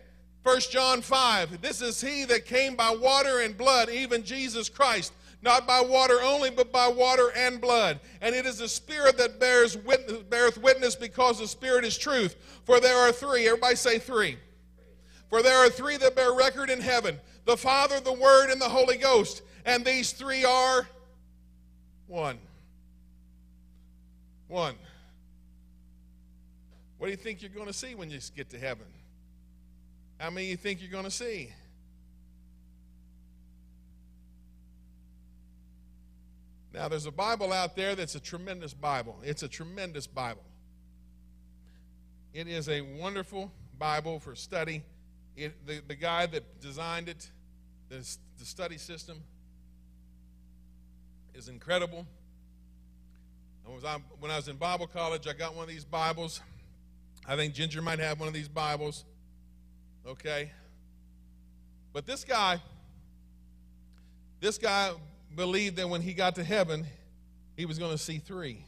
1 0.42 0.60
John 0.72 1.02
5. 1.02 1.62
This 1.62 1.80
is 1.82 2.00
he 2.00 2.24
that 2.24 2.46
came 2.46 2.74
by 2.74 2.90
water 2.90 3.38
and 3.38 3.56
blood, 3.56 3.90
even 3.90 4.24
Jesus 4.24 4.68
Christ. 4.68 5.12
Not 5.40 5.68
by 5.68 5.80
water 5.80 6.18
only, 6.20 6.50
but 6.50 6.72
by 6.72 6.88
water 6.88 7.30
and 7.36 7.60
blood. 7.60 8.00
And 8.22 8.34
it 8.34 8.44
is 8.44 8.58
the 8.58 8.68
Spirit 8.68 9.16
that 9.18 9.38
bears 9.38 9.78
witness, 9.78 10.24
beareth 10.24 10.58
witness 10.58 10.96
because 10.96 11.38
the 11.38 11.46
Spirit 11.46 11.84
is 11.84 11.96
truth. 11.96 12.34
For 12.64 12.80
there 12.80 12.96
are 12.96 13.12
three. 13.12 13.46
Everybody 13.46 13.76
say 13.76 14.00
three 14.00 14.36
for 15.30 15.42
there 15.42 15.64
are 15.64 15.70
three 15.70 15.96
that 15.96 16.14
bear 16.14 16.34
record 16.34 16.68
in 16.68 16.80
heaven 16.80 17.18
the 17.46 17.56
Father, 17.56 18.00
the 18.00 18.12
Word, 18.12 18.50
and 18.50 18.60
the 18.60 18.68
Holy 18.68 18.96
Ghost. 18.96 19.42
And 19.64 19.84
these 19.84 20.12
three 20.12 20.44
are 20.44 20.86
one. 22.06 22.38
One. 24.46 24.74
What 26.98 27.06
do 27.06 27.10
you 27.12 27.16
think 27.16 27.40
you're 27.40 27.50
going 27.50 27.66
to 27.66 27.72
see 27.72 27.94
when 27.94 28.10
you 28.10 28.18
get 28.36 28.50
to 28.50 28.58
heaven? 28.58 28.86
How 30.18 30.30
many 30.30 30.48
you 30.48 30.56
think 30.56 30.82
you're 30.82 30.90
going 30.90 31.04
to 31.04 31.10
see? 31.10 31.50
Now, 36.72 36.88
there's 36.88 37.06
a 37.06 37.10
Bible 37.10 37.52
out 37.52 37.74
there 37.74 37.94
that's 37.94 38.14
a 38.14 38.20
tremendous 38.20 38.74
Bible. 38.74 39.18
It's 39.24 39.42
a 39.42 39.48
tremendous 39.48 40.06
Bible. 40.06 40.44
It 42.32 42.46
is 42.46 42.68
a 42.68 42.82
wonderful 42.82 43.50
Bible 43.78 44.20
for 44.20 44.36
study. 44.36 44.84
It, 45.36 45.66
the, 45.66 45.80
the 45.86 45.94
guy 45.94 46.26
that 46.26 46.60
designed 46.60 47.08
it, 47.08 47.30
the, 47.88 47.96
the 48.38 48.44
study 48.44 48.78
system, 48.78 49.22
is 51.34 51.48
incredible. 51.48 52.06
I, 53.86 53.98
when 54.18 54.30
I 54.30 54.36
was 54.36 54.48
in 54.48 54.56
Bible 54.56 54.86
college, 54.86 55.26
I 55.26 55.32
got 55.32 55.54
one 55.54 55.62
of 55.62 55.68
these 55.68 55.84
Bibles. 55.84 56.40
I 57.26 57.36
think 57.36 57.54
Ginger 57.54 57.80
might 57.80 57.98
have 58.00 58.18
one 58.18 58.28
of 58.28 58.34
these 58.34 58.48
Bibles. 58.48 59.04
Okay. 60.06 60.50
But 61.92 62.04
this 62.04 62.24
guy, 62.24 62.60
this 64.40 64.58
guy 64.58 64.92
believed 65.34 65.76
that 65.76 65.88
when 65.88 66.02
he 66.02 66.14
got 66.14 66.34
to 66.34 66.44
heaven, 66.44 66.86
he 67.56 67.64
was 67.64 67.78
going 67.78 67.92
to 67.92 67.98
see 67.98 68.18
three. 68.18 68.64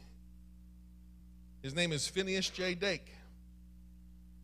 His 1.61 1.75
name 1.75 1.91
is 1.91 2.07
Phineas 2.07 2.49
J. 2.49 2.73
Dake. 2.73 3.11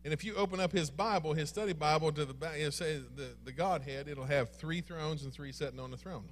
And 0.04 0.12
if 0.14 0.24
you 0.24 0.34
open 0.34 0.60
up 0.60 0.72
his 0.72 0.90
Bible, 0.90 1.34
his 1.34 1.50
study 1.50 1.74
Bible, 1.74 2.10
to 2.12 2.24
the 2.24 2.32
back, 2.32 2.54
the, 2.56 3.34
the 3.44 3.52
Godhead, 3.52 4.08
it'll 4.08 4.24
have 4.24 4.50
three 4.50 4.80
thrones 4.80 5.24
and 5.24 5.32
three 5.32 5.52
sitting 5.52 5.78
on 5.78 5.90
the 5.90 5.96
throne. 5.96 6.28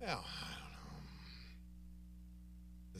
Now, 0.00 0.24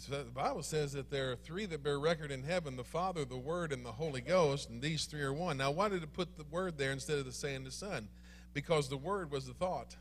the 0.09 0.25
Bible 0.25 0.63
says 0.63 0.93
that 0.93 1.11
there 1.11 1.33
are 1.33 1.37
three 1.37 1.67
that 1.67 1.83
bear 1.83 1.99
record 1.99 2.31
in 2.31 2.43
heaven 2.43 2.77
the 2.77 2.85
Father, 2.85 3.25
the 3.25 3.37
Word, 3.37 3.73
and 3.73 3.85
the 3.85 3.93
Holy 3.93 4.23
Ghost, 4.23 4.71
and 4.71 4.81
these 4.81 5.05
three 5.05 5.21
are 5.23 5.33
one. 5.33 5.59
Now, 5.59 5.71
why 5.71 5.89
did 5.89 6.03
it 6.03 6.13
put 6.13 6.39
the 6.39 6.45
Word 6.51 6.79
there 6.79 6.93
instead 6.93 7.19
of 7.19 7.27
the 7.27 7.33
saying 7.33 7.65
the 7.65 7.71
Son? 7.71 8.09
Because 8.55 8.89
the 8.89 8.97
Word 8.97 9.31
was 9.31 9.47
the 9.47 9.53
thought, 9.53 9.97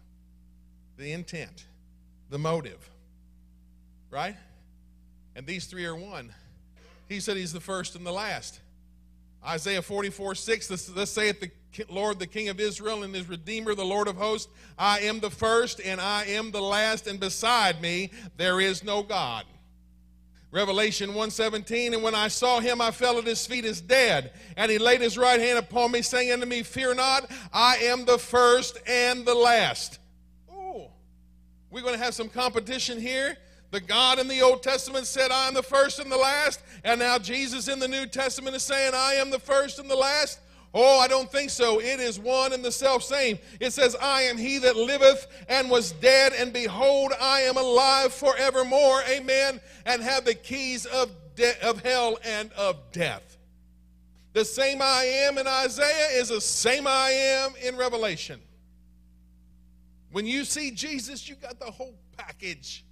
the 0.98 1.12
intent, 1.12 1.66
the 2.30 2.40
motive, 2.40 2.90
right? 4.10 4.36
And 5.36 5.46
these 5.46 5.66
three 5.66 5.86
are 5.86 5.96
one. 5.96 6.34
He 7.10 7.20
said 7.20 7.38
he's 7.38 7.54
the 7.54 7.60
first 7.60 7.96
and 7.96 8.06
the 8.06 8.12
last. 8.12 8.62
Isaiah 9.46 9.82
44 9.82 10.36
6, 10.36 10.68
thus 10.68 11.10
saith 11.10 11.40
the 11.40 11.52
Lord, 11.90 12.20
the 12.20 12.28
King 12.28 12.50
of 12.50 12.60
Israel, 12.60 13.04
and 13.04 13.16
his 13.16 13.30
Redeemer, 13.30 13.74
the 13.76 13.86
Lord 13.86 14.08
of 14.08 14.18
hosts 14.18 14.52
I 14.78 15.00
am 15.02 15.20
the 15.20 15.30
first, 15.30 15.80
and 15.80 16.02
I 16.02 16.26
am 16.26 16.52
the 16.52 16.62
last, 16.62 17.08
and 17.08 17.20
beside 17.20 17.82
me 17.82 18.12
there 18.38 18.60
is 18.60 18.84
no 18.84 19.04
God. 19.04 19.46
Revelation 20.52 21.14
1:17 21.14 21.94
and 21.94 22.02
when 22.02 22.16
I 22.16 22.28
saw 22.28 22.60
him 22.60 22.82
I 22.82 22.90
fell 22.90 23.20
at 23.20 23.26
his 23.26 23.46
feet 23.46 23.66
as 23.66 23.82
dead 23.82 24.34
and 24.58 24.72
he 24.72 24.80
laid 24.80 25.00
his 25.00 25.16
right 25.16 25.40
hand 25.40 25.60
upon 25.60 25.92
me 25.92 26.02
saying 26.02 26.32
unto 26.32 26.48
me 26.48 26.64
fear 26.64 26.96
not 26.96 27.30
I 27.54 27.78
am 27.78 28.06
the 28.06 28.18
first 28.18 28.80
and 28.88 29.28
the 29.28 29.36
last. 29.36 30.00
Oh. 30.52 30.90
We're 31.70 31.84
going 31.84 31.98
to 31.98 32.04
have 32.04 32.16
some 32.16 32.30
competition 32.30 33.00
here. 33.00 33.38
The 33.72 33.82
God 33.82 34.20
in 34.20 34.28
the 34.28 34.42
Old 34.42 34.64
Testament 34.64 35.06
said 35.06 35.32
I 35.32 35.48
am 35.48 35.54
the 35.54 35.64
first 35.64 36.00
and 36.00 36.12
the 36.12 36.18
last 36.18 36.62
and 36.84 37.00
now 37.00 37.20
Jesus 37.20 37.68
in 37.68 37.80
the 37.80 37.88
New 37.88 38.06
Testament 38.08 38.56
is 38.56 38.64
saying 38.64 38.94
I 38.96 39.14
am 39.14 39.30
the 39.30 39.40
first 39.40 39.80
and 39.80 39.90
the 39.90 39.96
last. 39.96 40.40
Oh, 40.74 41.00
I 41.00 41.08
don't 41.08 41.32
think 41.32 41.50
so. 41.50 41.80
It 41.80 42.00
is 42.00 42.20
one 42.20 42.54
and 42.54 42.64
the 42.64 42.72
self 42.72 43.04
same. 43.04 43.40
It 43.60 43.74
says, 43.74 43.96
I 44.00 44.24
am 44.24 44.38
he 44.38 44.60
that 44.60 44.76
liveth 44.76 45.26
and 45.48 45.70
was 45.70 45.94
dead, 45.94 46.34
and 46.34 46.54
behold, 46.54 47.12
I 47.20 47.42
am 47.42 47.58
alive 47.58 48.14
forevermore. 48.14 49.02
Amen. 49.10 49.60
And 49.88 50.04
have 50.04 50.26
the 50.26 50.36
keys 50.36 50.86
of, 50.86 51.10
de- 51.36 51.68
of 51.68 51.82
hell 51.82 52.20
and 52.24 52.52
of 52.54 52.78
death. 52.92 53.38
The 54.34 54.46
same 54.46 54.80
I 54.82 55.06
am 55.28 55.40
in 55.40 55.48
Isaiah 55.48 56.20
is 56.20 56.30
the 56.30 56.40
same 56.40 56.86
I 56.86 57.10
am 57.10 57.54
in 57.64 57.76
Revelation. 57.76 58.40
When 60.12 60.28
you 60.28 60.46
see 60.46 60.70
Jesus, 60.70 61.28
you 61.28 61.34
got 61.36 61.60
the 61.60 61.66
whole 61.66 61.96
package. 62.16 62.86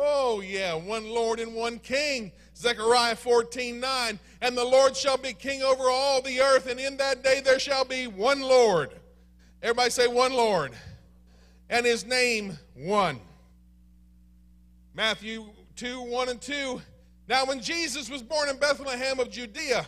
Oh, 0.00 0.40
yeah, 0.40 0.74
one 0.74 1.08
Lord 1.08 1.40
and 1.40 1.54
one 1.54 1.80
King. 1.80 2.30
Zechariah 2.56 3.16
14 3.16 3.80
9. 3.80 4.18
And 4.42 4.56
the 4.56 4.64
Lord 4.64 4.96
shall 4.96 5.18
be 5.18 5.32
king 5.32 5.62
over 5.62 5.84
all 5.90 6.22
the 6.22 6.40
earth, 6.40 6.68
and 6.68 6.78
in 6.78 6.96
that 6.98 7.24
day 7.24 7.40
there 7.40 7.58
shall 7.58 7.84
be 7.84 8.06
one 8.06 8.40
Lord. 8.40 8.90
Everybody 9.62 9.90
say, 9.90 10.06
one 10.06 10.32
Lord. 10.32 10.72
And 11.68 11.84
his 11.84 12.06
name, 12.06 12.56
one. 12.74 13.20
Matthew 14.94 15.46
2 15.76 16.02
1 16.02 16.28
and 16.28 16.40
2. 16.40 16.80
Now, 17.28 17.44
when 17.44 17.60
Jesus 17.60 18.08
was 18.08 18.22
born 18.22 18.48
in 18.48 18.58
Bethlehem 18.58 19.20
of 19.20 19.30
Judea, 19.30 19.86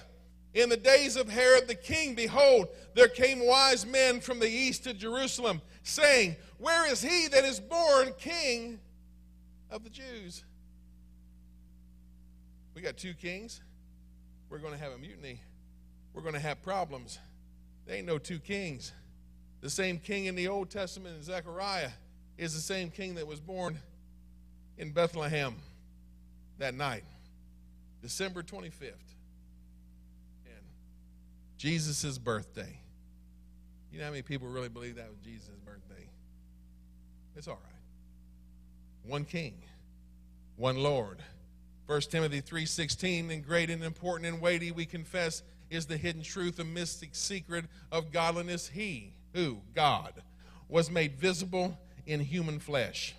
in 0.53 0.69
the 0.69 0.77
days 0.77 1.17
of 1.17 1.29
Herod 1.29 1.69
the 1.69 1.75
king, 1.75 2.15
behold, 2.15 2.69
there 2.95 3.09
came 3.09 3.47
wise 3.47 3.87
men 3.87 4.21
from 4.21 4.41
the 4.41 4.49
east 4.49 4.85
to 4.85 4.93
Jerusalem, 4.93 5.63
saying, 5.85 6.37
Where 6.59 6.91
is 6.91 7.01
he 7.01 7.29
that 7.29 7.45
is 7.45 7.61
born 7.61 8.13
king 8.19 8.81
of 9.71 9.85
the 9.85 9.91
Jews. 9.91 10.45
We 12.75 12.83
got 12.83 12.97
two 12.97 13.14
kings. 13.14 13.61
We're 14.49 14.59
going 14.59 14.73
to 14.73 14.79
have 14.79 14.93
a 14.93 14.99
mutiny. 14.99 15.41
We're 16.12 16.23
going 16.23 16.35
to 16.35 16.41
have 16.41 16.62
problems. 16.62 17.18
There 17.87 17.97
ain't 17.97 18.07
no 18.07 18.18
two 18.18 18.39
kings. 18.39 18.93
The 19.61 19.71
same 19.71 19.99
king 19.99 20.25
in 20.25 20.35
the 20.35 20.49
Old 20.49 20.71
Testament 20.71 21.16
in 21.16 21.23
Zechariah 21.23 21.91
is 22.39 22.55
the 22.55 22.61
same 22.61 22.91
king 22.91 23.16
that 23.16 23.27
was 23.27 23.41
born 23.41 23.79
in 24.79 24.93
Bethlehem 24.93 25.55
that 26.59 26.75
night, 26.75 27.05
December 28.03 28.43
25th. 28.43 28.95
And 30.47 30.64
Jesus' 31.59 32.18
birthday. 32.18 32.79
You 33.93 33.99
know 33.99 34.05
how 34.05 34.11
many 34.11 34.23
people 34.23 34.49
really 34.49 34.68
believe 34.68 34.97
that 34.97 35.11
was 35.11 35.18
Jesus' 35.18 35.51
birthday? 35.64 36.09
It's 37.37 37.47
all 37.47 37.59
right 37.62 37.70
one 39.05 39.25
king, 39.25 39.55
one 40.57 40.77
Lord. 40.77 41.19
1 41.87 42.01
Timothy 42.03 42.41
3:16 42.41 43.31
and 43.31 43.45
great 43.45 43.71
and 43.71 43.83
important 43.83 44.33
and 44.33 44.41
weighty 44.41 44.71
we 44.71 44.87
confess 44.87 45.43
is 45.71 45.87
the 45.87 45.97
hidden 45.97 46.23
truth 46.23 46.59
a 46.59 46.65
mystic 46.65 47.11
secret 47.15 47.65
of 47.91 48.13
godliness 48.13 48.69
he 48.69 49.13
who 49.35 49.59
God 49.75 50.23
was 50.69 50.91
made 50.91 51.19
visible 51.19 51.79
in 52.07 52.21
human 52.21 52.59
flesh. 52.59 53.15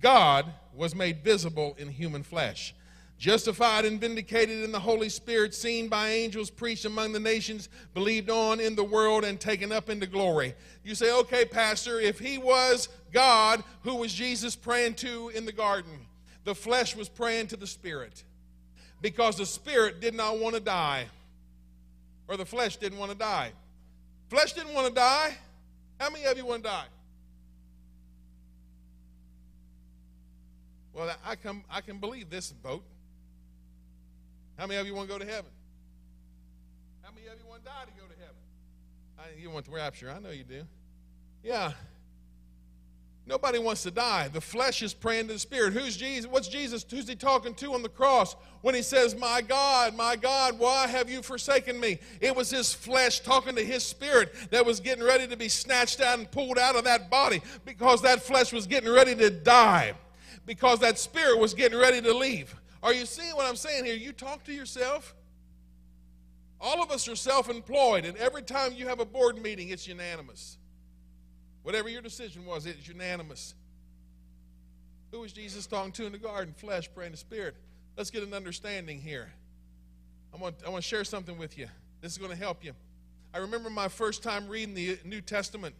God 0.00 0.52
was 0.74 0.94
made 0.94 1.22
visible 1.22 1.74
in 1.78 1.88
human 1.88 2.22
flesh 2.22 2.74
justified 3.20 3.84
and 3.84 4.00
vindicated 4.00 4.64
in 4.64 4.72
the 4.72 4.80
Holy 4.80 5.10
Spirit, 5.10 5.54
seen 5.54 5.88
by 5.88 6.08
angels, 6.08 6.48
preached 6.48 6.86
among 6.86 7.12
the 7.12 7.20
nations, 7.20 7.68
believed 7.92 8.30
on 8.30 8.58
in 8.58 8.74
the 8.74 8.82
world, 8.82 9.24
and 9.24 9.38
taken 9.38 9.70
up 9.70 9.90
into 9.90 10.06
glory. 10.06 10.54
You 10.82 10.94
say, 10.94 11.12
okay, 11.12 11.44
Pastor, 11.44 12.00
if 12.00 12.18
he 12.18 12.38
was 12.38 12.88
God, 13.12 13.62
who 13.82 13.96
was 13.96 14.14
Jesus 14.14 14.56
praying 14.56 14.94
to 14.94 15.28
in 15.34 15.44
the 15.44 15.52
garden? 15.52 15.92
The 16.44 16.54
flesh 16.54 16.96
was 16.96 17.10
praying 17.10 17.48
to 17.48 17.58
the 17.58 17.66
Spirit 17.66 18.24
because 19.02 19.36
the 19.36 19.44
Spirit 19.44 20.00
did 20.00 20.14
not 20.14 20.38
want 20.38 20.54
to 20.54 20.60
die, 20.60 21.04
or 22.26 22.38
the 22.38 22.46
flesh 22.46 22.78
didn't 22.78 22.98
want 22.98 23.12
to 23.12 23.18
die. 23.18 23.52
Flesh 24.30 24.54
didn't 24.54 24.72
want 24.72 24.88
to 24.88 24.94
die. 24.94 25.36
How 25.98 26.08
many 26.08 26.24
of 26.24 26.38
you 26.38 26.46
want 26.46 26.62
to 26.62 26.70
die? 26.70 26.86
Well, 30.94 31.14
I 31.22 31.34
can, 31.34 31.62
I 31.70 31.82
can 31.82 31.98
believe 31.98 32.30
this 32.30 32.50
boat. 32.50 32.82
How 34.60 34.66
many 34.66 34.78
of 34.78 34.86
you 34.86 34.94
want 34.94 35.08
to 35.08 35.14
go 35.14 35.18
to 35.18 35.24
heaven? 35.24 35.50
How 37.00 37.10
many 37.14 37.26
of 37.28 37.38
you 37.38 37.48
want 37.48 37.64
to 37.64 37.70
die 37.70 37.84
to 37.86 37.92
go 37.98 38.06
to 38.06 38.20
heaven? 38.20 38.36
I, 39.18 39.40
you 39.40 39.48
want 39.48 39.64
the 39.64 39.70
rapture. 39.70 40.12
I 40.14 40.20
know 40.20 40.28
you 40.28 40.44
do. 40.44 40.64
Yeah. 41.42 41.72
Nobody 43.24 43.58
wants 43.58 43.84
to 43.84 43.90
die. 43.90 44.28
The 44.28 44.42
flesh 44.42 44.82
is 44.82 44.92
praying 44.92 45.28
to 45.28 45.32
the 45.32 45.38
spirit. 45.38 45.72
Who's 45.72 45.96
Jesus? 45.96 46.30
What's 46.30 46.46
Jesus? 46.46 46.84
Who's 46.90 47.08
he 47.08 47.14
talking 47.14 47.54
to 47.54 47.72
on 47.72 47.82
the 47.82 47.88
cross 47.88 48.36
when 48.60 48.74
he 48.74 48.82
says, 48.82 49.16
My 49.16 49.40
God, 49.40 49.96
my 49.96 50.14
God, 50.14 50.58
why 50.58 50.86
have 50.88 51.08
you 51.08 51.22
forsaken 51.22 51.80
me? 51.80 51.98
It 52.20 52.36
was 52.36 52.50
his 52.50 52.70
flesh 52.70 53.20
talking 53.20 53.56
to 53.56 53.64
his 53.64 53.82
spirit 53.82 54.34
that 54.50 54.66
was 54.66 54.78
getting 54.78 55.02
ready 55.02 55.26
to 55.26 55.38
be 55.38 55.48
snatched 55.48 56.02
out 56.02 56.18
and 56.18 56.30
pulled 56.30 56.58
out 56.58 56.76
of 56.76 56.84
that 56.84 57.08
body 57.08 57.40
because 57.64 58.02
that 58.02 58.20
flesh 58.20 58.52
was 58.52 58.66
getting 58.66 58.90
ready 58.90 59.14
to 59.14 59.30
die, 59.30 59.94
because 60.44 60.80
that 60.80 60.98
spirit 60.98 61.38
was 61.38 61.54
getting 61.54 61.78
ready 61.78 62.02
to 62.02 62.12
leave. 62.12 62.54
Are 62.82 62.94
you 62.94 63.04
seeing 63.06 63.34
what 63.36 63.46
I'm 63.46 63.56
saying 63.56 63.84
here? 63.84 63.94
You 63.94 64.12
talk 64.12 64.44
to 64.44 64.52
yourself. 64.52 65.14
All 66.60 66.82
of 66.82 66.90
us 66.90 67.08
are 67.08 67.16
self 67.16 67.48
employed, 67.48 68.04
and 68.04 68.16
every 68.18 68.42
time 68.42 68.72
you 68.74 68.88
have 68.88 69.00
a 69.00 69.04
board 69.04 69.40
meeting, 69.40 69.70
it's 69.70 69.86
unanimous. 69.86 70.58
Whatever 71.62 71.88
your 71.88 72.02
decision 72.02 72.44
was, 72.46 72.66
it's 72.66 72.88
unanimous. 72.88 73.54
Who 75.10 75.20
was 75.20 75.32
Jesus 75.32 75.66
talking 75.66 75.92
to 75.92 76.06
in 76.06 76.12
the 76.12 76.18
garden? 76.18 76.54
Flesh, 76.54 76.88
praying 76.94 77.12
the 77.12 77.18
spirit. 77.18 77.56
Let's 77.96 78.10
get 78.10 78.22
an 78.22 78.32
understanding 78.32 79.00
here. 79.00 79.32
I 80.32 80.36
want, 80.36 80.56
I 80.64 80.70
want 80.70 80.82
to 80.84 80.88
share 80.88 81.04
something 81.04 81.36
with 81.36 81.58
you. 81.58 81.66
This 82.00 82.12
is 82.12 82.18
going 82.18 82.30
to 82.30 82.36
help 82.36 82.64
you. 82.64 82.72
I 83.34 83.38
remember 83.38 83.70
my 83.70 83.88
first 83.88 84.22
time 84.22 84.48
reading 84.48 84.74
the 84.74 84.98
New 85.04 85.20
Testament. 85.20 85.74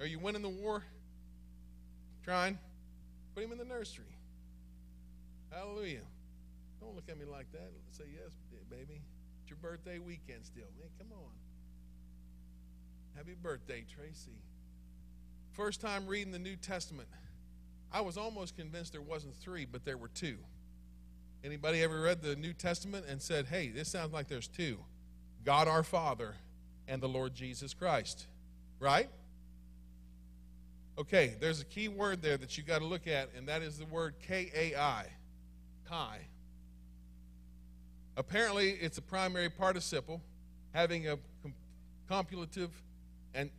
Are 0.00 0.06
you 0.06 0.18
winning 0.18 0.42
the 0.42 0.48
war? 0.48 0.82
Trying? 2.24 2.58
Put 3.34 3.44
him 3.44 3.52
in 3.52 3.58
the 3.58 3.64
nursery. 3.64 4.04
Hallelujah. 5.50 6.00
Don't 6.82 6.96
look 6.96 7.08
at 7.08 7.16
me 7.18 7.24
like 7.24 7.50
that. 7.52 7.70
Say 7.90 8.04
yes, 8.12 8.32
baby. 8.68 9.00
It's 9.40 9.50
your 9.50 9.58
birthday 9.62 9.98
weekend 9.98 10.44
still. 10.44 10.66
Man, 10.78 10.88
come 10.98 11.12
on. 11.12 11.30
Happy 13.14 13.36
birthday, 13.40 13.84
Tracy. 13.88 14.42
First 15.52 15.80
time 15.80 16.06
reading 16.06 16.32
the 16.32 16.38
New 16.38 16.56
Testament, 16.56 17.08
I 17.92 18.00
was 18.00 18.16
almost 18.16 18.56
convinced 18.56 18.92
there 18.92 19.00
wasn't 19.00 19.36
three, 19.36 19.64
but 19.64 19.84
there 19.84 19.96
were 19.96 20.08
two. 20.08 20.38
Anybody 21.44 21.82
ever 21.82 22.00
read 22.00 22.22
the 22.22 22.34
New 22.36 22.52
Testament 22.52 23.04
and 23.08 23.22
said, 23.22 23.46
hey, 23.46 23.68
this 23.68 23.88
sounds 23.88 24.12
like 24.12 24.28
there's 24.28 24.48
two 24.48 24.78
God 25.44 25.68
our 25.68 25.82
Father 25.82 26.34
and 26.88 27.02
the 27.02 27.08
Lord 27.08 27.34
Jesus 27.34 27.74
Christ? 27.74 28.26
Right? 28.80 29.08
Okay, 30.98 31.36
there's 31.38 31.60
a 31.60 31.64
key 31.64 31.88
word 31.88 32.22
there 32.22 32.36
that 32.36 32.56
you 32.58 32.64
got 32.64 32.80
to 32.80 32.86
look 32.86 33.06
at, 33.06 33.30
and 33.36 33.46
that 33.48 33.62
is 33.62 33.78
the 33.78 33.86
word 33.86 34.14
K 34.26 34.50
A 34.54 34.78
I. 34.78 35.06
Kai. 35.88 36.18
Apparently, 38.16 38.70
it's 38.70 38.98
a 38.98 39.02
primary 39.02 39.48
participle 39.48 40.20
having 40.72 41.08
a 41.08 41.18
com- 41.42 41.54
compulative 42.08 42.70
and, 43.34 43.50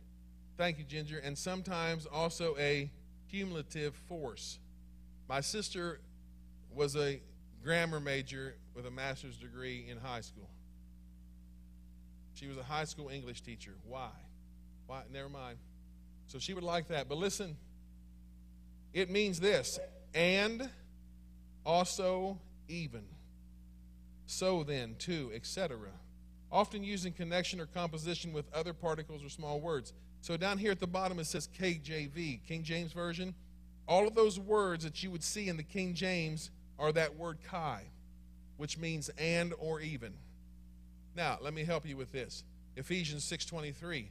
thank 0.56 0.78
you, 0.78 0.84
Ginger, 0.84 1.18
and 1.18 1.36
sometimes 1.36 2.06
also 2.06 2.56
a 2.58 2.90
cumulative 3.30 3.94
force. 4.08 4.58
My 5.28 5.40
sister 5.40 6.00
was 6.72 6.94
a 6.96 7.20
grammar 7.62 7.98
major 7.98 8.54
with 8.74 8.86
a 8.86 8.90
master's 8.90 9.36
degree 9.36 9.86
in 9.88 9.98
high 9.98 10.20
school. 10.20 10.48
She 12.34 12.46
was 12.46 12.56
a 12.56 12.62
high 12.62 12.84
school 12.84 13.08
English 13.08 13.40
teacher. 13.40 13.72
Why? 13.88 14.10
Why? 14.86 15.02
Never 15.12 15.28
mind. 15.28 15.58
So 16.26 16.38
she 16.38 16.54
would 16.54 16.64
like 16.64 16.88
that. 16.88 17.08
But 17.08 17.18
listen, 17.18 17.56
it 18.92 19.10
means 19.10 19.40
this 19.40 19.78
and 20.14 20.68
also 21.64 22.38
even. 22.68 23.02
So 24.26 24.64
then, 24.64 24.96
too, 24.98 25.30
etc. 25.34 25.78
Often 26.50 26.84
used 26.84 27.06
in 27.06 27.12
connection 27.12 27.60
or 27.60 27.66
composition 27.66 28.32
with 28.32 28.52
other 28.54 28.72
particles 28.72 29.22
or 29.24 29.28
small 29.28 29.60
words. 29.60 29.92
So 30.20 30.36
down 30.36 30.56
here 30.56 30.70
at 30.70 30.80
the 30.80 30.86
bottom 30.86 31.18
it 31.18 31.26
says 31.26 31.48
KJV, 31.58 32.46
King 32.46 32.62
James 32.62 32.92
Version. 32.92 33.34
All 33.86 34.06
of 34.06 34.14
those 34.14 34.40
words 34.40 34.84
that 34.84 35.02
you 35.02 35.10
would 35.10 35.22
see 35.22 35.48
in 35.48 35.56
the 35.56 35.62
King 35.62 35.94
James 35.94 36.50
are 36.78 36.92
that 36.92 37.16
word 37.16 37.38
kai, 37.46 37.82
which 38.56 38.78
means 38.78 39.10
and 39.18 39.52
or 39.58 39.80
even. 39.80 40.14
Now, 41.14 41.38
let 41.42 41.52
me 41.52 41.64
help 41.64 41.86
you 41.86 41.96
with 41.96 42.10
this. 42.10 42.42
Ephesians 42.76 43.24
6:23. 43.24 44.08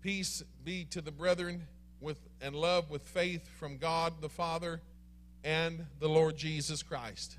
Peace 0.00 0.42
be 0.64 0.84
to 0.86 1.00
the 1.00 1.12
brethren 1.12 1.66
with 2.00 2.18
and 2.40 2.56
love 2.56 2.90
with 2.90 3.02
faith 3.02 3.48
from 3.58 3.78
God 3.78 4.20
the 4.20 4.28
Father 4.28 4.80
and 5.44 5.86
the 6.00 6.08
Lord 6.08 6.36
Jesus 6.36 6.82
Christ. 6.82 7.36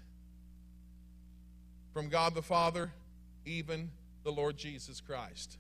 From 1.94 2.10
God 2.10 2.34
the 2.34 2.42
Father, 2.42 2.92
even 3.46 3.92
the 4.24 4.32
Lord 4.32 4.58
Jesus 4.58 5.00
Christ. 5.00 5.58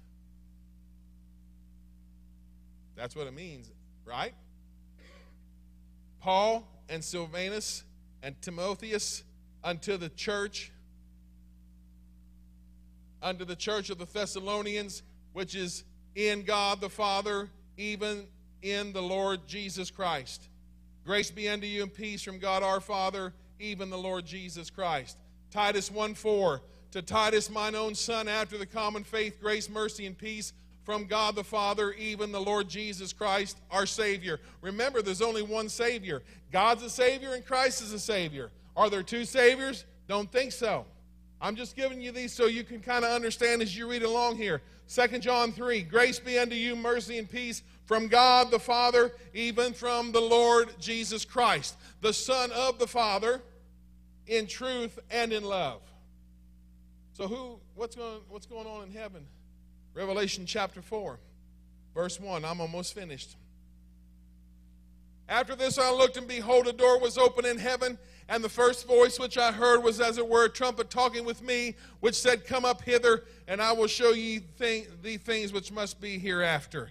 That's 2.95 3.15
what 3.15 3.27
it 3.27 3.33
means, 3.33 3.71
right? 4.05 4.33
Paul 6.21 6.67
and 6.89 7.03
Silvanus 7.03 7.83
and 8.21 8.39
Timotheus 8.41 9.23
unto 9.63 9.97
the 9.97 10.09
church, 10.09 10.71
unto 13.21 13.45
the 13.45 13.55
church 13.55 13.89
of 13.89 13.97
the 13.97 14.05
Thessalonians, 14.05 15.03
which 15.33 15.55
is 15.55 15.83
in 16.15 16.43
God 16.43 16.81
the 16.81 16.89
Father, 16.89 17.49
even 17.77 18.25
in 18.61 18.93
the 18.93 19.01
Lord 19.01 19.47
Jesus 19.47 19.91
Christ. 19.91 20.47
Grace 21.05 21.31
be 21.31 21.49
unto 21.49 21.67
you 21.67 21.83
and 21.83 21.93
peace 21.93 22.23
from 22.23 22.39
God 22.39 22.63
our 22.63 22.79
Father, 22.79 23.33
even 23.59 23.89
the 23.89 23.97
Lord 23.97 24.25
Jesus 24.25 24.69
Christ. 24.69 25.17
Titus 25.53 25.91
1 25.91 26.15
4. 26.15 26.61
To 26.93 27.01
Titus, 27.03 27.49
mine 27.49 27.75
own 27.75 27.93
son, 27.93 28.27
after 28.27 28.57
the 28.57 28.65
common 28.65 29.03
faith, 29.03 29.39
grace, 29.39 29.69
mercy, 29.69 30.07
and 30.07 30.17
peace 30.17 30.51
from 30.83 31.05
God 31.05 31.35
the 31.35 31.43
Father, 31.43 31.93
even 31.93 32.31
the 32.31 32.41
Lord 32.41 32.67
Jesus 32.67 33.13
Christ, 33.13 33.57
our 33.69 33.85
Savior. 33.85 34.39
Remember, 34.61 35.01
there's 35.03 35.21
only 35.21 35.43
one 35.43 35.69
Savior. 35.69 36.23
God's 36.51 36.81
a 36.81 36.89
Savior 36.89 37.35
and 37.35 37.45
Christ 37.45 37.83
is 37.83 37.93
a 37.93 37.99
Savior. 37.99 38.49
Are 38.75 38.89
there 38.89 39.03
two 39.03 39.25
Saviors? 39.25 39.85
Don't 40.07 40.31
think 40.31 40.51
so. 40.51 40.85
I'm 41.39 41.55
just 41.55 41.75
giving 41.75 42.01
you 42.01 42.11
these 42.11 42.33
so 42.33 42.47
you 42.47 42.63
can 42.63 42.79
kind 42.79 43.05
of 43.05 43.11
understand 43.11 43.61
as 43.61 43.77
you 43.77 43.87
read 43.87 44.03
along 44.03 44.37
here. 44.37 44.61
2 44.93 45.19
John 45.19 45.51
3 45.51 45.83
Grace 45.83 46.19
be 46.19 46.39
unto 46.39 46.55
you, 46.55 46.75
mercy 46.75 47.19
and 47.19 47.29
peace 47.29 47.61
from 47.85 48.07
God 48.07 48.49
the 48.49 48.59
Father, 48.59 49.11
even 49.35 49.73
from 49.73 50.11
the 50.11 50.21
Lord 50.21 50.73
Jesus 50.79 51.25
Christ, 51.25 51.75
the 52.01 52.13
Son 52.13 52.51
of 52.51 52.79
the 52.79 52.87
Father, 52.87 53.41
in 54.27 54.47
truth 54.47 54.99
and 55.11 55.33
in 55.33 55.43
love. 55.43 55.81
So 57.13 57.27
who 57.27 57.59
what's 57.75 57.95
going 57.95 58.21
what's 58.29 58.45
going 58.45 58.67
on 58.67 58.83
in 58.83 58.91
heaven? 58.91 59.25
Revelation 59.93 60.45
chapter 60.45 60.81
4, 60.81 61.19
verse 61.93 62.19
1. 62.19 62.43
I'm 62.43 62.59
almost 62.59 62.95
finished. 62.95 63.35
After 65.29 65.55
this 65.55 65.77
I 65.77 65.91
looked, 65.91 66.17
and 66.17 66.27
behold, 66.27 66.67
a 66.67 66.73
door 66.73 66.99
was 66.99 67.17
open 67.17 67.45
in 67.45 67.57
heaven, 67.57 67.97
and 68.27 68.43
the 68.43 68.49
first 68.49 68.87
voice 68.87 69.19
which 69.19 69.37
I 69.37 69.51
heard 69.51 69.83
was 69.83 70.01
as 70.01 70.17
it 70.17 70.27
were 70.27 70.45
a 70.45 70.49
trumpet 70.49 70.89
talking 70.89 71.25
with 71.25 71.41
me, 71.41 71.75
which 71.99 72.15
said, 72.15 72.45
Come 72.45 72.65
up 72.65 72.81
hither, 72.81 73.23
and 73.47 73.61
I 73.61 73.71
will 73.71 73.87
show 73.87 74.11
ye 74.11 74.39
thing, 74.39 74.87
the 75.01 75.17
things 75.17 75.53
which 75.53 75.71
must 75.71 76.01
be 76.01 76.17
hereafter. 76.17 76.89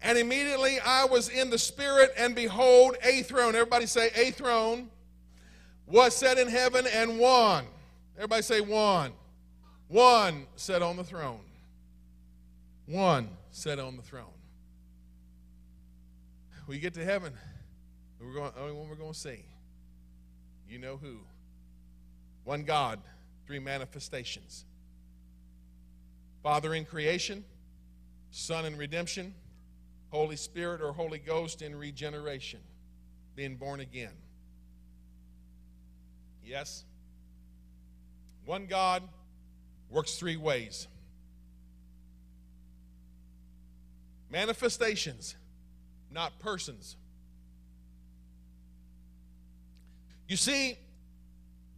And 0.00 0.18
immediately 0.18 0.78
I 0.80 1.04
was 1.06 1.28
in 1.28 1.50
the 1.50 1.58
Spirit, 1.58 2.12
and 2.16 2.34
behold, 2.34 2.96
a 3.02 3.22
throne. 3.22 3.54
Everybody 3.54 3.86
say, 3.86 4.10
a 4.14 4.30
throne 4.30 4.90
was 5.86 6.16
set 6.16 6.38
in 6.38 6.48
heaven, 6.48 6.86
and 6.86 7.18
one. 7.18 7.66
Everybody 8.16 8.42
say, 8.42 8.60
one. 8.60 9.12
One 9.88 10.46
sat 10.56 10.82
on 10.82 10.96
the 10.96 11.04
throne. 11.04 11.40
One 12.86 13.28
sat 13.50 13.78
on 13.78 13.96
the 13.96 14.02
throne. 14.02 14.26
We 16.66 16.78
get 16.78 16.94
to 16.94 17.04
heaven, 17.04 17.34
we're 18.20 18.32
going, 18.32 18.52
only 18.58 18.72
one 18.72 18.88
we're 18.88 18.94
going 18.94 19.12
to 19.12 19.18
see. 19.18 19.44
You 20.68 20.78
know 20.78 20.96
who? 20.96 21.18
One 22.44 22.64
God, 22.64 23.00
three 23.46 23.58
manifestations 23.58 24.64
Father 26.42 26.74
in 26.74 26.84
creation, 26.84 27.42
Son 28.30 28.66
in 28.66 28.76
redemption, 28.76 29.34
Holy 30.10 30.36
Spirit 30.36 30.82
or 30.82 30.92
Holy 30.92 31.18
Ghost 31.18 31.62
in 31.62 31.74
regeneration, 31.74 32.60
being 33.34 33.56
born 33.56 33.80
again. 33.80 34.12
Yes? 36.44 36.84
One 38.44 38.66
God 38.66 39.02
works 39.90 40.16
three 40.16 40.36
ways. 40.36 40.86
Manifestations, 44.30 45.36
not 46.10 46.38
persons. 46.40 46.96
You 50.28 50.36
see, 50.36 50.76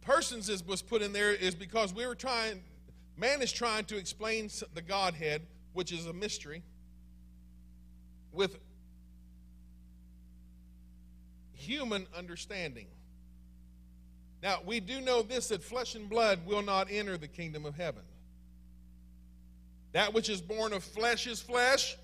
persons 0.01 0.49
is, 0.49 0.65
was 0.65 0.81
put 0.81 1.01
in 1.01 1.13
there 1.13 1.31
is 1.31 1.53
because 1.53 1.93
we 1.93 2.07
were 2.07 2.15
trying, 2.15 2.63
man 3.15 3.41
is 3.41 3.51
trying 3.51 3.85
to 3.85 3.97
explain 3.97 4.49
the 4.73 4.81
Godhead, 4.81 5.43
which 5.73 5.91
is 5.91 6.05
a 6.07 6.13
mystery, 6.13 6.63
with 8.31 8.57
human 11.53 12.07
understanding. 12.17 12.87
Now, 14.43 14.59
we 14.65 14.79
do 14.79 15.01
know 15.01 15.21
this 15.21 15.47
that 15.47 15.63
flesh 15.63 15.95
and 15.95 16.09
blood 16.09 16.45
will 16.45 16.61
not 16.61 16.87
enter 16.91 17.17
the 17.17 17.27
kingdom 17.27 17.65
of 17.65 17.75
heaven. 17.75 18.03
That 19.93 20.13
which 20.13 20.29
is 20.29 20.41
born 20.41 20.73
of 20.73 20.83
flesh 20.83 21.25
is 21.27 21.41
flesh, 21.41 21.97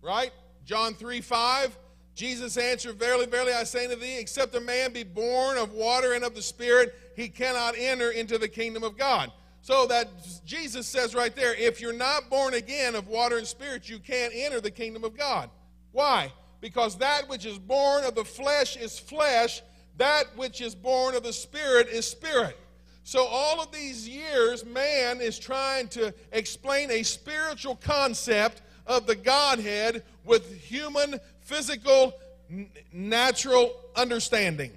right? 0.00 0.32
John 0.64 0.94
3 0.94 1.20
5. 1.20 1.78
Jesus 2.14 2.58
answered, 2.58 2.96
Verily, 2.96 3.26
verily, 3.26 3.52
I 3.52 3.64
say 3.64 3.86
unto 3.86 3.96
thee, 3.96 4.18
except 4.18 4.54
a 4.54 4.60
man 4.60 4.92
be 4.92 5.02
born 5.02 5.56
of 5.56 5.72
water 5.72 6.12
and 6.12 6.22
of 6.22 6.34
the 6.34 6.42
Spirit, 6.42 6.94
he 7.16 7.28
cannot 7.28 7.74
enter 7.76 8.10
into 8.10 8.36
the 8.36 8.48
kingdom 8.48 8.82
of 8.82 8.98
God. 8.98 9.32
So 9.62 9.86
that 9.86 10.08
Jesus 10.44 10.88
says 10.88 11.14
right 11.14 11.34
there, 11.34 11.54
if 11.54 11.80
you're 11.80 11.92
not 11.92 12.28
born 12.28 12.54
again 12.54 12.96
of 12.96 13.06
water 13.06 13.38
and 13.38 13.46
spirit, 13.46 13.88
you 13.88 14.00
can't 14.00 14.32
enter 14.34 14.60
the 14.60 14.72
kingdom 14.72 15.04
of 15.04 15.16
God. 15.16 15.50
Why? 15.92 16.32
Because 16.60 16.98
that 16.98 17.28
which 17.28 17.46
is 17.46 17.58
born 17.58 18.02
of 18.02 18.16
the 18.16 18.24
flesh 18.24 18.76
is 18.76 18.98
flesh, 18.98 19.62
that 19.96 20.24
which 20.36 20.60
is 20.60 20.74
born 20.74 21.14
of 21.14 21.22
the 21.22 21.32
spirit 21.32 21.88
is 21.88 22.06
spirit. 22.06 22.58
So, 23.04 23.26
all 23.26 23.60
of 23.60 23.72
these 23.72 24.08
years, 24.08 24.64
man 24.64 25.20
is 25.20 25.38
trying 25.38 25.88
to 25.88 26.14
explain 26.30 26.90
a 26.90 27.02
spiritual 27.02 27.76
concept 27.76 28.62
of 28.86 29.06
the 29.06 29.16
Godhead 29.16 30.04
with 30.24 30.56
human, 30.56 31.18
physical, 31.40 32.14
n- 32.48 32.70
natural 32.92 33.74
understanding. 33.96 34.72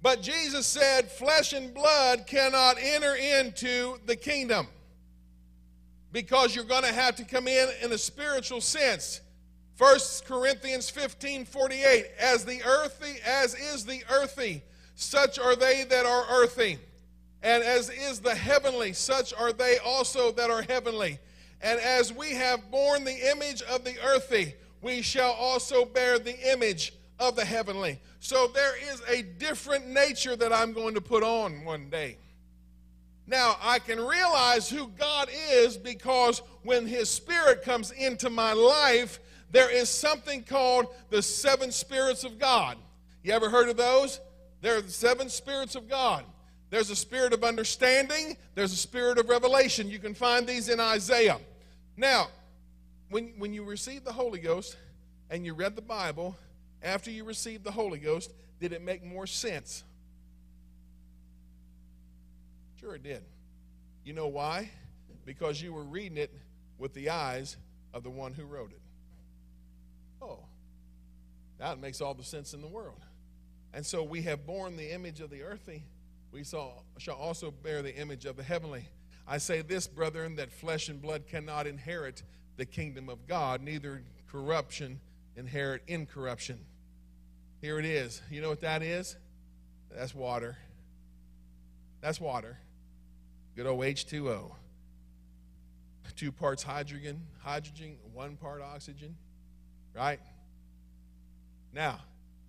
But 0.00 0.22
Jesus 0.22 0.66
said, 0.66 1.10
flesh 1.10 1.52
and 1.52 1.74
blood 1.74 2.28
cannot 2.28 2.76
enter 2.80 3.16
into 3.16 3.98
the 4.06 4.14
kingdom 4.14 4.68
because 6.12 6.54
you're 6.54 6.64
going 6.64 6.84
to 6.84 6.92
have 6.92 7.16
to 7.16 7.24
come 7.24 7.48
in 7.48 7.68
in 7.82 7.90
a 7.90 7.98
spiritual 7.98 8.60
sense. 8.60 9.20
1 9.78 9.98
Corinthians 10.26 10.88
15 10.88 11.44
48, 11.44 12.06
as 12.18 12.44
the 12.44 12.62
earthy, 12.64 13.20
as 13.24 13.54
is 13.54 13.84
the 13.84 14.02
earthy, 14.10 14.62
such 14.94 15.38
are 15.38 15.54
they 15.54 15.84
that 15.84 16.06
are 16.06 16.24
earthy. 16.30 16.78
And 17.42 17.62
as 17.62 17.90
is 17.90 18.20
the 18.20 18.34
heavenly, 18.34 18.92
such 18.94 19.34
are 19.34 19.52
they 19.52 19.78
also 19.78 20.32
that 20.32 20.50
are 20.50 20.62
heavenly. 20.62 21.18
And 21.60 21.78
as 21.80 22.12
we 22.12 22.32
have 22.32 22.70
borne 22.70 23.04
the 23.04 23.30
image 23.30 23.62
of 23.62 23.84
the 23.84 23.96
earthy, 24.02 24.54
we 24.80 25.02
shall 25.02 25.32
also 25.32 25.84
bear 25.84 26.18
the 26.18 26.52
image 26.52 26.94
of 27.18 27.36
the 27.36 27.44
heavenly. 27.44 28.00
So 28.20 28.48
there 28.48 28.74
is 28.92 29.02
a 29.08 29.22
different 29.22 29.86
nature 29.86 30.36
that 30.36 30.52
I'm 30.52 30.72
going 30.72 30.94
to 30.94 31.00
put 31.00 31.22
on 31.22 31.64
one 31.64 31.90
day. 31.90 32.16
Now, 33.26 33.56
I 33.60 33.80
can 33.80 34.00
realize 34.00 34.70
who 34.70 34.88
God 34.88 35.28
is 35.50 35.76
because 35.76 36.40
when 36.62 36.86
His 36.86 37.10
Spirit 37.10 37.62
comes 37.62 37.90
into 37.90 38.30
my 38.30 38.52
life, 38.52 39.18
there 39.50 39.70
is 39.70 39.88
something 39.88 40.42
called 40.42 40.86
the 41.10 41.22
seven 41.22 41.70
spirits 41.72 42.24
of 42.24 42.38
God. 42.38 42.76
You 43.22 43.32
ever 43.32 43.48
heard 43.48 43.68
of 43.68 43.76
those? 43.76 44.20
There 44.60 44.76
are 44.76 44.82
the 44.82 44.90
seven 44.90 45.28
spirits 45.28 45.74
of 45.74 45.88
God. 45.88 46.24
There's 46.70 46.90
a 46.90 46.96
spirit 46.96 47.32
of 47.32 47.44
understanding, 47.44 48.36
there's 48.54 48.72
a 48.72 48.76
spirit 48.76 49.18
of 49.18 49.28
revelation. 49.28 49.88
You 49.88 49.98
can 49.98 50.14
find 50.14 50.46
these 50.46 50.68
in 50.68 50.80
Isaiah. 50.80 51.38
Now, 51.96 52.28
when, 53.10 53.34
when 53.38 53.52
you 53.52 53.64
received 53.64 54.04
the 54.04 54.12
Holy 54.12 54.40
Ghost 54.40 54.76
and 55.30 55.46
you 55.46 55.54
read 55.54 55.76
the 55.76 55.82
Bible, 55.82 56.36
after 56.82 57.10
you 57.10 57.24
received 57.24 57.64
the 57.64 57.70
Holy 57.70 57.98
Ghost, 57.98 58.32
did 58.60 58.72
it 58.72 58.82
make 58.82 59.04
more 59.04 59.26
sense? 59.26 59.84
Sure, 62.80 62.96
it 62.96 63.02
did. 63.02 63.22
You 64.04 64.12
know 64.12 64.28
why? 64.28 64.70
Because 65.24 65.60
you 65.62 65.72
were 65.72 65.84
reading 65.84 66.18
it 66.18 66.32
with 66.78 66.94
the 66.94 67.10
eyes 67.10 67.56
of 67.94 68.02
the 68.02 68.10
one 68.10 68.34
who 68.34 68.44
wrote 68.44 68.70
it. 68.70 68.80
That 71.58 71.78
makes 71.78 72.00
all 72.00 72.14
the 72.14 72.24
sense 72.24 72.54
in 72.54 72.60
the 72.60 72.68
world. 72.68 73.00
And 73.72 73.84
so 73.84 74.02
we 74.02 74.22
have 74.22 74.46
borne 74.46 74.76
the 74.76 74.92
image 74.92 75.20
of 75.20 75.30
the 75.30 75.42
earthly, 75.42 75.84
we 76.32 76.44
shall 76.44 76.84
also 77.08 77.50
bear 77.50 77.82
the 77.82 77.94
image 77.94 78.26
of 78.26 78.36
the 78.36 78.42
heavenly. 78.42 78.88
I 79.26 79.38
say 79.38 79.62
this, 79.62 79.86
brethren, 79.86 80.36
that 80.36 80.52
flesh 80.52 80.88
and 80.88 81.00
blood 81.00 81.26
cannot 81.26 81.66
inherit 81.66 82.22
the 82.56 82.66
kingdom 82.66 83.08
of 83.08 83.26
God, 83.26 83.62
neither 83.62 84.02
corruption 84.30 85.00
inherit 85.36 85.82
incorruption. 85.86 86.58
Here 87.60 87.78
it 87.78 87.84
is. 87.84 88.22
You 88.30 88.40
know 88.40 88.48
what 88.48 88.60
that 88.60 88.82
is? 88.82 89.16
That's 89.90 90.14
water. 90.14 90.56
That's 92.00 92.20
water. 92.20 92.58
Good 93.54 93.66
old 93.66 93.80
H2O. 93.80 94.52
Two 96.14 96.32
parts 96.32 96.62
hydrogen, 96.62 97.20
hydrogen, 97.40 97.96
one 98.14 98.36
part 98.36 98.62
oxygen, 98.62 99.16
right? 99.94 100.20
Now, 101.72 102.00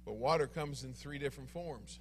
but 0.06 0.14
water 0.14 0.48
comes 0.48 0.84
in 0.84 0.94
three 0.94 1.20
different 1.20 1.50
forms, 1.50 2.00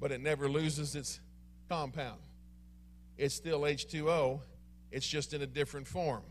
but 0.00 0.10
it 0.12 0.20
never 0.20 0.48
loses 0.48 0.94
its 0.94 1.20
compound. 1.68 2.20
It's 3.18 3.34
still 3.34 3.60
H2O, 3.60 4.40
it's 4.90 5.06
just 5.06 5.34
in 5.34 5.42
a 5.42 5.46
different 5.46 5.86
form. 5.86 6.22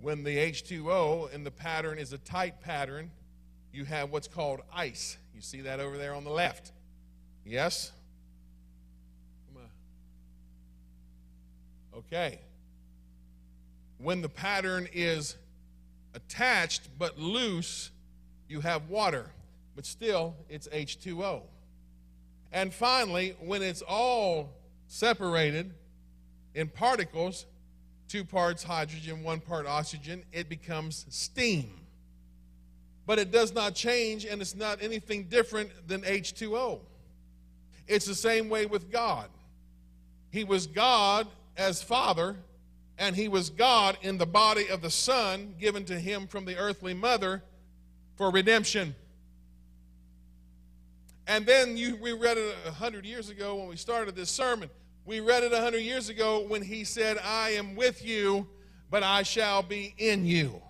When 0.00 0.22
the 0.22 0.36
H2O 0.36 1.34
and 1.34 1.44
the 1.44 1.50
pattern 1.50 1.98
is 1.98 2.12
a 2.12 2.18
tight 2.18 2.60
pattern, 2.60 3.10
you 3.72 3.84
have 3.84 4.10
what's 4.10 4.28
called 4.28 4.60
ice. 4.72 5.16
You 5.34 5.40
see 5.40 5.62
that 5.62 5.80
over 5.80 5.98
there 5.98 6.14
on 6.14 6.24
the 6.24 6.30
left. 6.30 6.72
Yes? 7.44 7.92
Okay. 11.98 12.38
When 13.98 14.22
the 14.22 14.28
pattern 14.28 14.88
is 14.92 15.36
attached 16.14 16.88
but 16.96 17.18
loose, 17.18 17.90
you 18.48 18.60
have 18.60 18.88
water, 18.88 19.26
but 19.76 19.86
still 19.86 20.34
it's 20.48 20.68
H2O. 20.68 21.42
And 22.52 22.72
finally, 22.72 23.36
when 23.40 23.62
it's 23.62 23.82
all 23.82 24.50
separated 24.86 25.72
in 26.54 26.68
particles, 26.68 27.46
two 28.08 28.24
parts 28.24 28.62
hydrogen, 28.62 29.22
one 29.22 29.40
part 29.40 29.66
oxygen, 29.66 30.24
it 30.32 30.48
becomes 30.48 31.06
steam. 31.10 31.70
But 33.06 33.18
it 33.18 33.30
does 33.30 33.54
not 33.54 33.74
change, 33.74 34.24
and 34.24 34.40
it's 34.40 34.54
not 34.54 34.82
anything 34.82 35.24
different 35.24 35.70
than 35.86 36.02
H2O. 36.02 36.80
It's 37.86 38.06
the 38.06 38.14
same 38.14 38.48
way 38.48 38.66
with 38.66 38.90
God. 38.90 39.28
He 40.30 40.44
was 40.44 40.66
God 40.66 41.26
as 41.56 41.82
Father, 41.82 42.36
and 42.98 43.16
he 43.16 43.28
was 43.28 43.50
God 43.50 43.96
in 44.02 44.18
the 44.18 44.26
body 44.26 44.68
of 44.68 44.82
the 44.82 44.90
Son 44.90 45.54
given 45.58 45.84
to 45.86 45.98
him 45.98 46.26
from 46.26 46.44
the 46.44 46.56
earthly 46.56 46.94
mother 46.94 47.42
for 48.18 48.30
redemption. 48.30 48.94
And 51.28 51.46
then 51.46 51.76
you, 51.76 51.96
we 51.96 52.12
read 52.12 52.36
it 52.36 52.56
a 52.66 52.72
hundred 52.72 53.06
years 53.06 53.30
ago 53.30 53.54
when 53.54 53.68
we 53.68 53.76
started 53.76 54.16
this 54.16 54.28
sermon. 54.28 54.68
We 55.06 55.20
read 55.20 55.44
it 55.44 55.52
a 55.52 55.60
hundred 55.60 55.80
years 55.80 56.08
ago 56.08 56.44
when 56.46 56.62
he 56.62 56.84
said, 56.84 57.18
I 57.24 57.50
am 57.50 57.76
with 57.76 58.04
you, 58.04 58.46
but 58.90 59.02
I 59.02 59.22
shall 59.22 59.62
be 59.62 59.94
in 59.96 60.26
you. 60.26 60.60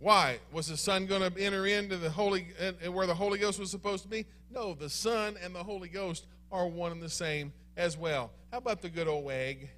Why? 0.00 0.40
Was 0.52 0.66
the 0.66 0.76
Son 0.76 1.06
going 1.06 1.22
to 1.22 1.40
enter 1.40 1.66
into 1.66 1.96
the 1.96 2.10
Holy, 2.10 2.48
uh, 2.60 2.90
where 2.90 3.06
the 3.06 3.14
Holy 3.14 3.38
Ghost 3.38 3.60
was 3.60 3.70
supposed 3.70 4.02
to 4.02 4.08
be? 4.08 4.26
No, 4.50 4.74
the 4.74 4.90
Son 4.90 5.36
and 5.42 5.54
the 5.54 5.62
Holy 5.62 5.88
Ghost 5.88 6.26
are 6.50 6.66
one 6.66 6.92
and 6.92 7.02
the 7.02 7.08
same 7.08 7.52
as 7.76 7.96
well. 7.96 8.32
How 8.50 8.58
about 8.58 8.82
the 8.82 8.90
good 8.90 9.08
old 9.08 9.30
egg? 9.30 9.70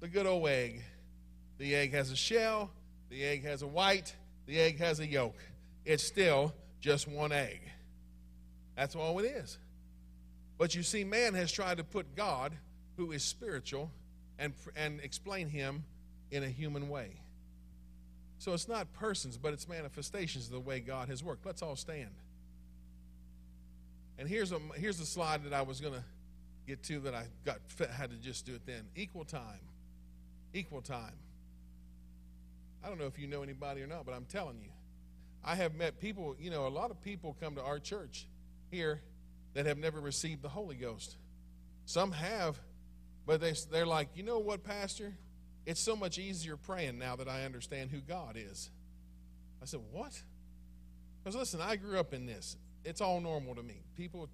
The 0.00 0.08
good 0.08 0.26
old 0.26 0.48
egg. 0.48 0.82
The 1.58 1.74
egg 1.74 1.92
has 1.92 2.10
a 2.10 2.16
shell, 2.16 2.70
the 3.10 3.22
egg 3.22 3.44
has 3.44 3.62
a 3.62 3.66
white, 3.66 4.16
the 4.46 4.58
egg 4.58 4.78
has 4.78 5.00
a 5.00 5.06
yolk. 5.06 5.36
It's 5.84 6.04
still 6.04 6.52
just 6.80 7.08
one 7.08 7.32
egg. 7.32 7.60
That's 8.76 8.94
all 8.94 9.18
it 9.18 9.24
is. 9.24 9.58
But 10.58 10.74
you 10.74 10.82
see, 10.82 11.04
man 11.04 11.34
has 11.34 11.50
tried 11.50 11.78
to 11.78 11.84
put 11.84 12.14
God, 12.14 12.52
who 12.96 13.12
is 13.12 13.22
spiritual, 13.22 13.90
and, 14.38 14.52
and 14.76 15.00
explain 15.00 15.48
him 15.48 15.84
in 16.30 16.42
a 16.42 16.48
human 16.48 16.88
way. 16.88 17.20
So 18.38 18.52
it's 18.54 18.68
not 18.68 18.92
persons, 18.92 19.36
but 19.36 19.52
it's 19.52 19.68
manifestations 19.68 20.46
of 20.46 20.52
the 20.52 20.60
way 20.60 20.80
God 20.80 21.08
has 21.08 21.22
worked. 21.22 21.46
Let's 21.46 21.62
all 21.62 21.76
stand. 21.76 22.10
And 24.18 24.28
here's 24.28 24.52
a 24.52 24.58
here's 24.76 25.00
a 25.00 25.06
slide 25.06 25.44
that 25.44 25.52
I 25.52 25.62
was 25.62 25.80
going 25.80 25.94
to 25.94 26.04
get 26.66 26.82
to 26.84 27.00
that 27.00 27.14
I 27.14 27.24
got 27.44 27.58
had 27.92 28.10
to 28.10 28.16
just 28.16 28.46
do 28.46 28.54
it 28.54 28.62
then. 28.66 28.82
Equal 28.94 29.24
time. 29.24 29.60
Equal 30.54 30.80
time. 30.80 31.14
I 32.84 32.88
don't 32.88 32.98
know 32.98 33.06
if 33.06 33.18
you 33.18 33.26
know 33.26 33.42
anybody 33.42 33.82
or 33.82 33.86
not, 33.86 34.04
but 34.04 34.12
I'm 34.14 34.24
telling 34.24 34.58
you. 34.60 34.70
I 35.44 35.56
have 35.56 35.74
met 35.74 36.00
people, 36.00 36.36
you 36.38 36.50
know, 36.50 36.66
a 36.66 36.68
lot 36.68 36.90
of 36.90 37.02
people 37.02 37.36
come 37.40 37.56
to 37.56 37.62
our 37.62 37.78
church 37.78 38.26
here 38.70 39.00
that 39.54 39.66
have 39.66 39.78
never 39.78 40.00
received 40.00 40.42
the 40.42 40.48
Holy 40.48 40.76
Ghost. 40.76 41.16
Some 41.84 42.12
have, 42.12 42.58
but 43.26 43.40
they, 43.40 43.54
they're 43.70 43.86
like, 43.86 44.08
you 44.14 44.22
know 44.22 44.38
what, 44.38 44.62
Pastor? 44.62 45.12
It's 45.66 45.80
so 45.80 45.96
much 45.96 46.18
easier 46.18 46.56
praying 46.56 46.98
now 46.98 47.16
that 47.16 47.28
I 47.28 47.44
understand 47.44 47.90
who 47.90 48.00
God 48.00 48.36
is. 48.36 48.70
I 49.60 49.66
said, 49.66 49.80
what? 49.90 50.20
Because 51.22 51.36
listen, 51.36 51.60
I 51.60 51.76
grew 51.76 51.98
up 51.98 52.14
in 52.14 52.26
this. 52.26 52.56
It's 52.84 53.00
all 53.00 53.20
normal 53.20 53.54
to 53.54 53.62
me. 53.62 53.82
People 53.96 54.28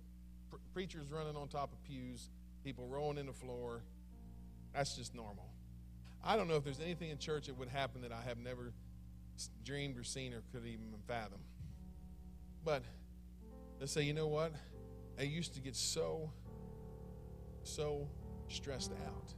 preachers 0.73 1.11
running 1.11 1.37
on 1.37 1.49
top 1.49 1.73
of 1.73 1.83
pews, 1.85 2.31
people 2.65 2.87
rolling 2.87 3.19
in 3.19 3.27
the 3.27 3.33
floor. 3.33 3.83
That's 4.75 4.97
just 4.97 5.15
normal. 5.15 5.47
I 6.23 6.37
don't 6.37 6.49
know 6.49 6.57
if 6.57 6.65
there's 6.65 6.81
anything 6.81 7.11
in 7.11 7.19
church 7.19 7.47
that 7.47 7.59
would 7.59 7.69
happen 7.69 8.03
that 8.03 8.13
I 8.13 8.23
have 8.23 8.39
never 8.39 8.73
dreamed 9.65 9.99
or 9.99 10.05
seen 10.05 10.35
or 10.35 10.43
could 10.53 10.67
even 10.67 10.93
fathom. 11.07 11.41
But 12.65 12.83
let's 13.81 13.93
say, 13.93 14.03
you 14.03 14.13
know 14.13 14.27
what? 14.27 14.53
I 15.19 15.23
used 15.23 15.55
to 15.55 15.61
get 15.61 15.77
so, 15.77 16.31
so 17.63 18.09
stressed 18.49 18.93
out 19.07 19.33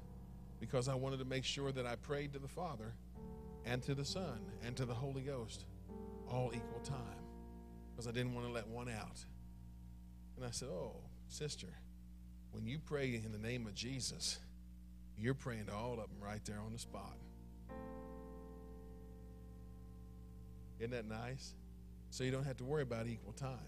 because 0.58 0.88
I 0.88 0.94
wanted 0.94 1.18
to 1.18 1.24
make 1.24 1.44
sure 1.44 1.72
that 1.72 1.86
I 1.86 1.96
prayed 1.96 2.32
to 2.34 2.38
the 2.38 2.48
Father 2.48 2.94
and 3.64 3.82
to 3.82 3.94
the 3.94 4.04
Son 4.04 4.40
and 4.64 4.76
to 4.76 4.84
the 4.84 4.94
Holy 4.94 5.22
Ghost 5.22 5.64
all 6.28 6.52
equal 6.54 6.80
time 6.80 7.24
because 7.90 8.06
I 8.06 8.12
didn't 8.12 8.34
want 8.34 8.46
to 8.46 8.52
let 8.52 8.68
one 8.68 8.88
out. 8.88 9.24
And 10.36 10.44
I 10.44 10.50
said, 10.50 10.68
Oh, 10.68 10.96
sister, 11.28 11.68
when 12.52 12.66
you 12.66 12.78
pray 12.78 13.20
in 13.24 13.32
the 13.32 13.38
name 13.38 13.66
of 13.66 13.74
Jesus, 13.74 14.38
you're 15.20 15.34
praying 15.34 15.66
to 15.66 15.74
all 15.74 15.92
of 15.92 15.98
them 15.98 16.18
right 16.20 16.44
there 16.44 16.60
on 16.64 16.72
the 16.72 16.78
spot. 16.78 17.16
Isn't 20.78 20.92
that 20.92 21.06
nice? 21.06 21.54
So 22.10 22.24
you 22.24 22.30
don't 22.30 22.44
have 22.44 22.56
to 22.58 22.64
worry 22.64 22.82
about 22.82 23.06
equal 23.06 23.32
time. 23.32 23.58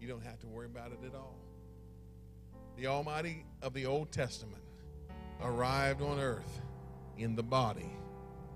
You 0.00 0.06
don't 0.06 0.22
have 0.22 0.38
to 0.40 0.46
worry 0.46 0.66
about 0.66 0.92
it 0.92 0.98
at 1.04 1.14
all. 1.14 1.38
The 2.76 2.86
Almighty 2.86 3.44
of 3.62 3.72
the 3.72 3.86
Old 3.86 4.12
Testament 4.12 4.62
arrived 5.42 6.02
on 6.02 6.20
earth 6.20 6.60
in 7.16 7.34
the 7.34 7.42
body 7.42 7.90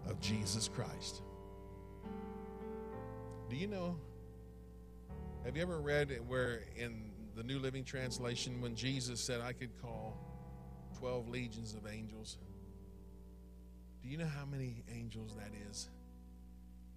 of 0.07 0.21
Jesus 0.21 0.69
Christ. 0.69 1.23
Do 3.49 3.57
you 3.57 3.67
know 3.67 3.97
have 5.45 5.57
you 5.57 5.63
ever 5.63 5.81
read 5.81 6.17
where 6.29 6.63
in 6.77 7.11
the 7.35 7.43
New 7.43 7.59
Living 7.59 7.83
Translation 7.83 8.61
when 8.61 8.77
Jesus 8.77 9.21
said, 9.21 9.41
I 9.41 9.53
could 9.53 9.71
call 9.83 10.17
12 11.03 11.29
legions 11.29 11.75
of 11.75 11.93
angels? 11.93 12.39
Do 14.05 14.09
you 14.09 14.17
know 14.17 14.29
how 14.39 14.45
many 14.45 14.85
angels 14.89 15.35
that 15.35 15.51
is? 15.69 15.89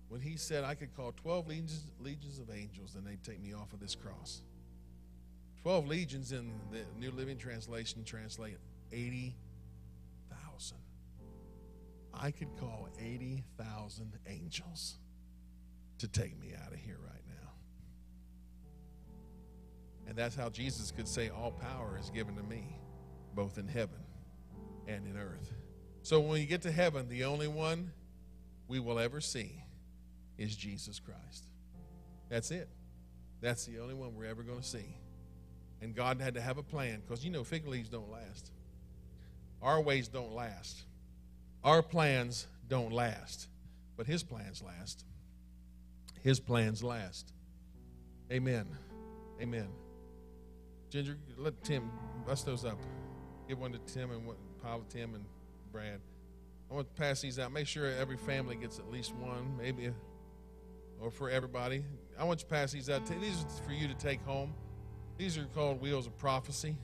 When 0.09 0.21
he 0.21 0.37
said, 0.37 0.63
I 0.63 0.75
could 0.75 0.95
call 0.95 1.11
12 1.23 1.47
legions, 1.47 1.81
legions 1.99 2.37
of 2.37 2.51
angels 2.51 2.93
and 2.93 3.03
they'd 3.03 3.23
take 3.23 3.41
me 3.41 3.53
off 3.53 3.73
of 3.73 3.79
this 3.79 3.95
cross. 3.95 4.43
12 5.63 5.87
legions 5.87 6.31
in 6.33 6.53
the 6.71 6.81
New 6.99 7.09
Living 7.09 7.39
Translation 7.39 8.03
translate 8.03 8.59
80,000. 8.91 10.77
I 12.13 12.29
could 12.29 12.55
call 12.59 12.87
80,000 12.99 14.19
angels 14.27 14.99
to 15.97 16.07
take 16.07 16.39
me 16.39 16.53
out 16.63 16.71
of 16.71 16.77
here 16.77 16.99
right 17.03 17.23
now. 17.27 17.49
and 20.07 20.15
that's 20.15 20.35
how 20.35 20.49
Jesus 20.49 20.91
could 20.91 21.07
say, 21.07 21.29
All 21.29 21.49
power 21.51 21.97
is 21.99 22.11
given 22.11 22.35
to 22.35 22.43
me, 22.43 22.77
both 23.35 23.57
in 23.57 23.67
heaven 23.67 23.99
and 24.87 25.05
in 25.05 25.17
earth. 25.17 25.53
So 26.01 26.19
when 26.19 26.39
you 26.39 26.47
get 26.47 26.61
to 26.63 26.71
heaven, 26.71 27.09
the 27.09 27.25
only 27.25 27.47
one 27.47 27.91
we 28.67 28.79
will 28.79 28.99
ever 28.99 29.21
see 29.21 29.51
is 30.37 30.55
Jesus 30.55 30.99
Christ. 30.99 31.45
That's 32.29 32.51
it. 32.51 32.69
That's 33.41 33.65
the 33.65 33.79
only 33.79 33.93
one 33.93 34.15
we're 34.15 34.25
ever 34.25 34.43
going 34.43 34.59
to 34.59 34.65
see. 34.65 34.97
And 35.81 35.93
God 35.93 36.21
had 36.21 36.35
to 36.35 36.41
have 36.41 36.57
a 36.57 36.63
plan 36.63 37.01
because 37.05 37.23
you 37.23 37.31
know 37.31 37.43
fig 37.43 37.67
leaves 37.67 37.89
don't 37.89 38.11
last. 38.11 38.51
Our 39.61 39.81
ways 39.81 40.07
don't 40.07 40.33
last. 40.33 40.83
Our 41.63 41.81
plans 41.81 42.47
don't 42.67 42.91
last. 42.91 43.47
But 43.97 44.07
His 44.07 44.23
plans 44.23 44.61
last. 44.61 45.05
His 46.21 46.39
plans 46.39 46.83
last. 46.83 47.33
Amen. 48.31 48.65
Amen. 49.41 49.67
Ginger, 50.89 51.17
let 51.37 51.63
Tim 51.63 51.91
bust 52.25 52.45
those 52.45 52.65
up. 52.65 52.79
Give 53.47 53.59
one 53.59 53.71
to 53.73 53.79
Tim 53.93 54.11
and 54.11 54.25
one 54.25 54.35
pile 54.63 54.83
Tim 54.89 55.13
and 55.13 55.23
Brad. 55.71 55.99
I 56.69 56.73
want 56.73 56.87
to 56.87 57.01
pass 57.01 57.21
these 57.21 57.37
out. 57.37 57.51
Make 57.51 57.67
sure 57.67 57.85
every 57.85 58.17
family 58.17 58.55
gets 58.55 58.79
at 58.79 58.89
least 58.91 59.13
one, 59.15 59.55
maybe, 59.57 59.91
or 60.99 61.11
for 61.11 61.29
everybody. 61.29 61.83
I 62.17 62.23
want 62.23 62.39
you 62.39 62.47
to 62.47 62.53
pass 62.53 62.71
these 62.71 62.89
out. 62.89 63.05
These 63.05 63.43
are 63.43 63.63
for 63.63 63.73
you 63.73 63.87
to 63.87 63.93
take 63.93 64.21
home. 64.23 64.53
These 65.17 65.37
are 65.37 65.45
called 65.53 65.79
Wheels 65.79 66.07
of 66.07 66.17
Prophecy. 66.17 66.75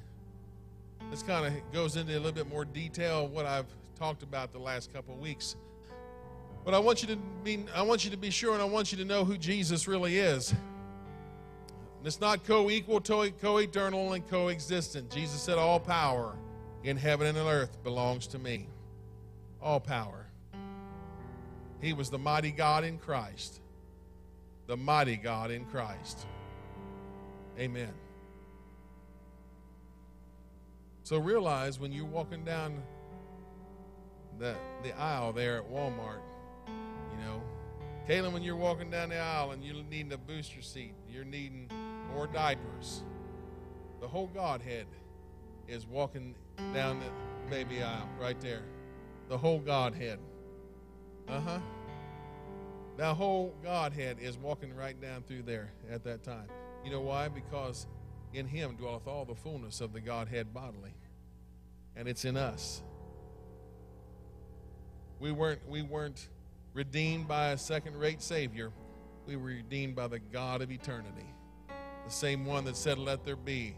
This 1.10 1.24
kind 1.24 1.48
of 1.48 1.74
goes 1.74 1.96
into 1.96 2.14
a 2.14 2.20
little 2.20 2.32
bit 2.32 2.48
more 2.48 2.64
detail 2.64 3.28
what 3.28 3.48
I've 3.48 3.66
talked 3.98 4.22
about 4.22 4.52
the 4.52 4.60
last 4.60 4.94
couple 4.94 5.16
of 5.16 5.20
weeks. 5.20 5.56
But 6.64 6.76
I 6.76 6.80
want 6.80 7.02
you 7.02 7.08
to 7.08 7.16
be 7.44 7.66
I 7.76 7.82
want 7.82 8.06
you 8.06 8.12
to 8.12 8.18
be 8.18 8.30
sure 8.30 8.54
and 8.54 8.62
I 8.62 8.66
want 8.66 8.92
you 8.92 9.00
to 9.00 9.06
know 9.06 9.26
who 9.26 9.36
Jesus 9.36 9.88
really 9.88 10.20
is. 10.20 10.52
And 10.52 12.08
it's 12.08 12.22
not 12.22 12.44
co-equal, 12.46 13.02
co-eternal, 13.02 14.14
and 14.14 14.28
co-existent. 14.28 15.10
Jesus 15.10 15.42
said, 15.42 15.58
All 15.58 15.80
power 15.80 16.36
in 16.84 16.98
heaven 16.98 17.28
and 17.28 17.38
on 17.38 17.48
earth 17.48 17.84
belongs 17.84 18.28
to 18.28 18.40
me. 18.40 18.68
All 19.62 19.80
power. 19.80 20.28
He 21.82 21.94
was 21.94 22.10
the 22.10 22.18
mighty 22.18 22.52
God 22.52 22.84
in 22.84 22.98
Christ. 22.98 23.60
The 24.68 24.78
mighty 24.78 25.18
God 25.18 25.52
in 25.52 25.66
Christ. 25.66 26.26
Amen. 27.60 27.94
So 31.04 31.18
realize 31.18 31.80
when 31.80 31.92
you're 31.92 32.06
walking 32.06 32.46
down 32.46 32.82
the, 34.40 34.56
the 34.84 34.98
aisle 34.98 35.34
there 35.34 35.58
at 35.58 35.70
Walmart, 35.70 36.22
you 36.68 37.26
know, 37.26 37.42
Kaylin, 38.08 38.32
when 38.32 38.44
you're 38.44 38.56
walking 38.56 38.90
down 38.90 39.10
the 39.10 39.18
aisle 39.18 39.52
and 39.52 39.64
you're 39.64 39.84
needing 39.84 40.14
a 40.14 40.18
booster 40.18 40.62
seat, 40.62 40.94
you're 41.12 41.26
needing 41.26 41.70
more 42.14 42.28
diapers, 42.28 43.04
the 44.00 44.08
whole 44.08 44.28
Godhead 44.28 44.88
is 45.68 45.86
walking 45.86 46.36
down 46.74 47.00
the 47.00 47.50
baby 47.50 47.82
aisle 47.84 48.10
right 48.20 48.40
there. 48.42 48.64
The 49.30 49.38
whole 49.38 49.60
Godhead. 49.60 50.20
Uh 51.28 51.40
huh. 51.40 51.60
That 52.98 53.16
whole 53.16 53.54
Godhead 53.64 54.18
is 54.20 54.38
walking 54.38 54.76
right 54.76 55.00
down 55.00 55.24
through 55.24 55.44
there 55.44 55.72
at 55.90 56.04
that 56.04 56.24
time. 56.24 56.48
You 56.84 56.92
know 56.92 57.02
why? 57.02 57.30
Because 57.30 57.88
in 58.34 58.48
him 58.48 58.76
dwelleth 58.76 59.08
all 59.08 59.26
the 59.26 59.36
fullness 59.36 59.82
of 59.82 59.94
the 59.94 60.02
Godhead 60.02 60.54
bodily. 60.54 60.94
And 61.96 62.08
it's 62.08 62.26
in 62.26 62.38
us. 62.38 62.82
We 65.20 65.32
weren't, 65.32 65.62
we 65.68 65.82
weren't 65.82 66.30
redeemed 66.74 67.28
by 67.28 67.50
a 67.50 67.58
second 67.58 67.96
rate 67.98 68.22
Savior. 68.22 68.72
We 69.28 69.36
were 69.36 69.48
redeemed 69.48 69.96
by 69.96 70.08
the 70.08 70.20
God 70.20 70.62
of 70.62 70.72
eternity. 70.72 71.28
The 72.06 72.12
same 72.12 72.46
one 72.46 72.66
that 72.66 72.76
said, 72.76 72.98
Let 72.98 73.24
there 73.24 73.36
be, 73.36 73.76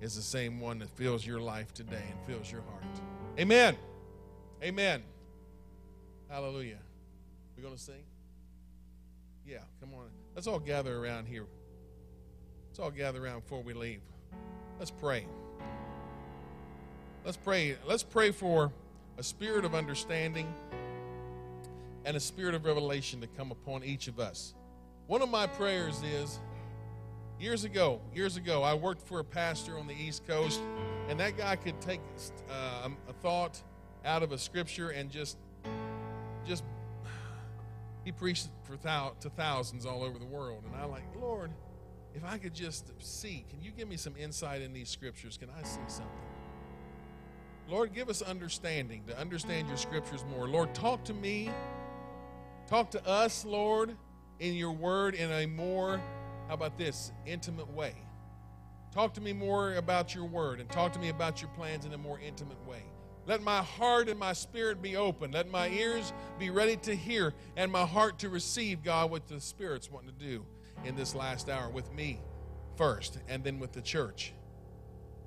is 0.00 0.14
the 0.14 0.22
same 0.22 0.60
one 0.60 0.78
that 0.80 0.90
fills 0.90 1.26
your 1.26 1.40
life 1.40 1.72
today 1.72 2.04
and 2.10 2.26
fills 2.26 2.50
your 2.50 2.62
heart. 2.62 2.84
Amen. 3.38 3.76
Amen. 4.62 5.02
Hallelujah. 6.28 6.78
We're 7.56 7.62
going 7.62 7.74
to 7.76 7.80
sing? 7.80 8.02
Yeah, 9.46 9.58
come 9.80 9.94
on. 9.94 10.08
Let's 10.34 10.46
all 10.46 10.58
gather 10.58 10.96
around 10.96 11.26
here. 11.26 11.46
Let's 12.68 12.78
all 12.78 12.90
gather 12.90 13.24
around 13.24 13.40
before 13.40 13.62
we 13.62 13.72
leave. 13.72 14.00
Let's 14.78 14.90
pray. 14.90 15.26
Let's 17.24 17.36
pray. 17.36 17.76
Let's 17.86 18.02
pray 18.02 18.32
for 18.32 18.70
a 19.18 19.22
spirit 19.22 19.64
of 19.64 19.74
understanding 19.74 20.52
and 22.04 22.16
a 22.16 22.20
spirit 22.20 22.54
of 22.54 22.64
revelation 22.64 23.20
to 23.20 23.26
come 23.26 23.50
upon 23.50 23.82
each 23.82 24.08
of 24.08 24.20
us. 24.20 24.54
One 25.06 25.22
of 25.22 25.30
my 25.30 25.46
prayers 25.46 26.02
is 26.02 26.38
years 27.38 27.64
ago, 27.64 28.00
years 28.14 28.36
ago, 28.36 28.62
I 28.62 28.74
worked 28.74 29.06
for 29.06 29.20
a 29.20 29.24
pastor 29.24 29.78
on 29.78 29.86
the 29.86 29.94
East 29.94 30.26
Coast, 30.26 30.60
and 31.08 31.18
that 31.20 31.36
guy 31.36 31.56
could 31.56 31.80
take 31.80 32.00
uh, 32.50 32.88
a 33.08 33.12
thought 33.14 33.62
out 34.04 34.22
of 34.22 34.32
a 34.32 34.38
scripture 34.38 34.90
and 34.90 35.10
just, 35.10 35.36
just, 36.46 36.64
he 38.04 38.12
preached 38.12 38.48
for 38.64 38.76
thou- 38.76 39.14
to 39.20 39.30
thousands 39.30 39.84
all 39.84 40.02
over 40.02 40.18
the 40.18 40.24
world. 40.26 40.62
And 40.66 40.74
I 40.76 40.84
like, 40.84 41.04
Lord, 41.20 41.50
if 42.14 42.24
I 42.24 42.38
could 42.38 42.54
just 42.54 42.92
see, 42.98 43.44
can 43.50 43.60
you 43.62 43.70
give 43.70 43.88
me 43.88 43.96
some 43.96 44.14
insight 44.16 44.62
in 44.62 44.72
these 44.72 44.88
scriptures? 44.88 45.36
Can 45.36 45.50
I 45.50 45.62
see 45.62 45.80
something? 45.88 46.12
Lord, 47.68 47.92
give 47.92 48.08
us 48.08 48.22
understanding 48.22 49.02
to 49.08 49.18
understand 49.18 49.66
your 49.68 49.76
scriptures 49.76 50.24
more. 50.30 50.48
Lord, 50.48 50.72
talk 50.72 51.04
to 51.04 51.14
me. 51.14 51.50
Talk 52.68 52.90
to 52.92 53.06
us, 53.06 53.44
Lord, 53.44 53.96
in 54.38 54.54
your 54.54 54.72
word 54.72 55.14
in 55.14 55.30
a 55.30 55.46
more, 55.46 56.00
how 56.48 56.54
about 56.54 56.78
this, 56.78 57.12
intimate 57.24 57.70
way. 57.70 57.94
Talk 58.92 59.14
to 59.14 59.20
me 59.20 59.32
more 59.32 59.74
about 59.74 60.14
your 60.14 60.24
word 60.24 60.60
and 60.60 60.70
talk 60.70 60.92
to 60.94 60.98
me 60.98 61.08
about 61.10 61.42
your 61.42 61.50
plans 61.50 61.84
in 61.84 61.92
a 61.92 61.98
more 61.98 62.18
intimate 62.18 62.64
way. 62.66 62.82
Let 63.26 63.42
my 63.42 63.60
heart 63.62 64.08
and 64.08 64.18
my 64.18 64.32
spirit 64.32 64.80
be 64.80 64.96
open. 64.96 65.32
Let 65.32 65.50
my 65.50 65.68
ears 65.68 66.12
be 66.38 66.50
ready 66.50 66.76
to 66.76 66.94
hear 66.94 67.34
and 67.56 67.70
my 67.70 67.84
heart 67.84 68.20
to 68.20 68.28
receive, 68.28 68.84
God, 68.84 69.10
what 69.10 69.26
the 69.26 69.40
Spirit's 69.40 69.90
wanting 69.90 70.12
to 70.12 70.24
do 70.24 70.46
in 70.84 70.94
this 70.94 71.14
last 71.14 71.50
hour 71.50 71.68
with 71.68 71.92
me 71.92 72.20
first 72.76 73.18
and 73.28 73.42
then 73.42 73.58
with 73.58 73.72
the 73.72 73.82
church. 73.82 74.32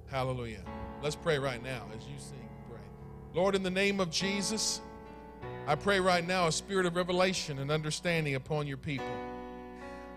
Hallelujah. 0.07 0.63
Let's 1.03 1.17
pray 1.17 1.37
right 1.39 1.61
now 1.61 1.87
as 1.95 2.03
you 2.07 2.17
sing. 2.17 2.49
Pray. 2.69 2.79
Lord, 3.33 3.53
in 3.53 3.63
the 3.63 3.69
name 3.69 3.99
of 3.99 4.09
Jesus, 4.09 4.79
I 5.67 5.75
pray 5.75 5.99
right 5.99 6.25
now 6.25 6.47
a 6.47 6.51
spirit 6.51 6.85
of 6.85 6.95
revelation 6.95 7.59
and 7.59 7.69
understanding 7.69 8.35
upon 8.35 8.65
your 8.65 8.77
people. 8.77 9.13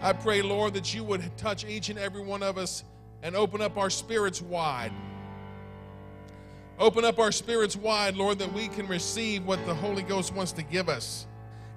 I 0.02 0.12
pray, 0.12 0.42
Lord, 0.42 0.74
that 0.74 0.92
you 0.92 1.04
would 1.04 1.36
touch 1.38 1.64
each 1.64 1.88
and 1.88 1.98
every 1.98 2.22
one 2.22 2.42
of 2.42 2.58
us 2.58 2.84
and 3.22 3.34
open 3.34 3.62
up 3.62 3.78
our 3.78 3.88
spirits 3.88 4.42
wide 4.42 4.92
Open 6.82 7.04
up 7.04 7.20
our 7.20 7.30
spirits 7.30 7.76
wide, 7.76 8.16
Lord, 8.16 8.40
that 8.40 8.52
we 8.52 8.66
can 8.66 8.88
receive 8.88 9.46
what 9.46 9.64
the 9.66 9.74
Holy 9.74 10.02
Ghost 10.02 10.34
wants 10.34 10.50
to 10.52 10.62
give 10.62 10.88
us. 10.88 11.26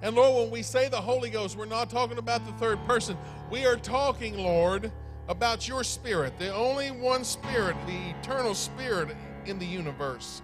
And 0.02 0.16
Lord, 0.16 0.42
when 0.44 0.50
we 0.50 0.62
say 0.62 0.88
the 0.88 1.00
Holy 1.00 1.30
Ghost, 1.30 1.56
we're 1.56 1.64
not 1.64 1.90
talking 1.90 2.18
about 2.18 2.44
the 2.44 2.52
third 2.54 2.84
person. 2.86 3.16
We 3.48 3.66
are 3.66 3.76
talking, 3.76 4.36
Lord, 4.36 4.90
about 5.28 5.68
your 5.68 5.84
spirit, 5.84 6.38
the 6.38 6.52
only 6.52 6.90
one 6.90 7.22
spirit, 7.22 7.76
the 7.86 8.10
eternal 8.18 8.52
spirit 8.54 9.16
in 9.44 9.60
the 9.60 9.66
universe 9.66 10.42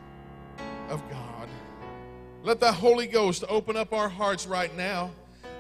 of 0.89 1.03
God. 1.11 1.49
Let 2.45 2.61
the 2.61 2.71
Holy 2.71 3.09
Ghost 3.09 3.43
open 3.49 3.77
up 3.77 3.93
our 3.93 4.09
hearts 4.09 4.47
right 4.47 4.73
now. 4.77 5.11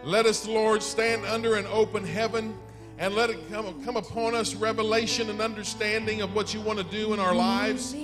Let 0.04 0.26
us, 0.26 0.48
Lord, 0.48 0.82
stand 0.82 1.24
under 1.26 1.54
an 1.54 1.64
open 1.66 2.04
heaven 2.04 2.58
and 2.98 3.14
let 3.14 3.30
it 3.30 3.48
come, 3.48 3.84
come 3.84 3.96
upon 3.96 4.34
us 4.34 4.52
revelation 4.54 5.30
and 5.30 5.40
understanding 5.40 6.22
of 6.22 6.34
what 6.34 6.52
you 6.52 6.60
want 6.60 6.80
to 6.80 6.84
do 6.84 7.14
in 7.14 7.20
our 7.20 7.34
lives. 7.34 7.94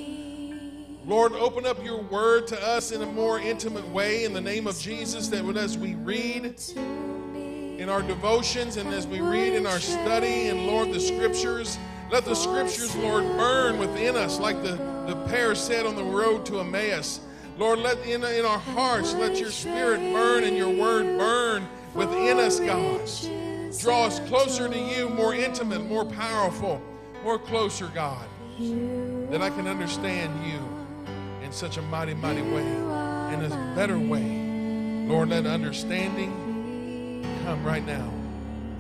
Lord, 1.05 1.33
open 1.33 1.67
up 1.67 1.85
your 1.85 2.01
word 2.03 2.47
to 2.49 2.63
us 2.69 2.93
in 2.93 3.03
a 3.03 3.07
more 3.07 3.41
intimate 3.41 3.89
way 3.89 4.25
in 4.25 4.33
the 4.33 4.41
name 4.41 4.69
of 4.69 4.79
Jesus, 4.79 5.27
that 5.29 5.45
as 5.57 5.77
we 5.77 5.97
read 5.97 6.55
in 7.35 7.89
our 7.89 8.03
devotions 8.03 8.77
and 8.77 8.95
as 8.95 9.07
we 9.07 9.21
read 9.21 9.55
in 9.55 9.67
our 9.67 9.81
study, 9.81 10.49
and 10.49 10.67
Lord, 10.67 10.93
the 10.93 11.01
scriptures, 11.01 11.79
let 12.13 12.25
the 12.25 12.35
scriptures, 12.35 12.95
Lord, 12.95 13.25
burn 13.25 13.77
within 13.77 14.17
us 14.17 14.39
like 14.39 14.63
the, 14.63 14.77
the 15.09 15.17
pair 15.29 15.57
said 15.57 15.85
on 15.85 15.97
the 15.97 16.05
road 16.05 16.47
to 16.47 16.61
Emmaus. 16.61 17.21
Lord, 17.57 17.81
let 17.81 17.99
in, 18.07 18.23
in 18.23 18.45
our 18.45 18.59
hearts, 18.59 19.15
let 19.15 19.41
your 19.41 19.51
spirit 19.51 19.99
burn 20.13 20.45
and 20.45 20.57
your 20.57 20.71
word 20.71 21.19
burn 21.19 21.67
God. 22.49 23.03
Draw 23.79 24.07
us 24.07 24.21
closer 24.21 24.69
to 24.69 24.79
you, 24.79 25.11
more 25.11 25.35
intimate, 25.35 25.85
more 25.85 26.07
powerful, 26.07 26.81
more 27.23 27.39
closer, 27.39 27.89
God, 27.89 28.27
that 29.31 29.43
I 29.43 29.51
can 29.51 29.69
understand 29.69 30.33
you 30.47 30.59
in 31.45 31.53
such 31.53 31.77
a 31.77 31.83
mighty, 31.83 32.15
mighty 32.15 32.41
way, 32.41 32.67
in 32.67 33.45
a 33.45 33.73
better 33.77 33.99
way. 33.99 35.07
Lord, 35.07 35.29
let 35.29 35.45
understanding 35.45 37.23
come 37.45 37.63
right 37.65 37.85
now 37.87 38.11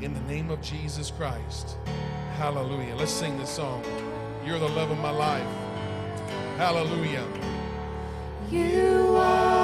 in 0.00 0.14
the 0.14 0.20
name 0.20 0.50
of 0.50 0.62
Jesus 0.62 1.10
Christ. 1.10 1.76
Hallelujah. 2.38 2.96
Let's 2.96 3.12
sing 3.12 3.36
this 3.38 3.50
song. 3.50 3.84
You're 4.46 4.58
the 4.58 4.68
love 4.68 4.90
of 4.90 4.98
my 4.98 5.10
life. 5.10 5.46
Hallelujah. 6.56 7.26
You 8.50 9.14
are 9.16 9.57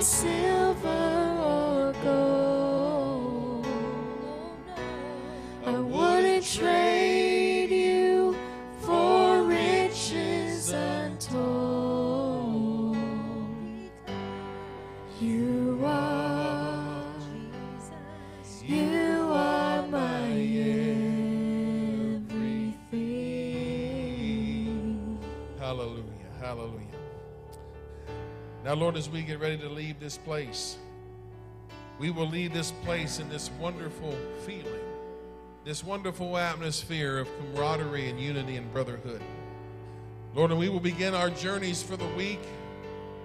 for 0.00 0.47
Now, 28.68 28.74
Lord, 28.74 28.98
as 28.98 29.08
we 29.08 29.22
get 29.22 29.40
ready 29.40 29.56
to 29.56 29.68
leave 29.70 29.98
this 29.98 30.18
place, 30.18 30.76
we 31.98 32.10
will 32.10 32.28
leave 32.28 32.52
this 32.52 32.70
place 32.84 33.18
in 33.18 33.26
this 33.30 33.50
wonderful 33.58 34.14
feeling, 34.44 34.84
this 35.64 35.82
wonderful 35.82 36.36
atmosphere 36.36 37.16
of 37.16 37.28
camaraderie 37.38 38.10
and 38.10 38.20
unity 38.20 38.56
and 38.56 38.70
brotherhood. 38.70 39.22
Lord, 40.34 40.50
and 40.50 40.60
we 40.60 40.68
will 40.68 40.80
begin 40.80 41.14
our 41.14 41.30
journeys 41.30 41.82
for 41.82 41.96
the 41.96 42.08
week 42.08 42.40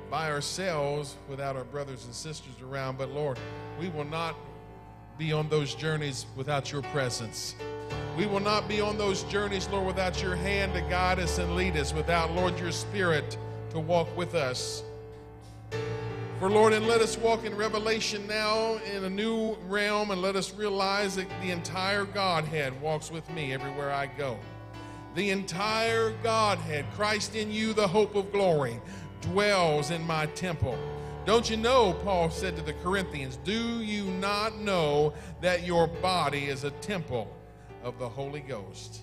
by 0.10 0.32
ourselves 0.32 1.18
without 1.28 1.58
our 1.58 1.66
brothers 1.66 2.06
and 2.06 2.14
sisters 2.14 2.54
around. 2.64 2.98
But 2.98 3.10
Lord, 3.10 3.38
we 3.82 3.90
will 3.90 4.06
not 4.06 4.38
be 5.18 5.34
on 5.34 5.50
those 5.50 5.76
journeys 5.76 6.26
without 6.38 6.72
your 6.72 6.84
presence. 6.84 7.54
We 8.16 8.28
will 8.28 8.40
not 8.40 8.70
be 8.70 8.80
on 8.80 8.98
those 8.98 9.24
journeys, 9.24 9.68
Lord, 9.68 9.88
without 9.88 10.22
your 10.24 10.38
hand 10.38 10.74
to 10.76 10.82
guide 10.84 11.20
us 11.20 11.38
and 11.38 11.58
lead 11.58 11.76
us, 11.76 11.94
without, 11.94 12.32
Lord, 12.32 12.58
your 12.58 12.72
spirit 12.72 13.38
to 13.72 13.80
walk 13.82 14.08
with 14.16 14.36
us. 14.36 14.84
Lord, 16.50 16.74
and 16.74 16.88
let 16.88 17.02
us 17.02 17.18
walk 17.18 17.46
in 17.46 17.56
revelation 17.56 18.26
now 18.28 18.80
in 18.94 19.04
a 19.04 19.10
new 19.10 19.56
realm, 19.68 20.12
and 20.12 20.22
let 20.22 20.36
us 20.36 20.54
realize 20.54 21.16
that 21.16 21.28
the 21.42 21.52
entire 21.52 22.06
Godhead 22.06 22.82
walks 22.82 23.12
with 23.12 23.30
me 23.30 23.54
everywhere 23.54 23.92
I 23.92 24.08
go. 24.08 24.38
The 25.16 25.30
entire 25.30 26.12
Godhead, 26.24 26.86
Christ 26.96 27.36
in 27.36 27.52
you, 27.52 27.74
the 27.74 27.88
hope 27.88 28.16
of 28.16 28.32
glory, 28.32 28.82
dwells 29.22 29.92
in 29.92 30.02
my 30.08 30.26
temple. 30.28 30.78
Don't 31.26 31.50
you 31.50 31.56
know, 31.56 31.94
Paul 32.04 32.30
said 32.30 32.56
to 32.58 32.62
the 32.62 32.74
Corinthians, 32.74 33.38
do 33.44 33.80
you 33.80 34.06
not 34.06 34.58
know 34.58 35.14
that 35.40 35.64
your 35.64 35.88
body 35.88 36.46
is 36.46 36.64
a 36.64 36.72
temple 36.72 37.32
of 37.84 37.98
the 38.00 38.10
Holy 38.10 38.42
Ghost? 38.42 39.02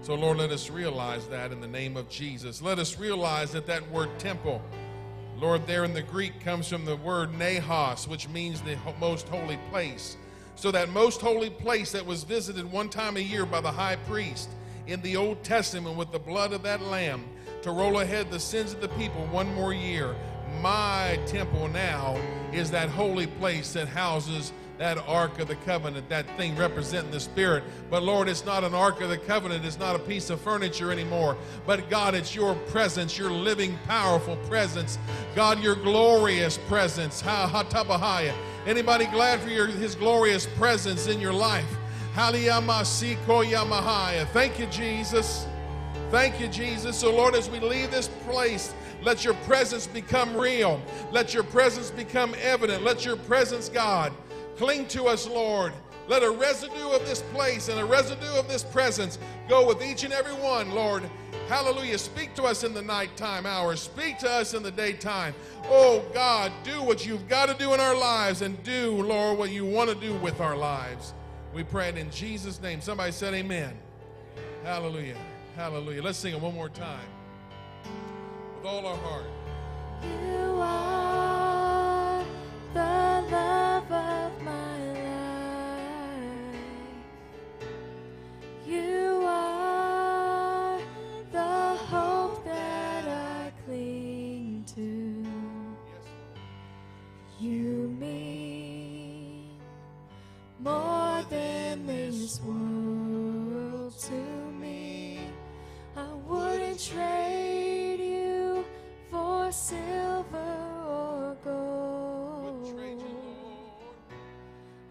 So, 0.00 0.14
Lord, 0.14 0.38
let 0.38 0.50
us 0.50 0.70
realize 0.70 1.26
that 1.28 1.52
in 1.52 1.60
the 1.60 1.68
name 1.68 1.96
of 1.96 2.08
Jesus. 2.08 2.62
Let 2.62 2.78
us 2.78 2.98
realize 2.98 3.52
that 3.52 3.66
that 3.66 3.88
word 3.90 4.08
temple, 4.18 4.62
Lord, 5.40 5.68
there 5.68 5.84
in 5.84 5.94
the 5.94 6.02
Greek 6.02 6.40
comes 6.40 6.68
from 6.68 6.84
the 6.84 6.96
word 6.96 7.32
naos, 7.38 8.08
which 8.08 8.28
means 8.28 8.60
the 8.60 8.76
most 8.98 9.28
holy 9.28 9.56
place. 9.70 10.16
So, 10.56 10.72
that 10.72 10.88
most 10.88 11.20
holy 11.20 11.50
place 11.50 11.92
that 11.92 12.04
was 12.04 12.24
visited 12.24 12.70
one 12.70 12.88
time 12.88 13.16
a 13.16 13.20
year 13.20 13.46
by 13.46 13.60
the 13.60 13.70
high 13.70 13.94
priest 14.08 14.50
in 14.88 15.00
the 15.02 15.16
Old 15.16 15.44
Testament 15.44 15.96
with 15.96 16.10
the 16.10 16.18
blood 16.18 16.52
of 16.52 16.64
that 16.64 16.82
lamb 16.82 17.24
to 17.62 17.70
roll 17.70 18.00
ahead 18.00 18.32
the 18.32 18.40
sins 18.40 18.72
of 18.72 18.80
the 18.80 18.88
people 18.90 19.24
one 19.26 19.54
more 19.54 19.72
year. 19.72 20.16
My 20.60 21.20
temple 21.26 21.68
now 21.68 22.20
is 22.52 22.72
that 22.72 22.88
holy 22.88 23.28
place 23.28 23.72
that 23.74 23.86
houses 23.86 24.52
that 24.78 24.96
Ark 25.08 25.38
of 25.40 25.48
the 25.48 25.56
Covenant, 25.56 26.08
that 26.08 26.24
thing 26.36 26.56
representing 26.56 27.10
the 27.10 27.20
Spirit. 27.20 27.64
But 27.90 28.02
Lord, 28.02 28.28
it's 28.28 28.44
not 28.44 28.64
an 28.64 28.74
Ark 28.74 29.00
of 29.00 29.08
the 29.10 29.18
Covenant, 29.18 29.64
it's 29.64 29.78
not 29.78 29.96
a 29.96 29.98
piece 29.98 30.30
of 30.30 30.40
furniture 30.40 30.92
anymore. 30.92 31.36
But 31.66 31.90
God, 31.90 32.14
it's 32.14 32.34
your 32.34 32.54
presence, 32.54 33.18
your 33.18 33.30
living, 33.30 33.76
powerful 33.86 34.36
presence. 34.48 34.98
God, 35.34 35.62
your 35.62 35.74
glorious 35.74 36.58
presence. 36.68 37.20
Ha 37.20 37.48
ha. 37.48 38.34
Anybody 38.66 39.06
glad 39.06 39.40
for 39.40 39.48
your 39.48 39.66
his 39.66 39.94
glorious 39.94 40.46
presence 40.56 41.08
in 41.08 41.20
your 41.20 41.32
life? 41.32 41.68
Thank 44.32 44.58
you, 44.58 44.66
Jesus. 44.66 45.46
Thank 46.10 46.40
you, 46.40 46.48
Jesus. 46.48 46.96
So, 46.96 47.14
Lord, 47.14 47.34
as 47.34 47.50
we 47.50 47.60
leave 47.60 47.90
this 47.90 48.08
place, 48.26 48.74
let 49.02 49.24
your 49.24 49.34
presence 49.34 49.86
become 49.86 50.36
real. 50.36 50.80
Let 51.12 51.34
your 51.34 51.44
presence 51.44 51.90
become 51.90 52.34
evident. 52.40 52.82
Let 52.82 53.04
your 53.04 53.16
presence, 53.16 53.68
God, 53.68 54.12
cling 54.58 54.86
to 54.88 55.04
us, 55.04 55.26
Lord. 55.26 55.72
Let 56.08 56.22
a 56.22 56.30
residue 56.30 56.90
of 56.90 57.06
this 57.06 57.22
place 57.34 57.68
and 57.68 57.78
a 57.78 57.84
residue 57.84 58.38
of 58.38 58.48
this 58.48 58.64
presence 58.64 59.18
go 59.48 59.66
with 59.66 59.82
each 59.82 60.04
and 60.04 60.12
every 60.12 60.32
one, 60.32 60.70
Lord. 60.72 61.02
Hallelujah. 61.48 61.98
Speak 61.98 62.34
to 62.34 62.44
us 62.44 62.64
in 62.64 62.74
the 62.74 62.82
nighttime 62.82 63.46
hours. 63.46 63.80
Speak 63.80 64.18
to 64.18 64.30
us 64.30 64.54
in 64.54 64.62
the 64.62 64.70
daytime. 64.70 65.34
Oh, 65.66 66.04
God, 66.12 66.50
do 66.64 66.82
what 66.82 67.06
you've 67.06 67.28
got 67.28 67.48
to 67.48 67.54
do 67.54 67.72
in 67.72 67.80
our 67.80 67.96
lives 67.96 68.42
and 68.42 68.62
do, 68.64 69.02
Lord, 69.02 69.38
what 69.38 69.50
you 69.50 69.64
want 69.64 69.90
to 69.90 69.96
do 69.96 70.14
with 70.14 70.40
our 70.40 70.56
lives. 70.56 71.14
We 71.54 71.62
pray 71.62 71.88
it 71.88 71.96
in 71.96 72.10
Jesus' 72.10 72.60
name. 72.60 72.80
Somebody 72.80 73.12
said, 73.12 73.34
Amen. 73.34 73.76
Hallelujah. 74.64 75.16
Hallelujah. 75.56 76.02
Let's 76.02 76.18
sing 76.18 76.34
it 76.34 76.40
one 76.40 76.54
more 76.54 76.68
time 76.68 77.08
with 78.56 78.66
all 78.66 78.86
our 78.86 78.96
heart. 78.96 79.24
You 80.02 80.60
are 80.60 82.24
the 82.74 83.30
love 83.30 84.27
more 100.60 101.22
than 101.30 101.86
this 101.86 102.40
world 102.42 103.96
to 103.98 104.12
me. 104.60 105.20
I 105.96 106.08
wouldn't 106.26 106.80
trade 106.80 108.00
you 108.00 108.64
for 109.10 109.52
silver 109.52 110.36
or 110.86 111.36
gold. 111.44 112.76
Trade 112.76 112.98
you, 113.00 113.16
Lord. 113.42 113.96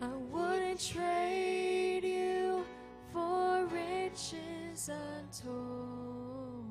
I 0.02 0.16
wouldn't 0.32 0.80
trade 0.80 2.04
you 2.04 2.66
for 3.12 3.66
riches 3.66 4.90
untold. 4.90 6.64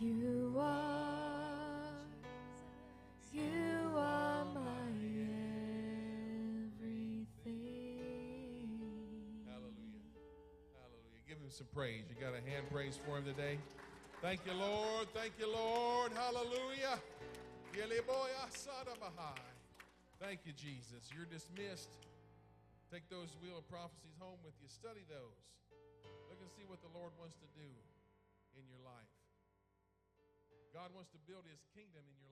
You 0.00 0.56
are, 0.58 1.11
some 11.52 11.68
praise. 11.68 12.08
You 12.08 12.16
got 12.16 12.32
a 12.32 12.40
hand 12.48 12.64
praise 12.72 12.96
for 12.96 13.20
him 13.20 13.28
today? 13.28 13.60
Thank 14.24 14.40
you, 14.48 14.56
Lord. 14.56 15.04
Thank 15.12 15.36
you, 15.36 15.52
Lord. 15.52 16.08
Hallelujah. 16.16 16.96
Thank 20.16 20.48
you, 20.48 20.56
Jesus. 20.56 21.12
You're 21.12 21.28
dismissed. 21.28 21.92
Take 22.88 23.04
those 23.12 23.36
wheel 23.44 23.60
of 23.60 23.68
prophecies 23.68 24.16
home 24.16 24.40
with 24.40 24.56
you. 24.64 24.68
Study 24.72 25.04
those. 25.12 25.44
Look 26.32 26.40
and 26.40 26.48
see 26.56 26.64
what 26.64 26.80
the 26.80 26.92
Lord 26.96 27.12
wants 27.20 27.36
to 27.44 27.48
do 27.52 27.68
in 28.56 28.64
your 28.72 28.80
life. 28.80 29.12
God 30.72 30.88
wants 30.96 31.12
to 31.12 31.20
build 31.28 31.44
his 31.44 31.60
kingdom 31.76 32.00
in 32.00 32.16
your 32.16 32.31